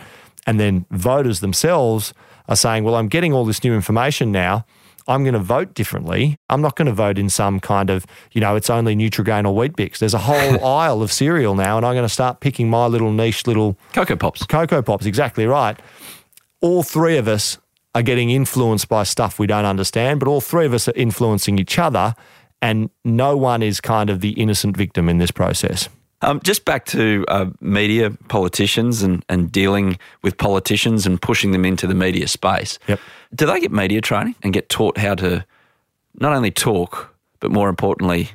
And 0.45 0.59
then 0.59 0.85
voters 0.91 1.39
themselves 1.39 2.13
are 2.49 2.57
saying, 2.57 2.83
Well, 2.83 2.95
I'm 2.95 3.07
getting 3.07 3.31
all 3.31 3.45
this 3.45 3.63
new 3.63 3.73
information 3.73 4.31
now. 4.33 4.65
I'm 5.07 5.23
going 5.23 5.33
to 5.33 5.39
vote 5.39 5.73
differently. 5.73 6.37
I'm 6.49 6.61
not 6.61 6.77
going 6.77 6.85
to 6.85 6.93
vote 6.93 7.17
in 7.17 7.29
some 7.29 7.59
kind 7.59 7.89
of, 7.89 8.05
you 8.31 8.39
know, 8.39 8.55
it's 8.55 8.69
only 8.69 8.95
Nutrigrain 8.95 9.45
or 9.45 9.53
Weet-Bix. 9.53 9.97
There's 9.97 10.13
a 10.13 10.19
whole 10.19 10.63
aisle 10.65 11.01
of 11.01 11.11
cereal 11.11 11.55
now, 11.55 11.75
and 11.75 11.85
I'm 11.85 11.93
going 11.93 12.05
to 12.05 12.13
start 12.13 12.39
picking 12.39 12.69
my 12.69 12.87
little 12.87 13.11
niche 13.11 13.45
little 13.45 13.77
Cocoa 13.91 14.15
Pops. 14.15 14.45
Cocoa 14.45 14.81
Pops, 14.81 15.05
exactly 15.05 15.45
right. 15.45 15.77
All 16.61 16.83
three 16.83 17.17
of 17.17 17.27
us 17.27 17.57
are 17.95 18.01
getting 18.01 18.29
influenced 18.31 18.89
by 18.89 19.03
stuff 19.03 19.39
we 19.39 19.47
don't 19.47 19.65
understand, 19.65 20.19
but 20.19 20.27
all 20.27 20.41
three 20.41 20.65
of 20.65 20.73
us 20.73 20.87
are 20.87 20.93
influencing 20.95 21.59
each 21.59 21.77
other, 21.77 22.15
and 22.61 22.89
no 23.03 23.37
one 23.37 23.61
is 23.61 23.79
kind 23.81 24.09
of 24.09 24.21
the 24.21 24.31
innocent 24.31 24.75
victim 24.77 25.09
in 25.09 25.17
this 25.19 25.31
process. 25.31 25.89
Um, 26.21 26.39
just 26.41 26.63
back 26.63 26.85
to 26.85 27.25
uh, 27.27 27.47
media, 27.59 28.09
politicians, 28.29 29.03
and, 29.03 29.25
and 29.27 29.51
dealing 29.51 29.97
with 30.21 30.37
politicians 30.37 31.05
and 31.05 31.21
pushing 31.21 31.51
them 31.51 31.65
into 31.65 31.85
the 31.85 31.93
media 31.93 32.27
space. 32.29 32.79
Yep. 32.87 32.99
Do 33.35 33.45
they 33.45 33.59
get 33.59 33.71
media 33.73 33.99
training 33.99 34.35
and 34.41 34.53
get 34.53 34.69
taught 34.69 34.97
how 34.97 35.15
to 35.15 35.45
not 36.15 36.33
only 36.33 36.49
talk, 36.51 37.13
but 37.41 37.51
more 37.51 37.67
importantly, 37.67 38.29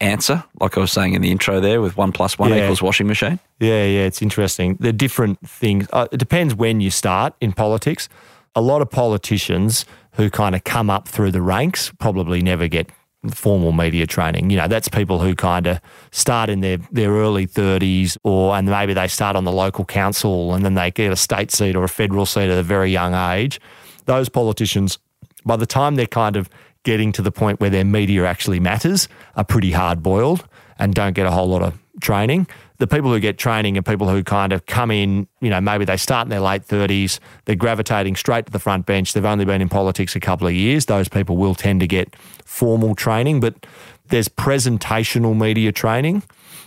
answer? 0.00 0.44
Like 0.60 0.76
I 0.76 0.80
was 0.80 0.92
saying 0.92 1.14
in 1.14 1.22
the 1.22 1.32
intro 1.32 1.58
there 1.58 1.80
with 1.80 1.96
one 1.96 2.12
plus 2.12 2.38
one 2.38 2.50
Yeah. 2.50 2.62
equals 2.62 2.80
washing 2.80 3.08
machine. 3.08 3.40
Yeah, 3.58 3.84
yeah, 3.84 4.04
it's 4.06 4.22
interesting. 4.22 4.76
They're 4.78 4.92
different 4.92 5.40
things. 5.46 5.88
Uh, 5.92 6.06
it 6.12 6.18
depends 6.18 6.54
when 6.54 6.80
you 6.80 6.92
start 6.92 7.34
in 7.40 7.52
politics. 7.52 8.08
A 8.56 8.60
lot 8.60 8.82
of 8.82 8.90
politicians 8.90 9.86
who 10.12 10.30
kind 10.30 10.54
of 10.54 10.64
come 10.64 10.90
up 10.90 11.06
through 11.06 11.30
the 11.30 11.42
ranks 11.42 11.92
probably 11.98 12.42
never 12.42 12.66
get 12.66 12.90
formal 13.30 13.72
media 13.72 14.06
training. 14.06 14.50
You 14.50 14.56
know, 14.56 14.68
that's 14.68 14.88
people 14.88 15.20
who 15.20 15.34
kind 15.34 15.66
of 15.66 15.80
start 16.10 16.48
in 16.48 16.60
their, 16.60 16.78
their 16.90 17.10
early 17.10 17.46
30s 17.46 18.16
or 18.24 18.56
and 18.56 18.68
maybe 18.68 18.94
they 18.94 19.08
start 19.08 19.36
on 19.36 19.44
the 19.44 19.52
local 19.52 19.84
council 19.84 20.54
and 20.54 20.64
then 20.64 20.74
they 20.74 20.90
get 20.90 21.12
a 21.12 21.16
state 21.16 21.50
seat 21.50 21.76
or 21.76 21.84
a 21.84 21.88
federal 21.88 22.26
seat 22.26 22.50
at 22.50 22.58
a 22.58 22.62
very 22.62 22.90
young 22.90 23.14
age. 23.14 23.60
Those 24.06 24.28
politicians, 24.28 24.98
by 25.44 25.56
the 25.56 25.66
time 25.66 25.96
they're 25.96 26.06
kind 26.06 26.36
of 26.36 26.48
getting 26.84 27.12
to 27.12 27.22
the 27.22 27.32
point 27.32 27.60
where 27.60 27.70
their 27.70 27.84
media 27.84 28.24
actually 28.24 28.60
matters, 28.60 29.08
are 29.34 29.44
pretty 29.44 29.72
hard 29.72 30.02
boiled 30.02 30.46
and 30.78 30.94
don't 30.94 31.14
get 31.14 31.26
a 31.26 31.30
whole 31.30 31.48
lot 31.48 31.62
of 31.62 31.78
training. 32.00 32.46
The 32.78 32.86
people 32.86 33.10
who 33.10 33.20
get 33.20 33.38
training 33.38 33.78
are 33.78 33.82
people 33.82 34.08
who 34.08 34.22
kind 34.22 34.52
of 34.52 34.66
come 34.66 34.90
in, 34.90 35.26
you 35.40 35.50
know, 35.50 35.60
maybe 35.60 35.84
they 35.84 35.96
start 35.96 36.26
in 36.26 36.30
their 36.30 36.40
late 36.40 36.66
30s, 36.66 37.18
they're 37.44 37.56
gravitating 37.56 38.16
straight 38.16 38.46
to 38.46 38.52
the 38.52 38.58
front 38.58 38.86
bench, 38.86 39.12
they've 39.12 39.24
only 39.24 39.44
been 39.44 39.62
in 39.62 39.68
politics 39.68 40.14
a 40.14 40.20
couple 40.20 40.46
of 40.46 40.52
years. 40.52 40.86
Those 40.86 41.08
people 41.08 41.36
will 41.36 41.54
tend 41.54 41.80
to 41.80 41.86
get 41.86 42.14
formal 42.44 42.94
training, 42.94 43.40
but 43.40 43.66
there's 44.08 44.28
presentational 44.28 45.36
media 45.36 45.72
training. 45.72 46.22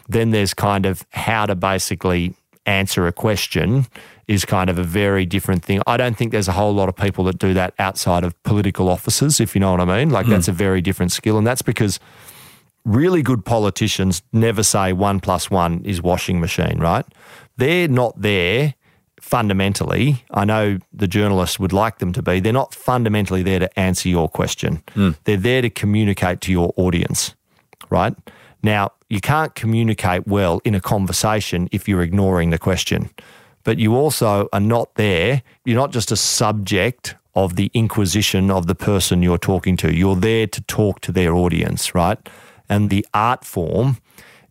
Then 0.07 0.31
there's 0.31 0.53
kind 0.53 0.85
of 0.85 1.05
how 1.11 1.45
to 1.45 1.55
basically 1.55 2.33
answer 2.65 3.07
a 3.07 3.11
question 3.11 3.87
is 4.27 4.45
kind 4.45 4.69
of 4.69 4.77
a 4.77 4.83
very 4.83 5.25
different 5.25 5.63
thing. 5.63 5.81
I 5.87 5.97
don't 5.97 6.15
think 6.15 6.31
there's 6.31 6.47
a 6.47 6.51
whole 6.51 6.71
lot 6.71 6.87
of 6.87 6.95
people 6.95 7.23
that 7.25 7.39
do 7.39 7.55
that 7.55 7.73
outside 7.79 8.23
of 8.23 8.41
political 8.43 8.87
offices, 8.87 9.39
if 9.39 9.55
you 9.55 9.59
know 9.59 9.71
what 9.71 9.81
I 9.81 9.85
mean. 9.85 10.11
Like 10.11 10.27
hmm. 10.27 10.31
that's 10.33 10.47
a 10.47 10.51
very 10.51 10.81
different 10.81 11.11
skill. 11.11 11.37
And 11.37 11.47
that's 11.47 11.63
because 11.63 11.99
really 12.85 13.21
good 13.21 13.45
politicians 13.45 14.21
never 14.31 14.63
say 14.63 14.93
one 14.93 15.19
plus 15.19 15.51
one 15.51 15.81
is 15.85 16.01
washing 16.01 16.39
machine, 16.39 16.79
right? 16.79 17.05
They're 17.57 17.87
not 17.87 18.21
there 18.21 18.75
fundamentally. 19.21 20.23
I 20.31 20.45
know 20.45 20.79
the 20.93 21.07
journalists 21.07 21.59
would 21.59 21.73
like 21.73 21.99
them 21.99 22.13
to 22.13 22.21
be. 22.21 22.39
They're 22.39 22.53
not 22.53 22.73
fundamentally 22.73 23.43
there 23.43 23.59
to 23.59 23.79
answer 23.79 24.09
your 24.09 24.29
question. 24.29 24.81
Hmm. 24.93 25.11
They're 25.25 25.37
there 25.37 25.61
to 25.61 25.69
communicate 25.69 26.41
to 26.41 26.51
your 26.51 26.73
audience, 26.77 27.35
right? 27.89 28.15
Now, 28.63 28.91
you 29.09 29.21
can't 29.21 29.53
communicate 29.55 30.27
well 30.27 30.61
in 30.63 30.75
a 30.75 30.81
conversation 30.81 31.69
if 31.71 31.87
you're 31.87 32.01
ignoring 32.01 32.49
the 32.49 32.57
question. 32.57 33.09
But 33.63 33.77
you 33.77 33.95
also 33.95 34.47
are 34.53 34.59
not 34.59 34.95
there. 34.95 35.43
You're 35.65 35.77
not 35.77 35.91
just 35.91 36.11
a 36.11 36.15
subject 36.15 37.15
of 37.35 37.55
the 37.55 37.69
inquisition 37.73 38.49
of 38.49 38.67
the 38.67 38.75
person 38.75 39.21
you're 39.21 39.37
talking 39.37 39.77
to. 39.77 39.93
You're 39.93 40.15
there 40.15 40.47
to 40.47 40.61
talk 40.61 41.01
to 41.01 41.11
their 41.11 41.33
audience, 41.35 41.93
right? 41.93 42.17
And 42.69 42.89
the 42.89 43.05
art 43.13 43.43
form 43.43 43.97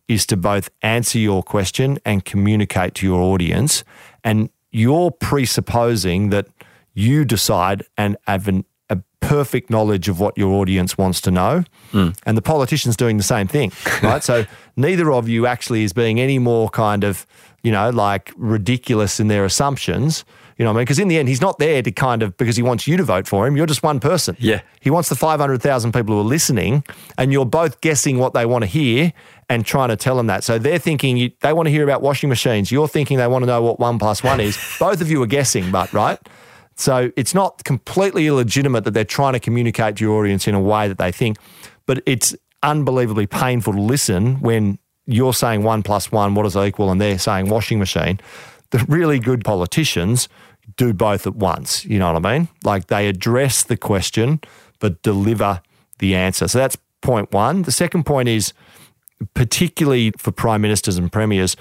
is 0.07 0.25
to 0.25 0.35
both 0.35 0.69
answer 0.81 1.19
your 1.19 1.43
question 1.43 1.99
and 2.03 2.25
communicate 2.25 2.95
to 2.95 3.05
your 3.05 3.21
audience. 3.21 3.83
And 4.23 4.49
you're 4.71 5.11
presupposing 5.11 6.29
that 6.29 6.47
you 6.93 7.23
decide 7.23 7.83
and 7.97 8.17
have 8.27 8.47
an, 8.47 8.65
a 8.89 8.97
perfect 9.21 9.69
knowledge 9.69 10.09
of 10.09 10.19
what 10.19 10.37
your 10.37 10.53
audience 10.53 10.97
wants 10.97 11.21
to 11.21 11.31
know. 11.31 11.63
Hmm. 11.91 12.09
And 12.25 12.35
the 12.35 12.41
politician's 12.41 12.97
doing 12.97 13.17
the 13.17 13.23
same 13.23 13.47
thing, 13.47 13.71
right? 14.03 14.23
so 14.23 14.45
neither 14.75 15.11
of 15.11 15.29
you 15.29 15.45
actually 15.45 15.83
is 15.83 15.93
being 15.93 16.19
any 16.19 16.39
more 16.39 16.69
kind 16.69 17.03
of, 17.03 17.25
you 17.61 17.71
know, 17.71 17.89
like 17.91 18.33
ridiculous 18.35 19.19
in 19.19 19.27
their 19.27 19.45
assumptions. 19.45 20.25
You 20.59 20.65
know 20.65 20.71
what 20.71 20.75
I 20.75 20.79
mean? 20.79 20.83
Because 20.83 20.99
in 20.99 21.07
the 21.07 21.17
end, 21.17 21.29
he's 21.29 21.39
not 21.39 21.57
there 21.57 21.81
to 21.81 21.89
kind 21.89 22.21
of, 22.21 22.35
because 22.35 22.57
he 22.57 22.61
wants 22.61 22.85
you 22.85 22.97
to 22.97 23.03
vote 23.03 23.27
for 23.27 23.47
him. 23.47 23.55
You're 23.55 23.65
just 23.65 23.81
one 23.81 24.01
person. 24.01 24.35
Yeah. 24.39 24.59
He 24.81 24.89
wants 24.89 25.07
the 25.07 25.15
500,000 25.15 25.93
people 25.93 26.15
who 26.15 26.19
are 26.19 26.23
listening, 26.23 26.83
and 27.17 27.31
you're 27.31 27.45
both 27.45 27.79
guessing 27.79 28.19
what 28.19 28.33
they 28.33 28.45
want 28.45 28.63
to 28.63 28.65
hear 28.65 29.13
and 29.47 29.65
trying 29.65 29.87
to 29.87 29.95
tell 29.95 30.17
them 30.17 30.27
that. 30.27 30.43
So 30.43 30.59
they're 30.59 30.77
thinking 30.77 31.15
you, 31.15 31.31
they 31.39 31.53
want 31.53 31.67
to 31.67 31.71
hear 31.71 31.85
about 31.85 32.01
washing 32.01 32.27
machines. 32.27 32.73
You're 32.73 32.89
thinking 32.89 33.17
they 33.17 33.27
want 33.27 33.43
to 33.43 33.47
know 33.47 33.61
what 33.61 33.79
one 33.79 33.99
plus 33.99 34.21
one 34.21 34.41
is. 34.41 34.59
Both 34.79 34.99
of 34.99 35.09
you 35.09 35.23
are 35.23 35.27
guessing, 35.27 35.71
but 35.71 35.93
right? 35.93 36.19
So 36.75 37.09
it's 37.15 37.33
not 37.33 37.63
completely 37.63 38.27
illegitimate 38.27 38.83
that 38.83 38.91
they're 38.91 39.05
trying 39.05 39.33
to 39.33 39.39
communicate 39.39 39.95
to 39.95 40.03
your 40.03 40.19
audience 40.19 40.45
in 40.45 40.55
a 40.55 40.61
way 40.61 40.89
that 40.89 40.97
they 40.97 41.13
think, 41.13 41.37
but 41.85 42.03
it's 42.05 42.35
unbelievably 42.63 43.27
painful 43.27 43.73
to 43.73 43.81
listen 43.81 44.41
when 44.41 44.77
you're 45.05 45.33
saying 45.33 45.63
one 45.63 45.83
plus 45.83 46.11
one, 46.11 46.35
what 46.35 46.43
does 46.43 46.57
it 46.57 46.65
equal? 46.65 46.91
And 46.91 46.99
they're 46.99 47.17
saying 47.17 47.49
washing 47.49 47.79
machine. 47.79 48.19
The 48.71 48.85
really 48.87 49.19
good 49.19 49.43
politicians 49.43 50.29
do 50.75 50.93
both 50.93 51.27
at 51.27 51.35
once. 51.35 51.85
You 51.85 51.99
know 51.99 52.11
what 52.13 52.25
I 52.25 52.37
mean? 52.37 52.47
Like 52.63 52.87
they 52.87 53.07
address 53.07 53.63
the 53.63 53.77
question, 53.77 54.41
but 54.79 55.01
deliver 55.01 55.61
the 55.99 56.15
answer. 56.15 56.47
So 56.47 56.57
that's 56.57 56.77
point 57.01 57.31
one. 57.31 57.63
The 57.63 57.71
second 57.71 58.05
point 58.05 58.29
is, 58.29 58.53
particularly 59.33 60.11
for 60.17 60.31
prime 60.31 60.61
ministers 60.61 60.97
and 60.97 61.11
premiers, 61.11 61.55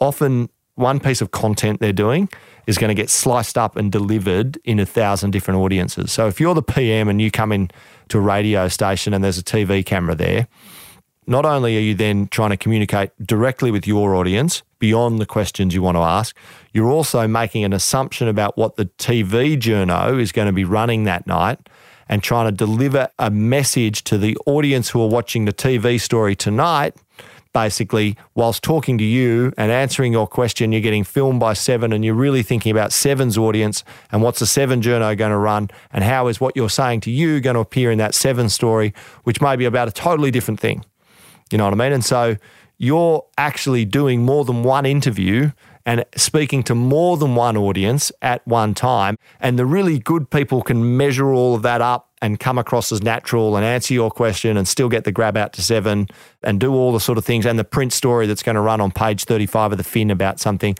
often 0.00 0.48
one 0.74 0.98
piece 0.98 1.20
of 1.20 1.30
content 1.30 1.80
they're 1.80 1.92
doing 1.92 2.28
is 2.66 2.78
going 2.78 2.88
to 2.88 3.00
get 3.00 3.10
sliced 3.10 3.56
up 3.56 3.76
and 3.76 3.92
delivered 3.92 4.58
in 4.64 4.80
a 4.80 4.86
thousand 4.86 5.30
different 5.30 5.60
audiences. 5.60 6.12
So 6.12 6.26
if 6.26 6.40
you're 6.40 6.54
the 6.54 6.62
PM 6.62 7.08
and 7.08 7.20
you 7.20 7.30
come 7.30 7.52
in 7.52 7.70
to 8.08 8.18
a 8.18 8.20
radio 8.20 8.68
station 8.68 9.14
and 9.14 9.22
there's 9.22 9.38
a 9.38 9.42
TV 9.42 9.84
camera 9.84 10.14
there, 10.14 10.48
not 11.26 11.44
only 11.44 11.76
are 11.76 11.80
you 11.80 11.94
then 11.94 12.28
trying 12.28 12.50
to 12.50 12.56
communicate 12.56 13.10
directly 13.24 13.70
with 13.70 13.86
your 13.86 14.14
audience 14.14 14.62
beyond 14.78 15.18
the 15.18 15.26
questions 15.26 15.74
you 15.74 15.82
want 15.82 15.96
to 15.96 16.02
ask, 16.02 16.36
you're 16.72 16.90
also 16.90 17.26
making 17.26 17.64
an 17.64 17.72
assumption 17.72 18.28
about 18.28 18.56
what 18.56 18.76
the 18.76 18.86
TV 18.98 19.58
journo 19.58 20.20
is 20.20 20.32
going 20.32 20.46
to 20.46 20.52
be 20.52 20.64
running 20.64 21.04
that 21.04 21.26
night 21.26 21.58
and 22.08 22.22
trying 22.22 22.46
to 22.46 22.52
deliver 22.52 23.08
a 23.18 23.30
message 23.30 24.04
to 24.04 24.18
the 24.18 24.36
audience 24.46 24.90
who 24.90 25.00
are 25.00 25.08
watching 25.08 25.44
the 25.44 25.52
TV 25.52 26.00
story 26.00 26.36
tonight. 26.36 26.94
Basically, 27.52 28.16
whilst 28.34 28.64
talking 28.64 28.98
to 28.98 29.04
you 29.04 29.52
and 29.56 29.70
answering 29.70 30.12
your 30.12 30.26
question, 30.26 30.72
you're 30.72 30.80
getting 30.80 31.04
filmed 31.04 31.38
by 31.38 31.52
Seven 31.52 31.92
and 31.92 32.04
you're 32.04 32.12
really 32.12 32.42
thinking 32.42 32.72
about 32.72 32.92
Seven's 32.92 33.38
audience 33.38 33.84
and 34.10 34.22
what's 34.22 34.40
the 34.40 34.46
Seven 34.46 34.80
journo 34.80 35.16
going 35.16 35.30
to 35.30 35.38
run 35.38 35.70
and 35.92 36.02
how 36.02 36.26
is 36.26 36.40
what 36.40 36.56
you're 36.56 36.68
saying 36.68 37.00
to 37.02 37.12
you 37.12 37.40
going 37.40 37.54
to 37.54 37.60
appear 37.60 37.92
in 37.92 37.98
that 37.98 38.14
Seven 38.14 38.48
story, 38.48 38.92
which 39.22 39.40
may 39.40 39.54
be 39.54 39.66
about 39.66 39.86
a 39.86 39.92
totally 39.92 40.32
different 40.32 40.58
thing. 40.58 40.84
You 41.50 41.58
know 41.58 41.64
what 41.64 41.74
I 41.74 41.76
mean? 41.76 41.92
And 41.92 42.04
so 42.04 42.36
you're 42.78 43.24
actually 43.38 43.84
doing 43.84 44.24
more 44.24 44.44
than 44.44 44.62
one 44.62 44.86
interview 44.86 45.52
and 45.86 46.04
speaking 46.16 46.62
to 46.64 46.74
more 46.74 47.16
than 47.16 47.34
one 47.34 47.56
audience 47.56 48.10
at 48.22 48.46
one 48.46 48.74
time. 48.74 49.16
And 49.40 49.58
the 49.58 49.66
really 49.66 49.98
good 49.98 50.30
people 50.30 50.62
can 50.62 50.96
measure 50.96 51.32
all 51.32 51.54
of 51.54 51.62
that 51.62 51.82
up 51.82 52.10
and 52.22 52.40
come 52.40 52.56
across 52.56 52.90
as 52.90 53.02
natural 53.02 53.54
and 53.54 53.66
answer 53.66 53.92
your 53.92 54.10
question 54.10 54.56
and 54.56 54.66
still 54.66 54.88
get 54.88 55.04
the 55.04 55.12
grab 55.12 55.36
out 55.36 55.52
to 55.52 55.62
seven 55.62 56.08
and 56.42 56.58
do 56.58 56.72
all 56.72 56.92
the 56.92 57.00
sort 57.00 57.18
of 57.18 57.24
things 57.24 57.44
and 57.44 57.58
the 57.58 57.64
print 57.64 57.92
story 57.92 58.26
that's 58.26 58.42
going 58.42 58.54
to 58.54 58.62
run 58.62 58.80
on 58.80 58.90
page 58.90 59.24
35 59.24 59.72
of 59.72 59.78
the 59.78 59.84
Fin 59.84 60.10
about 60.10 60.40
something. 60.40 60.74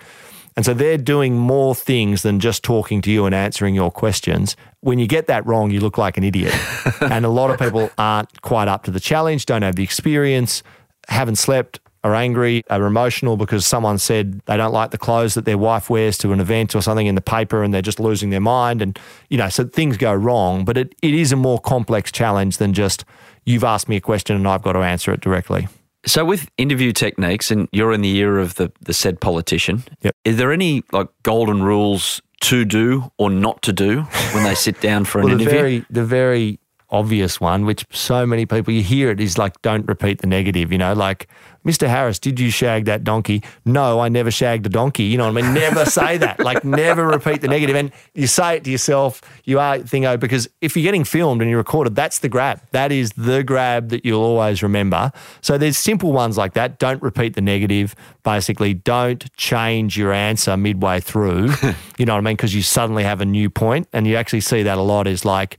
And 0.57 0.65
so 0.65 0.73
they're 0.73 0.99
doing 0.99 1.37
more 1.37 1.75
things 1.75 2.23
than 2.23 2.39
just 2.39 2.63
talking 2.63 3.03
to 3.03 3.11
you 3.11 3.27
and 3.27 3.35
answering 3.35 3.75
your 3.75 3.91
questions. 3.91 4.57
When 4.81 4.99
you 4.99 5.09
get 5.09 5.27
that 5.27 5.45
wrong, 5.47 5.71
you 5.71 5.81
look 5.81 5.99
like 5.99 6.17
an 6.17 6.23
idiot. 6.25 6.55
and 7.01 7.25
a 7.25 7.29
lot 7.29 7.51
of 7.51 7.59
people 7.59 7.91
aren't 7.99 8.41
quite 8.43 8.69
up 8.69 8.85
to 8.85 8.91
the 8.91 9.01
challenge, 9.01 9.47
don't 9.47 9.63
have 9.63 9.75
the 9.75 9.83
experience, 9.83 10.63
haven't 11.09 11.37
slept, 11.37 11.81
are 12.05 12.15
angry, 12.15 12.63
are 12.69 12.85
emotional 12.85 13.37
because 13.37 13.67
someone 13.67 13.99
said 13.99 14.41
they 14.45 14.57
don't 14.57 14.73
like 14.73 14.91
the 14.91 14.99
clothes 14.99 15.35
that 15.35 15.47
their 15.47 15.59
wife 15.59 15.89
wears 15.89 16.19
to 16.19 16.33
an 16.33 16.39
event 16.39 16.77
or 16.77 16.83
something 16.83 17.07
in 17.07 17.15
the 17.15 17.23
paper 17.23 17.65
and 17.65 17.73
they're 17.73 17.83
just 17.83 17.99
losing 17.99 18.31
their 18.31 18.41
mind. 18.41 18.83
And, 18.83 18.99
you 19.31 19.39
know, 19.39 19.49
so 19.49 19.65
things 19.65 19.97
go 19.97 20.13
wrong. 20.13 20.65
But 20.65 20.77
it, 20.77 20.95
it 21.03 21.15
is 21.15 21.33
a 21.33 21.37
more 21.37 21.59
complex 21.59 22.13
challenge 22.13 22.59
than 22.59 22.75
just 22.75 23.05
you've 23.45 23.65
asked 23.65 23.89
me 23.89 23.97
a 23.97 24.01
question 24.01 24.37
and 24.37 24.47
I've 24.47 24.63
got 24.63 24.75
to 24.75 24.81
answer 24.81 25.13
it 25.13 25.21
directly. 25.21 25.67
So 26.07 26.25
with 26.25 26.49
interview 26.59 26.93
techniques, 26.93 27.51
and 27.51 27.69
you're 27.73 27.93
in 27.93 28.03
the 28.03 28.15
ear 28.17 28.39
of 28.39 28.57
the, 28.57 28.71
the 28.81 28.93
said 28.93 29.21
politician, 29.21 29.85
Yep. 30.03 30.15
is 30.25 30.37
there 30.37 30.53
any 30.53 30.83
like 30.93 31.09
golden 31.23 31.63
rules 31.63 32.21
to 32.43 32.65
do 32.65 33.11
or 33.17 33.31
not 33.31 33.63
to 33.63 33.73
do 33.73 34.03
when 34.33 34.45
they 34.45 34.55
sit 34.55 34.81
down 34.81 35.05
for 35.07 35.19
an 35.21 35.25
well, 35.27 35.37
the 35.37 35.43
interview? 35.45 35.59
very 35.61 35.85
the 35.91 36.05
very 36.05 36.59
obvious 36.91 37.41
one, 37.41 37.65
which 37.65 37.85
so 37.91 38.27
many 38.27 38.47
people 38.47 38.73
you 38.73 38.83
hear 38.83 39.11
it 39.11 39.19
is 39.21 39.37
like, 39.39 39.61
don't 39.63 39.87
repeat 39.89 40.21
the 40.21 40.27
negative. 40.27 40.71
You 40.71 40.79
know, 40.79 40.93
like 40.93 41.27
Mr. 41.65 41.89
Harris, 41.89 42.19
did 42.19 42.39
you 42.39 42.51
shag 42.51 42.85
that 42.85 43.05
donkey? 43.05 43.43
No, 43.65 44.01
I 44.01 44.09
never 44.09 44.31
shagged 44.31 44.67
a 44.67 44.69
donkey. 44.69 45.05
You 45.05 45.19
know 45.19 45.33
what 45.33 45.39
I 45.39 45.43
mean? 45.43 45.55
Never 45.55 45.85
say 45.87 46.19
that. 46.19 46.41
Like, 46.41 46.65
never 46.65 47.07
repeat 47.07 47.41
the 47.41 47.49
negative. 47.49 47.75
And 47.75 47.91
you 48.15 48.27
say 48.27 48.57
it 48.57 48.65
to 48.65 48.71
yourself, 48.71 49.23
you 49.45 49.59
are 49.59 49.79
think, 49.79 50.05
oh, 50.05 50.17
because 50.17 50.49
if 50.61 50.77
you're 50.77 50.83
getting 50.83 51.05
filmed 51.05 51.41
and 51.41 51.51
you're 51.51 51.59
recorded, 51.59 51.95
that's 51.95 52.19
the 52.19 52.29
grab. 52.29 52.61
That 52.73 52.93
is 52.93 53.13
the 53.13 53.43
grab 53.43 53.89
that 53.89 54.05
you'll 54.05 54.23
always 54.23 54.63
remember. 54.63 55.11
So 55.41 55.57
there's 55.57 55.79
simple 55.79 56.13
ones 56.13 56.37
like 56.37 56.53
that. 56.55 56.79
Don't 56.79 57.03
repeat 57.03 57.35
the 57.35 57.41
negative. 57.41 57.95
Basically, 58.23 58.75
don't 58.75 59.35
change 59.37 59.97
your 59.97 60.13
answer 60.13 60.57
midway 60.57 61.01
through. 61.01 61.53
you 61.99 62.05
know 62.05 62.15
what 62.15 62.19
I 62.19 62.21
mean? 62.21 62.37
Because 62.37 62.55
you 62.55 62.63
suddenly 62.63 63.05
have 63.05 63.21
a 63.21 63.27
new 63.27 63.49
point, 63.49 63.89
and 63.93 64.07
you 64.07 64.17
actually 64.17 64.41
see 64.41 64.63
that 64.63 64.79
a 64.79 64.83
lot. 64.83 65.07
Is 65.07 65.25
like 65.25 65.59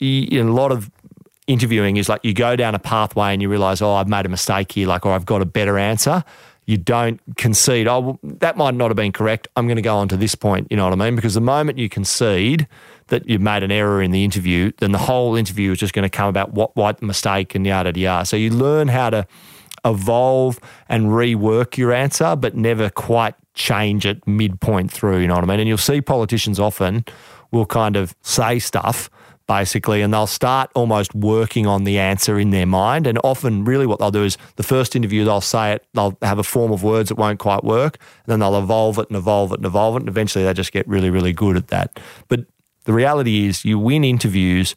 in 0.00 0.48
a 0.48 0.52
lot 0.52 0.72
of 0.72 0.90
interviewing 1.46 1.96
is 1.96 2.08
like 2.08 2.24
you 2.24 2.34
go 2.34 2.56
down 2.56 2.74
a 2.74 2.78
pathway 2.78 3.32
and 3.32 3.42
you 3.42 3.48
realize, 3.48 3.82
oh, 3.82 3.94
I've 3.94 4.08
made 4.08 4.26
a 4.26 4.28
mistake 4.28 4.72
here, 4.72 4.88
like, 4.88 5.04
or 5.04 5.12
I've 5.12 5.26
got 5.26 5.42
a 5.42 5.46
better 5.46 5.78
answer. 5.78 6.24
You 6.66 6.78
don't 6.78 7.20
concede, 7.36 7.86
oh, 7.86 8.00
well, 8.00 8.18
that 8.22 8.56
might 8.56 8.74
not 8.74 8.88
have 8.88 8.96
been 8.96 9.12
correct. 9.12 9.48
I'm 9.54 9.66
going 9.66 9.76
to 9.76 9.82
go 9.82 9.96
on 9.96 10.08
to 10.08 10.16
this 10.16 10.34
point. 10.34 10.68
You 10.70 10.78
know 10.78 10.84
what 10.84 10.94
I 10.94 10.96
mean? 10.96 11.14
Because 11.14 11.34
the 11.34 11.42
moment 11.42 11.76
you 11.76 11.90
concede 11.90 12.66
that 13.08 13.28
you've 13.28 13.42
made 13.42 13.62
an 13.62 13.70
error 13.70 14.00
in 14.00 14.12
the 14.12 14.24
interview, 14.24 14.72
then 14.78 14.92
the 14.92 14.98
whole 14.98 15.36
interview 15.36 15.72
is 15.72 15.78
just 15.78 15.92
going 15.92 16.04
to 16.04 16.08
come 16.08 16.28
about 16.28 16.52
what, 16.52 16.74
what 16.74 17.02
mistake 17.02 17.54
and 17.54 17.66
yada, 17.66 17.98
yada. 17.98 18.24
So 18.24 18.36
you 18.36 18.48
learn 18.48 18.88
how 18.88 19.10
to 19.10 19.26
evolve 19.84 20.58
and 20.88 21.08
rework 21.08 21.76
your 21.76 21.92
answer, 21.92 22.34
but 22.34 22.54
never 22.54 22.88
quite 22.88 23.34
change 23.52 24.06
it 24.06 24.26
midpoint 24.26 24.90
through. 24.90 25.18
You 25.18 25.28
know 25.28 25.34
what 25.34 25.44
I 25.44 25.46
mean? 25.46 25.60
And 25.60 25.68
you'll 25.68 25.76
see 25.76 26.00
politicians 26.00 26.58
often 26.58 27.04
will 27.50 27.66
kind 27.66 27.96
of 27.96 28.14
say 28.22 28.58
stuff 28.58 29.10
basically, 29.46 30.00
and 30.02 30.12
they'll 30.12 30.26
start 30.26 30.70
almost 30.74 31.14
working 31.14 31.66
on 31.66 31.84
the 31.84 31.98
answer 31.98 32.38
in 32.38 32.50
their 32.50 32.66
mind. 32.66 33.06
And 33.06 33.18
often, 33.22 33.64
really, 33.64 33.86
what 33.86 33.98
they'll 33.98 34.10
do 34.10 34.24
is 34.24 34.38
the 34.56 34.62
first 34.62 34.96
interview, 34.96 35.24
they'll 35.24 35.40
say 35.40 35.72
it, 35.72 35.86
they'll 35.94 36.16
have 36.22 36.38
a 36.38 36.44
form 36.44 36.72
of 36.72 36.82
words 36.82 37.08
that 37.08 37.16
won't 37.16 37.38
quite 37.38 37.64
work, 37.64 37.98
and 38.24 38.32
then 38.32 38.40
they'll 38.40 38.58
evolve 38.58 38.98
it 38.98 39.08
and 39.08 39.16
evolve 39.16 39.52
it 39.52 39.58
and 39.58 39.66
evolve 39.66 39.96
it, 39.96 40.00
and 40.00 40.08
eventually 40.08 40.44
they 40.44 40.52
just 40.54 40.72
get 40.72 40.86
really, 40.88 41.10
really 41.10 41.32
good 41.32 41.56
at 41.56 41.68
that. 41.68 42.00
But 42.28 42.46
the 42.84 42.92
reality 42.92 43.46
is, 43.46 43.64
you 43.64 43.78
win 43.78 44.04
interviews 44.04 44.74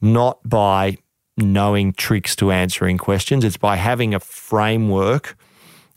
not 0.00 0.46
by 0.48 0.98
knowing 1.38 1.92
tricks 1.92 2.34
to 2.36 2.50
answering 2.50 2.98
questions, 2.98 3.44
it's 3.44 3.56
by 3.56 3.76
having 3.76 4.14
a 4.14 4.20
framework 4.20 5.36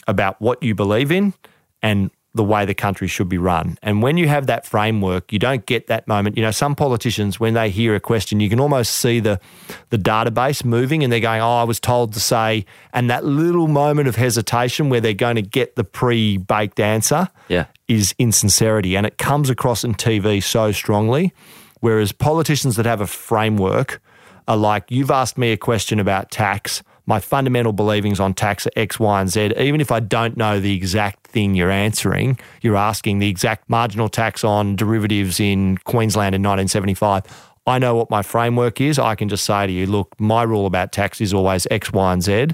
about 0.07 0.41
what 0.41 0.61
you 0.61 0.75
believe 0.75 1.11
in 1.11 1.33
and 1.81 2.11
the 2.35 2.43
way 2.43 2.63
the 2.63 2.75
country 2.75 3.07
should 3.07 3.27
be 3.27 3.39
run. 3.39 3.75
And 3.81 4.03
when 4.03 4.15
you 4.17 4.27
have 4.27 4.45
that 4.47 4.63
framework, 4.65 5.33
you 5.33 5.39
don't 5.39 5.65
get 5.65 5.87
that 5.87 6.07
moment. 6.07 6.37
You 6.37 6.43
know, 6.43 6.51
some 6.51 6.75
politicians, 6.75 7.39
when 7.39 7.55
they 7.55 7.71
hear 7.71 7.95
a 7.95 7.99
question, 7.99 8.39
you 8.39 8.49
can 8.49 8.59
almost 8.59 8.97
see 8.97 9.19
the 9.19 9.39
the 9.89 9.97
database 9.97 10.63
moving 10.63 11.03
and 11.03 11.11
they're 11.11 11.19
going, 11.19 11.41
Oh, 11.41 11.57
I 11.57 11.63
was 11.63 11.79
told 11.79 12.13
to 12.13 12.19
say, 12.19 12.65
and 12.93 13.09
that 13.09 13.25
little 13.25 13.67
moment 13.67 14.07
of 14.07 14.15
hesitation 14.15 14.89
where 14.89 15.01
they're 15.01 15.13
going 15.15 15.37
to 15.37 15.41
get 15.41 15.75
the 15.75 15.83
pre-baked 15.83 16.79
answer 16.79 17.29
Yeah. 17.47 17.65
is 17.87 18.13
insincerity. 18.19 18.95
And 18.95 19.07
it 19.07 19.17
comes 19.17 19.49
across 19.49 19.83
in 19.83 19.95
TV 19.95 20.41
so 20.43 20.71
strongly. 20.71 21.33
Whereas 21.81 22.11
politicians 22.11 22.75
that 22.75 22.85
have 22.85 23.01
a 23.01 23.07
framework 23.07 24.01
are 24.47 24.57
like, 24.57 24.83
You've 24.91 25.11
asked 25.11 25.37
me 25.37 25.51
a 25.51 25.57
question 25.57 25.99
about 25.99 26.29
tax 26.29 26.83
my 27.09 27.19
fundamental 27.19 27.73
beliefs 27.73 28.19
on 28.19 28.35
tax 28.35 28.67
are 28.67 28.71
X, 28.75 28.99
Y, 28.99 29.19
and 29.19 29.29
Z. 29.31 29.53
Even 29.57 29.81
if 29.81 29.91
I 29.91 29.99
don't 29.99 30.37
know 30.37 30.59
the 30.59 30.75
exact 30.75 31.25
thing 31.25 31.55
you're 31.55 31.71
answering, 31.71 32.39
you're 32.61 32.77
asking 32.77 33.17
the 33.17 33.27
exact 33.27 33.67
marginal 33.67 34.09
tax 34.09 34.43
on 34.43 34.75
derivatives 34.75 35.39
in 35.39 35.79
Queensland 35.79 36.35
in 36.35 36.43
1975. 36.43 37.23
I 37.65 37.79
know 37.79 37.95
what 37.95 38.11
my 38.11 38.21
framework 38.21 38.79
is. 38.79 38.99
I 38.99 39.15
can 39.15 39.27
just 39.27 39.43
say 39.43 39.65
to 39.65 39.73
you, 39.73 39.87
look, 39.87 40.13
my 40.19 40.43
rule 40.43 40.67
about 40.67 40.91
tax 40.91 41.19
is 41.19 41.33
always 41.33 41.65
X, 41.71 41.91
Y, 41.91 42.13
and 42.13 42.21
Z. 42.21 42.49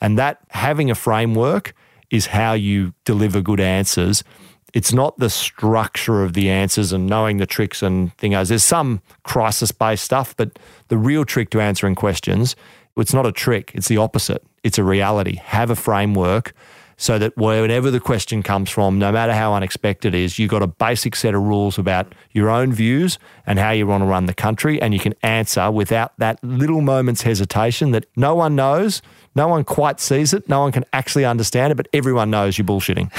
And 0.00 0.18
that 0.18 0.38
having 0.48 0.90
a 0.90 0.94
framework 0.94 1.74
is 2.10 2.26
how 2.26 2.54
you 2.54 2.94
deliver 3.04 3.42
good 3.42 3.60
answers. 3.60 4.24
It's 4.72 4.94
not 4.94 5.18
the 5.18 5.28
structure 5.28 6.22
of 6.22 6.32
the 6.32 6.48
answers 6.48 6.92
and 6.92 7.06
knowing 7.06 7.36
the 7.36 7.46
tricks 7.46 7.82
and 7.82 8.16
things. 8.16 8.48
There's 8.48 8.64
some 8.64 9.02
crisis 9.24 9.72
based 9.72 10.04
stuff, 10.04 10.34
but 10.38 10.58
the 10.88 10.96
real 10.96 11.26
trick 11.26 11.50
to 11.50 11.60
answering 11.60 11.96
questions 11.96 12.56
it's 12.96 13.14
not 13.14 13.26
a 13.26 13.32
trick, 13.32 13.72
it's 13.74 13.88
the 13.88 13.96
opposite. 13.96 14.42
It's 14.62 14.78
a 14.78 14.84
reality. 14.84 15.36
Have 15.36 15.70
a 15.70 15.76
framework 15.76 16.52
so 17.00 17.18
that 17.18 17.34
whenever 17.34 17.90
the 17.90 17.98
question 17.98 18.42
comes 18.42 18.68
from, 18.68 18.98
no 18.98 19.10
matter 19.10 19.32
how 19.32 19.54
unexpected 19.54 20.14
it 20.14 20.20
is, 20.20 20.38
you've 20.38 20.50
got 20.50 20.62
a 20.62 20.66
basic 20.66 21.16
set 21.16 21.34
of 21.34 21.40
rules 21.40 21.78
about 21.78 22.14
your 22.32 22.50
own 22.50 22.74
views 22.74 23.18
and 23.46 23.58
how 23.58 23.70
you 23.70 23.86
want 23.86 24.02
to 24.02 24.06
run 24.06 24.26
the 24.26 24.34
country, 24.34 24.80
and 24.82 24.92
you 24.92 25.00
can 25.00 25.14
answer 25.22 25.70
without 25.70 26.12
that 26.18 26.38
little 26.44 26.82
moment's 26.82 27.22
hesitation 27.22 27.92
that 27.92 28.04
no 28.16 28.34
one 28.34 28.54
knows, 28.54 29.00
no 29.34 29.48
one 29.48 29.64
quite 29.64 29.98
sees 29.98 30.34
it, 30.34 30.46
no 30.46 30.60
one 30.60 30.72
can 30.72 30.84
actually 30.92 31.24
understand 31.24 31.72
it, 31.72 31.76
but 31.76 31.88
everyone 31.94 32.28
knows 32.28 32.58
you're 32.58 32.66
bullshitting. 32.66 33.10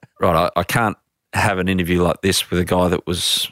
right, 0.20 0.34
I, 0.34 0.50
I 0.58 0.62
can't 0.62 0.96
have 1.34 1.58
an 1.58 1.68
interview 1.68 2.02
like 2.02 2.22
this 2.22 2.48
with 2.48 2.58
a 2.60 2.64
guy 2.64 2.88
that 2.88 3.06
was 3.06 3.46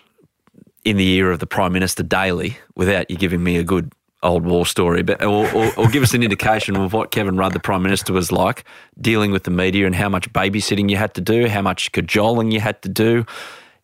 in 0.86 0.96
the 0.96 1.06
ear 1.12 1.30
of 1.30 1.38
the 1.38 1.46
Prime 1.46 1.74
Minister 1.74 2.02
daily 2.02 2.56
without 2.76 3.10
you 3.10 3.18
giving 3.18 3.44
me 3.44 3.58
a 3.58 3.62
good 3.62 3.92
old 4.22 4.44
war 4.44 4.64
story, 4.66 5.02
but 5.02 5.22
or, 5.22 5.50
or, 5.52 5.72
or, 5.76 5.88
give 5.88 6.02
us 6.02 6.14
an 6.14 6.22
indication 6.22 6.76
of 6.76 6.92
what 6.92 7.10
Kevin 7.10 7.36
Rudd, 7.36 7.52
the 7.52 7.60
Prime 7.60 7.82
Minister, 7.82 8.12
was 8.12 8.30
like 8.30 8.64
dealing 9.00 9.32
with 9.32 9.44
the 9.44 9.50
media 9.50 9.86
and 9.86 9.94
how 9.94 10.08
much 10.08 10.32
babysitting 10.32 10.90
you 10.90 10.96
had 10.96 11.14
to 11.14 11.20
do, 11.20 11.48
how 11.48 11.62
much 11.62 11.92
cajoling 11.92 12.50
you 12.50 12.60
had 12.60 12.80
to 12.82 12.88
do, 12.88 13.24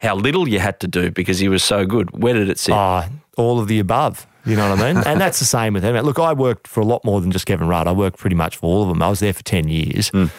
how 0.01 0.15
little 0.15 0.49
you 0.49 0.59
had 0.59 0.81
to 0.81 0.89
do 0.89 1.11
because 1.11 1.39
he 1.39 1.49
was 1.49 1.65
so 1.65 1.85
good. 1.85 2.11
Where 2.11 2.35
did 2.35 2.49
it 2.49 2.59
sit? 2.59 2.75
Oh, 2.75 3.05
all 3.37 3.59
of 3.59 3.69
the 3.69 3.79
above. 3.79 4.27
You 4.45 4.57
know 4.57 4.71
what 4.71 4.81
I 4.81 4.93
mean? 4.93 5.03
and 5.07 5.21
that's 5.21 5.39
the 5.39 5.45
same 5.45 5.75
with 5.75 5.83
him. 5.83 5.95
Look, 5.97 6.19
I 6.19 6.33
worked 6.33 6.67
for 6.67 6.81
a 6.81 6.85
lot 6.85 7.05
more 7.05 7.21
than 7.21 7.31
just 7.31 7.47
Kevin 7.47 7.69
Rudd. 7.69 7.87
I 7.87 7.93
worked 7.93 8.19
pretty 8.19 8.37
much 8.37 8.57
for 8.57 8.67
all 8.67 8.83
of 8.83 8.89
them. 8.89 9.03
I 9.03 9.09
was 9.09 9.21
there 9.21 9.33
for 9.33 9.43
10 9.43 9.69
years. 9.69 10.11
Mm. 10.11 10.31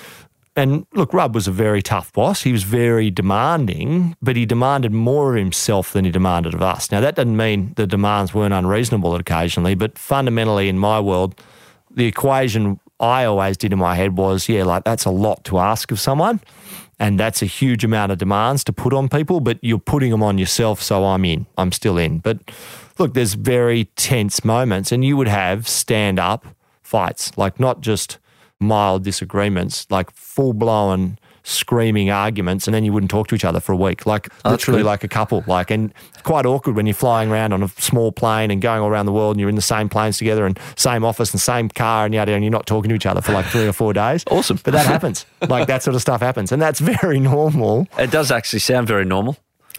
And 0.60 0.86
look, 0.94 1.14
Rudd 1.14 1.34
was 1.34 1.48
a 1.48 1.54
very 1.54 1.82
tough 1.82 2.12
boss. 2.12 2.44
He 2.44 2.52
was 2.52 2.64
very 2.64 3.10
demanding, 3.10 4.18
but 4.22 4.36
he 4.36 4.46
demanded 4.46 4.92
more 4.92 5.32
of 5.32 5.40
himself 5.40 5.94
than 5.94 6.04
he 6.04 6.12
demanded 6.12 6.54
of 6.54 6.62
us. 6.62 6.92
Now, 6.92 7.00
that 7.00 7.16
doesn't 7.16 7.38
mean 7.38 7.72
the 7.78 7.88
demands 7.88 8.34
weren't 8.34 8.54
unreasonable 8.54 9.16
occasionally, 9.16 9.74
but 9.74 9.98
fundamentally 9.98 10.68
in 10.68 10.78
my 10.78 11.00
world, 11.00 11.42
the 11.90 12.08
equation 12.08 12.78
I 13.00 13.24
always 13.24 13.56
did 13.56 13.72
in 13.72 13.80
my 13.80 13.96
head 13.96 14.18
was, 14.18 14.50
yeah, 14.50 14.66
like 14.66 14.84
that's 14.84 15.06
a 15.06 15.12
lot 15.12 15.46
to 15.46 15.60
ask 15.60 15.92
of 15.92 16.00
someone. 16.00 16.42
And 17.00 17.18
that's 17.18 17.42
a 17.42 17.46
huge 17.46 17.86
amount 17.86 18.12
of 18.12 18.18
demands 18.18 18.66
to 18.66 18.74
put 18.74 18.92
on 18.92 19.08
people, 19.08 19.40
but 19.40 19.60
you're 19.62 19.80
putting 19.80 20.12
them 20.12 20.22
on 20.22 20.38
yourself. 20.38 20.82
So 20.82 21.06
I'm 21.06 21.24
in, 21.24 21.46
I'm 21.58 21.72
still 21.72 21.98
in. 21.98 22.20
But 22.20 22.40
look, 22.98 23.14
there's 23.14 23.36
very 23.36 23.86
tense 23.96 24.44
moments, 24.44 24.92
and 24.92 25.06
you 25.06 25.16
would 25.16 25.30
have 25.30 25.70
stand 25.70 26.20
up 26.20 26.46
fights, 26.84 27.38
like 27.38 27.62
not 27.62 27.80
just 27.80 28.18
mild 28.60 29.04
disagreements, 29.04 29.88
like 29.90 30.12
full 30.12 30.54
blown 30.54 31.18
screaming 31.44 32.10
arguments, 32.10 32.68
and 32.68 32.76
then 32.76 32.84
you 32.84 32.94
wouldn't 32.94 33.10
talk 33.10 33.28
to 33.28 33.36
each 33.36 33.46
other 33.46 33.60
for 33.60 33.72
a 33.72 33.76
week, 33.76 34.06
like 34.06 34.30
oh, 34.46 34.52
literally 34.52 34.84
like 34.84 35.04
a 35.04 35.08
couple. 35.08 35.44
Like, 35.48 35.72
and 35.72 35.94
quite 36.24 36.46
awkward 36.46 36.76
when 36.76 36.86
you're 36.86 36.94
flying 36.94 37.32
around 37.32 37.54
on 37.54 37.64
a 37.64 37.68
small 37.70 38.12
plane 38.12 38.52
and 38.52 38.62
going 38.62 38.82
all 38.82 38.90
around 38.90 39.06
the 39.06 39.12
world, 39.12 39.36
and 39.36 39.40
you're 39.40 39.50
in 39.50 39.56
the 39.56 39.62
same 39.62 39.90
planes 39.90 40.18
together 40.18 40.46
and 40.46 40.60
same 40.76 41.04
office 41.04 41.32
and 41.32 41.42
same 41.42 41.70
car, 41.70 42.06
and 42.06 42.14
yada, 42.14 42.34
and 42.34 42.44
you're 42.44 42.52
not 42.52 42.66
talking 42.68 42.90
to 42.90 42.96
each 42.96 43.06
other 43.06 43.22
for 43.22 43.32
like 43.32 43.46
three 43.48 43.68
or 43.68 43.74
four 43.74 43.94
days. 43.94 44.24
Awesome, 44.30 44.60
but 44.64 44.72
that 44.72 44.86
happens. 44.94 45.26
like 45.48 45.68
that 45.68 45.84
sort 45.84 45.96
of 45.96 46.02
stuff 46.02 46.22
happens, 46.22 46.52
and 46.52 46.62
that's 46.62 46.80
very 46.80 47.20
normal. 47.20 47.88
It 47.98 48.12
does 48.12 48.32
actually 48.32 48.60
sound 48.60 48.88
very 48.88 49.06
normal. 49.06 49.38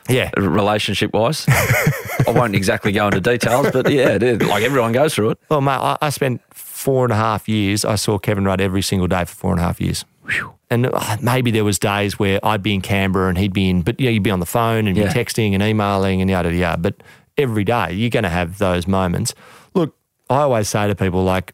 Yeah, 0.08 0.30
relationship 0.36 1.12
wise. 1.12 1.44
I 1.48 2.32
won't 2.34 2.56
exactly 2.56 2.90
go 2.90 3.06
into 3.06 3.20
details, 3.20 3.70
but 3.70 3.90
yeah, 3.90 4.18
like 4.20 4.64
everyone 4.64 4.92
goes 4.92 5.14
through 5.14 5.30
it. 5.30 5.38
Well, 5.48 5.60
mate, 5.60 5.72
I, 5.72 5.98
I 6.00 6.10
spent 6.10 6.40
four 6.80 7.04
and 7.04 7.12
a 7.12 7.16
half 7.16 7.48
years, 7.48 7.84
I 7.84 7.96
saw 7.96 8.18
Kevin 8.18 8.44
Rudd 8.44 8.60
every 8.60 8.80
single 8.80 9.06
day 9.06 9.24
for 9.26 9.34
four 9.34 9.50
and 9.52 9.60
a 9.60 9.62
half 9.62 9.80
years. 9.80 10.04
Whew. 10.24 10.54
And 10.70 10.86
uh, 10.86 11.16
maybe 11.20 11.50
there 11.50 11.64
was 11.64 11.78
days 11.78 12.18
where 12.18 12.40
I'd 12.42 12.62
be 12.62 12.72
in 12.72 12.80
Canberra 12.80 13.28
and 13.28 13.36
he'd 13.36 13.52
be 13.52 13.68
in, 13.68 13.82
but 13.82 14.00
yeah, 14.00 14.10
you'd 14.10 14.22
be 14.22 14.30
on 14.30 14.40
the 14.40 14.46
phone 14.46 14.86
and 14.86 14.96
yeah. 14.96 15.12
be 15.12 15.18
texting 15.18 15.52
and 15.52 15.62
emailing 15.62 16.22
and 16.22 16.30
yada 16.30 16.52
yada. 16.54 16.80
But 16.80 17.02
every 17.36 17.64
day 17.64 17.92
you're 17.92 18.10
going 18.10 18.22
to 18.22 18.30
have 18.30 18.58
those 18.58 18.86
moments. 18.86 19.34
Look, 19.74 19.94
I 20.30 20.38
always 20.38 20.68
say 20.68 20.88
to 20.88 20.94
people 20.94 21.22
like, 21.22 21.52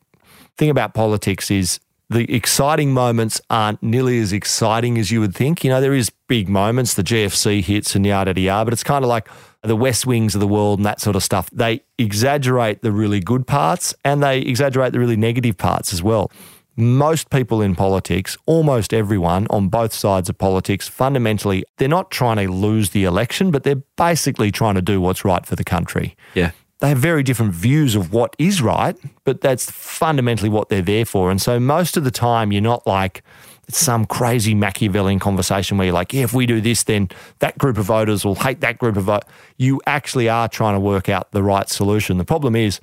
thing 0.57 0.71
about 0.71 0.95
politics 0.95 1.51
is 1.51 1.81
the 2.09 2.33
exciting 2.33 2.93
moments 2.93 3.41
aren't 3.51 3.83
nearly 3.83 4.21
as 4.21 4.33
exciting 4.33 4.97
as 4.97 5.11
you 5.11 5.21
would 5.21 5.35
think. 5.35 5.65
You 5.65 5.71
know, 5.71 5.81
there 5.81 5.95
is 5.95 6.11
big 6.29 6.49
moments, 6.49 6.95
the 6.95 7.03
GFC 7.03 7.65
hits 7.65 7.97
and 7.97 8.07
yada 8.07 8.39
yada, 8.39 8.65
but 8.65 8.73
it's 8.73 8.85
kind 8.85 9.05
of 9.05 9.09
like 9.09 9.29
the 9.67 9.77
West 9.77 10.07
Wings 10.07 10.35
of 10.35 10.41
the 10.41 10.47
world 10.47 10.79
and 10.79 10.87
that 10.87 11.01
sort 11.01 11.17
of 11.17 11.23
stuff, 11.23 11.51
they 11.51 11.83
exaggerate 11.99 12.83
the 12.83 12.93
really 12.93 13.21
good 13.21 13.47
parts 13.47 13.95
and 14.05 14.23
they 14.23 14.41
exaggerate 14.41 14.93
the 14.93 14.99
really 14.99 15.17
negative 15.17 15.59
parts 15.59 15.93
as 15.93 16.03
well. 16.03 16.31
Most 16.79 17.31
people 17.31 17.63
in 17.63 17.75
politics, 17.75 18.37
almost 18.45 18.93
everyone 18.93 19.47
on 19.49 19.69
both 19.69 19.95
sides 19.95 20.29
of 20.29 20.37
politics, 20.37 20.87
fundamentally, 20.87 21.65
they're 21.79 21.89
not 21.89 22.11
trying 22.11 22.37
to 22.37 22.53
lose 22.53 22.91
the 22.91 23.05
election, 23.05 23.51
but 23.51 23.63
they're 23.63 23.83
basically 23.97 24.51
trying 24.51 24.75
to 24.75 24.83
do 24.83 25.01
what's 25.01 25.25
right 25.25 25.47
for 25.47 25.57
the 25.57 25.65
country. 25.65 26.17
Yeah. 26.35 26.51
They 26.81 26.91
have 26.91 26.99
very 26.99 27.23
different 27.23 27.55
views 27.55 27.95
of 27.95 28.13
what 28.13 28.37
is 28.39 28.61
right, 28.61 28.95
but 29.25 29.41
that's 29.41 29.71
fundamentally 29.71 30.51
what 30.51 30.69
they're 30.69 30.83
there 30.83 31.07
for. 31.07 31.31
And 31.31 31.41
so 31.41 31.59
most 31.59 31.97
of 31.97 32.05
the 32.05 32.11
time, 32.11 32.53
you're 32.53 32.61
not 32.61 32.87
like, 32.87 33.23
some 33.69 34.07
crazy 34.07 34.55
Machiavellian 34.55 35.19
conversation 35.19 35.77
where 35.77 35.87
you're 35.87 35.95
like, 35.95 36.13
yeah, 36.13 36.23
if 36.23 36.33
we 36.33 36.47
do 36.47 36.61
this, 36.61 36.85
then 36.85 37.09
that 37.41 37.59
group 37.59 37.79
of 37.79 37.87
voters 37.87 38.25
will 38.25 38.37
hate 38.37 38.61
that 38.61 38.79
group 38.79 38.97
of 38.97 39.05
voters. 39.05 39.29
You 39.57 39.81
actually 39.87 40.29
are 40.29 40.49
trying 40.49 40.75
to 40.75 40.81
work 40.81 41.09
out 41.09 41.33
the 41.33 41.43
right 41.43 41.69
solution. 41.69 42.19
The 42.19 42.25
problem 42.25 42.55
is, 42.55 42.81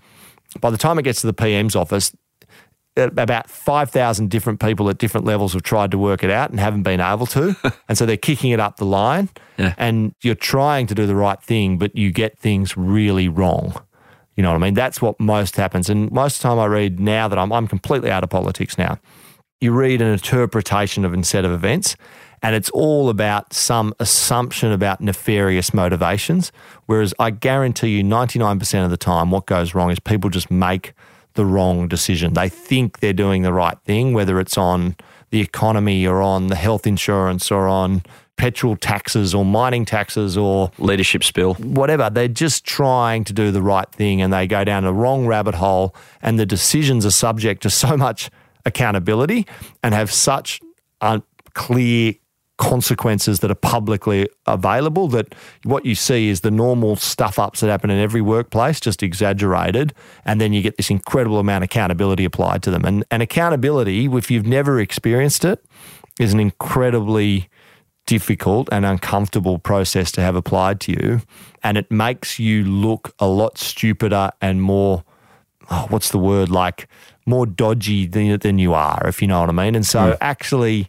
by 0.59 0.69
the 0.69 0.77
time 0.77 0.99
it 0.99 1.03
gets 1.03 1.21
to 1.21 1.27
the 1.27 1.33
PM's 1.33 1.75
office, 1.75 2.13
about 2.95 3.49
5,000 3.49 4.29
different 4.29 4.59
people 4.59 4.89
at 4.89 4.97
different 4.97 5.25
levels 5.25 5.53
have 5.53 5.63
tried 5.63 5.91
to 5.91 5.97
work 5.97 6.23
it 6.23 6.29
out 6.29 6.51
and 6.51 6.59
haven't 6.59 6.83
been 6.83 6.99
able 6.99 7.25
to. 7.27 7.55
and 7.89 7.97
so 7.97 8.05
they're 8.05 8.17
kicking 8.17 8.51
it 8.51 8.59
up 8.59 8.77
the 8.77 8.85
line. 8.85 9.29
Yeah. 9.57 9.73
And 9.77 10.13
you're 10.21 10.35
trying 10.35 10.87
to 10.87 10.95
do 10.95 11.07
the 11.07 11.15
right 11.15 11.41
thing, 11.41 11.77
but 11.77 11.95
you 11.95 12.11
get 12.11 12.37
things 12.37 12.77
really 12.77 13.27
wrong. 13.27 13.73
You 14.35 14.43
know 14.43 14.49
what 14.49 14.55
I 14.55 14.65
mean? 14.65 14.73
That's 14.73 15.01
what 15.01 15.19
most 15.19 15.55
happens. 15.55 15.89
And 15.89 16.11
most 16.11 16.37
of 16.37 16.41
the 16.43 16.49
time 16.49 16.59
I 16.59 16.65
read 16.65 16.99
now 16.99 17.27
that 17.27 17.37
I'm, 17.37 17.51
I'm 17.51 17.67
completely 17.67 18.11
out 18.11 18.23
of 18.23 18.29
politics 18.29 18.77
now, 18.77 18.99
you 19.63 19.71
read 19.71 20.01
an 20.01 20.09
interpretation 20.09 21.05
of 21.05 21.13
a 21.13 21.23
set 21.23 21.45
of 21.45 21.51
events 21.51 21.95
and 22.43 22.53
it's 22.53 22.69
all 22.71 23.07
about 23.09 23.53
some 23.53 23.93
assumption 24.01 24.73
about 24.73 24.99
nefarious 24.99 25.73
motivations. 25.73 26.51
Whereas 26.87 27.13
I 27.17 27.29
guarantee 27.29 27.87
you 27.87 28.03
99% 28.03 28.83
of 28.83 28.91
the 28.91 28.97
time, 28.97 29.31
what 29.31 29.45
goes 29.45 29.73
wrong 29.73 29.89
is 29.89 29.99
people 30.01 30.29
just 30.29 30.51
make 30.51 30.93
the 31.35 31.45
wrong 31.45 31.87
decision. 31.87 32.33
They 32.33 32.49
think 32.49 32.99
they're 32.99 33.13
doing 33.13 33.43
the 33.43 33.53
right 33.53 33.79
thing, 33.85 34.13
whether 34.13 34.41
it's 34.41 34.57
on 34.57 34.97
the 35.29 35.39
economy 35.39 36.05
or 36.05 36.21
on 36.21 36.47
the 36.47 36.55
health 36.57 36.85
insurance 36.85 37.49
or 37.49 37.69
on 37.69 38.03
petrol 38.35 38.75
taxes 38.75 39.33
or 39.33 39.45
mining 39.45 39.85
taxes 39.85 40.37
or 40.37 40.69
Leadership 40.79 41.23
spill. 41.23 41.53
whatever. 41.53 42.09
They're 42.09 42.27
just 42.27 42.65
trying 42.65 43.23
to 43.23 43.33
do 43.33 43.51
the 43.51 43.61
right 43.61 43.89
thing 43.89 44.21
and 44.21 44.33
they 44.33 44.47
go 44.47 44.65
down 44.65 44.83
a 44.83 44.91
wrong 44.91 45.25
rabbit 45.27 45.55
hole, 45.55 45.95
and 46.21 46.37
the 46.37 46.45
decisions 46.45 47.05
are 47.05 47.11
subject 47.11 47.63
to 47.63 47.69
so 47.69 47.95
much 47.95 48.29
accountability 48.65 49.45
and 49.81 49.93
have 49.93 50.11
such 50.11 50.59
uh, 51.01 51.19
clear 51.53 52.13
consequences 52.57 53.39
that 53.39 53.49
are 53.49 53.55
publicly 53.55 54.27
available 54.45 55.07
that 55.07 55.33
what 55.63 55.85
you 55.85 55.95
see 55.95 56.29
is 56.29 56.41
the 56.41 56.51
normal 56.51 56.95
stuff 56.95 57.39
ups 57.39 57.59
that 57.59 57.67
happen 57.67 57.89
in 57.89 57.99
every 57.99 58.21
workplace 58.21 58.79
just 58.79 59.01
exaggerated 59.01 59.93
and 60.23 60.39
then 60.39 60.53
you 60.53 60.61
get 60.61 60.77
this 60.77 60.89
incredible 60.89 61.39
amount 61.39 61.63
of 61.63 61.65
accountability 61.65 62.23
applied 62.23 62.61
to 62.61 62.69
them. 62.69 62.85
And, 62.85 63.03
and 63.09 63.23
accountability 63.23 64.05
if 64.05 64.29
you've 64.29 64.45
never 64.45 64.79
experienced 64.79 65.43
it 65.43 65.65
is 66.19 66.31
an 66.31 66.39
incredibly 66.39 67.49
difficult 68.05 68.69
and 68.71 68.85
uncomfortable 68.85 69.57
process 69.57 70.11
to 70.11 70.21
have 70.21 70.35
applied 70.35 70.79
to 70.81 70.91
you 70.91 71.21
and 71.63 71.77
it 71.77 71.89
makes 71.89 72.37
you 72.37 72.63
look 72.63 73.15
a 73.17 73.27
lot 73.27 73.57
stupider 73.57 74.31
and 74.41 74.61
more 74.61 75.03
oh, 75.69 75.85
what's 75.89 76.11
the 76.11 76.17
word 76.17 76.49
like 76.49 76.87
more 77.25 77.45
dodgy 77.45 78.05
than, 78.05 78.37
than 78.39 78.59
you 78.59 78.73
are 78.73 79.01
if 79.05 79.21
you 79.21 79.27
know 79.27 79.39
what 79.39 79.49
I 79.49 79.53
mean 79.53 79.75
and 79.75 79.85
so 79.85 80.11
hmm. 80.11 80.17
actually 80.21 80.87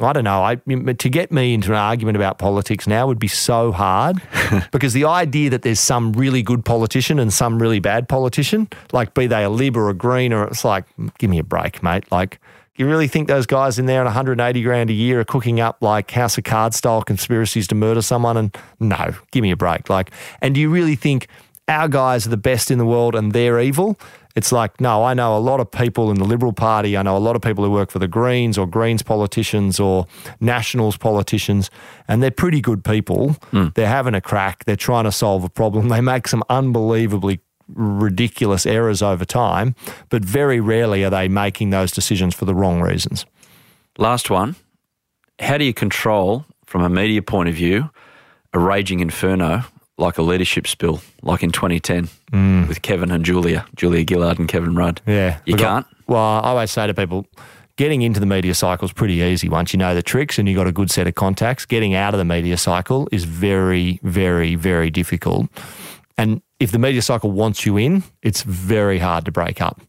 I 0.00 0.12
don't 0.12 0.24
know. 0.24 0.42
I, 0.42 0.54
to 0.54 1.08
get 1.08 1.32
me 1.32 1.54
into 1.54 1.70
an 1.70 1.78
argument 1.78 2.16
about 2.16 2.38
politics 2.38 2.86
now 2.86 3.06
would 3.06 3.18
be 3.18 3.28
so 3.28 3.72
hard 3.72 4.22
because 4.70 4.92
the 4.92 5.04
idea 5.04 5.50
that 5.50 5.62
there's 5.62 5.80
some 5.80 6.12
really 6.12 6.42
good 6.42 6.64
politician 6.64 7.18
and 7.18 7.32
some 7.32 7.60
really 7.60 7.80
bad 7.80 8.08
politician, 8.08 8.68
like 8.92 9.14
be 9.14 9.26
they 9.26 9.44
a 9.44 9.50
Lib 9.50 9.76
or 9.76 9.88
a 9.88 9.94
Green, 9.94 10.32
or 10.32 10.44
it's 10.44 10.64
like, 10.64 10.84
give 11.18 11.30
me 11.30 11.38
a 11.38 11.44
break, 11.44 11.82
mate. 11.82 12.10
Like, 12.12 12.40
you 12.76 12.86
really 12.86 13.08
think 13.08 13.26
those 13.26 13.46
guys 13.46 13.78
in 13.78 13.86
there 13.86 14.00
on 14.00 14.06
180 14.06 14.62
grand 14.62 14.88
a 14.88 14.92
year 14.92 15.20
are 15.20 15.24
cooking 15.24 15.58
up 15.58 15.82
like 15.82 16.12
House 16.12 16.38
of 16.38 16.44
Cards 16.44 16.76
style 16.76 17.02
conspiracies 17.02 17.66
to 17.68 17.74
murder 17.74 18.02
someone? 18.02 18.36
And 18.36 18.56
no, 18.78 19.14
give 19.32 19.42
me 19.42 19.50
a 19.50 19.56
break. 19.56 19.90
Like, 19.90 20.12
and 20.40 20.54
do 20.54 20.60
you 20.60 20.70
really 20.70 20.94
think 20.94 21.26
our 21.68 21.88
guys 21.88 22.26
are 22.26 22.30
the 22.30 22.36
best 22.36 22.70
in 22.70 22.78
the 22.78 22.86
world 22.86 23.14
and 23.14 23.32
they're 23.32 23.60
evil? 23.60 23.98
It's 24.34 24.52
like, 24.52 24.80
no, 24.80 25.02
I 25.02 25.14
know 25.14 25.36
a 25.36 25.40
lot 25.40 25.58
of 25.58 25.70
people 25.70 26.10
in 26.10 26.18
the 26.18 26.24
Liberal 26.24 26.52
Party. 26.52 26.96
I 26.96 27.02
know 27.02 27.16
a 27.16 27.18
lot 27.18 27.34
of 27.34 27.42
people 27.42 27.64
who 27.64 27.70
work 27.70 27.90
for 27.90 27.98
the 27.98 28.06
Greens 28.06 28.56
or 28.56 28.68
Greens 28.68 29.02
politicians 29.02 29.80
or 29.80 30.06
Nationals 30.40 30.96
politicians, 30.96 31.70
and 32.06 32.22
they're 32.22 32.30
pretty 32.30 32.60
good 32.60 32.84
people. 32.84 33.32
Hmm. 33.50 33.68
They're 33.74 33.88
having 33.88 34.14
a 34.14 34.20
crack. 34.20 34.64
They're 34.64 34.76
trying 34.76 35.04
to 35.04 35.12
solve 35.12 35.42
a 35.42 35.48
problem. 35.48 35.88
They 35.88 36.00
make 36.00 36.28
some 36.28 36.44
unbelievably 36.48 37.40
ridiculous 37.66 38.64
errors 38.64 39.02
over 39.02 39.24
time, 39.24 39.74
but 40.08 40.24
very 40.24 40.60
rarely 40.60 41.04
are 41.04 41.10
they 41.10 41.28
making 41.28 41.70
those 41.70 41.90
decisions 41.90 42.34
for 42.34 42.44
the 42.44 42.54
wrong 42.54 42.80
reasons. 42.80 43.26
Last 43.98 44.30
one. 44.30 44.56
How 45.40 45.58
do 45.58 45.64
you 45.64 45.74
control, 45.74 46.44
from 46.66 46.82
a 46.82 46.88
media 46.88 47.22
point 47.22 47.48
of 47.48 47.54
view, 47.54 47.90
a 48.52 48.58
raging 48.58 49.00
inferno 49.00 49.64
like 49.98 50.16
a 50.18 50.22
leadership 50.22 50.66
spill, 50.66 51.00
like 51.22 51.42
in 51.42 51.50
2010 51.50 52.08
mm. 52.32 52.68
with 52.68 52.82
Kevin 52.82 53.10
and 53.10 53.24
Julia, 53.24 53.66
Julia 53.76 54.04
Gillard 54.08 54.38
and 54.38 54.48
Kevin 54.48 54.74
Rudd? 54.74 55.00
Yeah. 55.06 55.38
You 55.44 55.54
I- 55.56 55.58
can't? 55.58 55.86
Well, 56.06 56.22
I 56.22 56.48
always 56.48 56.70
say 56.70 56.86
to 56.86 56.94
people, 56.94 57.26
getting 57.76 58.00
into 58.02 58.18
the 58.18 58.26
media 58.26 58.54
cycle 58.54 58.86
is 58.86 58.92
pretty 58.92 59.16
easy 59.16 59.48
once 59.48 59.74
you 59.74 59.78
know 59.78 59.94
the 59.94 60.02
tricks 60.02 60.38
and 60.38 60.48
you've 60.48 60.56
got 60.56 60.66
a 60.66 60.72
good 60.72 60.90
set 60.90 61.06
of 61.06 61.14
contacts. 61.14 61.66
Getting 61.66 61.94
out 61.94 62.14
of 62.14 62.18
the 62.18 62.24
media 62.24 62.56
cycle 62.56 63.08
is 63.12 63.24
very, 63.24 64.00
very, 64.02 64.54
very 64.54 64.90
difficult. 64.90 65.48
And 66.16 66.40
if 66.58 66.72
the 66.72 66.78
media 66.78 67.02
cycle 67.02 67.30
wants 67.30 67.66
you 67.66 67.76
in, 67.76 68.04
it's 68.22 68.42
very 68.42 68.98
hard 68.98 69.24
to 69.26 69.32
break 69.32 69.60
up. 69.60 69.80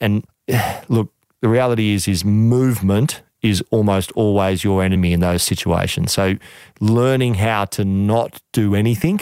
And 0.00 0.24
look, 0.88 1.12
the 1.40 1.48
reality 1.48 1.94
is, 1.94 2.06
is 2.06 2.24
movement 2.24 3.22
is 3.42 3.62
almost 3.70 4.12
always 4.12 4.62
your 4.62 4.82
enemy 4.82 5.12
in 5.12 5.20
those 5.20 5.42
situations. 5.42 6.12
So 6.12 6.36
learning 6.80 7.34
how 7.34 7.64
to 7.66 7.84
not 7.84 8.40
do 8.52 8.74
anything 8.74 9.20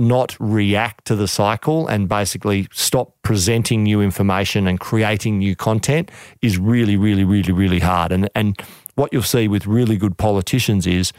not 0.00 0.36
react 0.40 1.04
to 1.06 1.14
the 1.14 1.28
cycle 1.28 1.86
and 1.86 2.08
basically 2.08 2.66
stop 2.72 3.14
presenting 3.22 3.82
new 3.82 4.00
information 4.00 4.66
and 4.66 4.80
creating 4.80 5.38
new 5.38 5.54
content 5.54 6.10
is 6.42 6.58
really, 6.58 6.96
really, 6.96 7.24
really, 7.24 7.52
really 7.52 7.80
hard. 7.80 8.10
And 8.10 8.28
and 8.34 8.60
what 8.94 9.12
you'll 9.12 9.22
see 9.22 9.46
with 9.46 9.66
really 9.66 9.96
good 9.96 10.18
politicians 10.18 10.86
is 10.86 11.12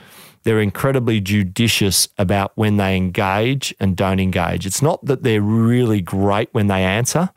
they're 0.44 0.60
incredibly 0.60 1.22
judicious 1.22 2.10
about 2.18 2.52
when 2.56 2.78
they 2.78 2.98
engage 2.98 3.74
and 3.80 3.96
don't 3.96 4.20
engage. 4.20 4.66
It's 4.66 4.82
not 4.82 5.06
that 5.06 5.24
they're 5.24 5.42
really 5.42 6.02
great 6.02 6.50
when 6.52 6.68
they 6.68 6.84
answer. 6.84 7.30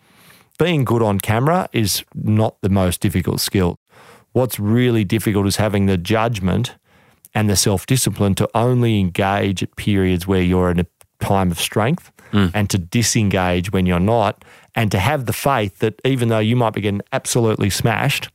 Being 0.58 0.84
good 0.84 1.02
on 1.02 1.20
camera 1.20 1.68
is 1.72 2.04
not 2.14 2.60
the 2.62 2.68
most 2.68 3.00
difficult 3.00 3.40
skill. 3.40 3.78
What's 4.32 4.58
really 4.58 5.04
difficult 5.04 5.46
is 5.46 5.56
having 5.56 5.86
the 5.86 5.98
judgment 5.98 6.76
and 7.34 7.50
the 7.50 7.56
self 7.56 7.86
discipline 7.86 8.34
to 8.36 8.48
only 8.54 9.00
engage 9.00 9.62
at 9.62 9.76
periods 9.76 10.26
where 10.26 10.42
you're 10.42 10.70
in 10.70 10.80
a 10.80 10.86
time 11.24 11.50
of 11.50 11.58
strength 11.60 12.12
mm. 12.32 12.50
and 12.54 12.68
to 12.70 12.78
disengage 12.78 13.72
when 13.72 13.86
you're 13.86 14.00
not, 14.00 14.44
and 14.74 14.90
to 14.90 14.98
have 14.98 15.26
the 15.26 15.32
faith 15.32 15.78
that 15.78 16.00
even 16.04 16.28
though 16.28 16.38
you 16.40 16.56
might 16.56 16.74
be 16.74 16.80
getting 16.80 17.02
absolutely 17.12 17.70
smashed, 17.70 18.28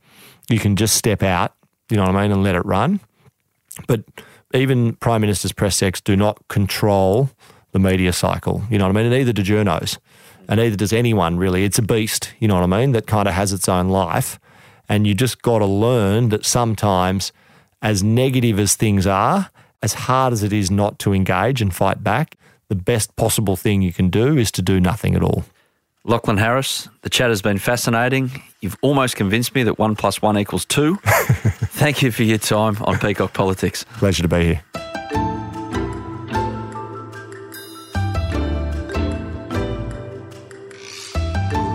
you 0.48 0.58
can 0.58 0.76
just 0.76 0.96
step 0.96 1.22
out, 1.22 1.54
you 1.90 1.96
know 1.96 2.04
what 2.04 2.16
I 2.16 2.22
mean, 2.22 2.32
and 2.32 2.42
let 2.42 2.54
it 2.54 2.64
run. 2.64 3.00
But 3.86 4.02
even 4.54 4.94
Prime 4.96 5.20
Minister's 5.20 5.52
press 5.52 5.76
secs 5.76 6.00
do 6.00 6.16
not 6.16 6.48
control 6.48 7.30
the 7.72 7.78
media 7.78 8.12
cycle, 8.12 8.64
you 8.70 8.78
know 8.78 8.86
what 8.86 8.96
I 8.96 9.02
mean, 9.02 9.06
and 9.06 9.14
neither 9.14 9.32
do 9.32 9.42
journos, 9.42 9.98
and 10.48 10.58
neither 10.58 10.76
does 10.76 10.92
anyone 10.92 11.36
really. 11.36 11.64
It's 11.64 11.78
a 11.78 11.82
beast, 11.82 12.32
you 12.40 12.48
know 12.48 12.54
what 12.54 12.64
I 12.64 12.80
mean, 12.80 12.92
that 12.92 13.06
kind 13.06 13.28
of 13.28 13.34
has 13.34 13.52
its 13.52 13.68
own 13.68 13.88
life. 13.88 14.40
And 14.88 15.06
you 15.06 15.14
just 15.14 15.42
got 15.42 15.60
to 15.60 15.66
learn 15.66 16.30
that 16.30 16.44
sometimes, 16.44 17.32
as 17.80 18.02
negative 18.02 18.58
as 18.58 18.74
things 18.74 19.06
are, 19.06 19.50
as 19.82 19.94
hard 19.94 20.32
as 20.32 20.42
it 20.42 20.52
is 20.52 20.70
not 20.70 20.98
to 20.98 21.14
engage 21.14 21.62
and 21.62 21.72
fight 21.72 22.02
back, 22.02 22.36
the 22.70 22.76
best 22.76 23.14
possible 23.16 23.56
thing 23.56 23.82
you 23.82 23.92
can 23.92 24.08
do 24.08 24.38
is 24.38 24.52
to 24.52 24.62
do 24.62 24.80
nothing 24.80 25.16
at 25.16 25.22
all. 25.22 25.44
Lachlan 26.04 26.38
Harris, 26.38 26.88
the 27.02 27.10
chat 27.10 27.28
has 27.28 27.42
been 27.42 27.58
fascinating. 27.58 28.30
You've 28.60 28.78
almost 28.80 29.16
convinced 29.16 29.54
me 29.56 29.64
that 29.64 29.78
one 29.78 29.96
plus 29.96 30.22
one 30.22 30.38
equals 30.38 30.64
two. 30.64 30.96
Thank 31.04 32.00
you 32.00 32.12
for 32.12 32.22
your 32.22 32.38
time 32.38 32.78
on 32.82 32.98
Peacock 32.98 33.34
Politics. 33.34 33.84
Pleasure 33.98 34.22
to 34.22 34.28
be 34.28 34.44
here. 34.44 34.62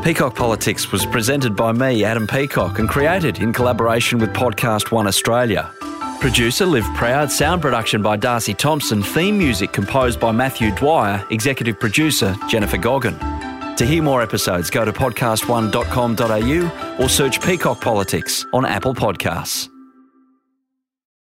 Peacock 0.01 0.35
Politics 0.35 0.91
was 0.91 1.05
presented 1.07 1.55
by 1.55 1.73
me, 1.73 2.05
Adam 2.05 2.25
Peacock, 2.25 2.79
and 2.79 2.87
created 2.87 3.39
in 3.39 3.51
collaboration 3.51 4.17
with 4.19 4.29
Podcast 4.33 4.91
One 4.91 5.07
Australia. 5.07 5.71
Producer 6.25 6.65
Liv 6.65 6.83
Proud, 6.95 7.31
sound 7.31 7.61
production 7.61 8.01
by 8.01 8.17
Darcy 8.17 8.55
Thompson, 8.55 9.03
theme 9.03 9.37
music 9.37 9.71
composed 9.71 10.19
by 10.19 10.31
Matthew 10.31 10.73
Dwyer, 10.73 11.23
executive 11.29 11.79
producer 11.79 12.35
Jennifer 12.49 12.77
Goggin. 12.77 13.15
To 13.75 13.85
hear 13.85 14.01
more 14.01 14.23
episodes, 14.23 14.71
go 14.71 14.83
to 14.83 14.91
podcast1.com.au 14.91 17.03
or 17.03 17.09
search 17.09 17.39
Peacock 17.43 17.79
Politics 17.79 18.43
on 18.53 18.65
Apple 18.65 18.95
Podcasts. 18.95 19.69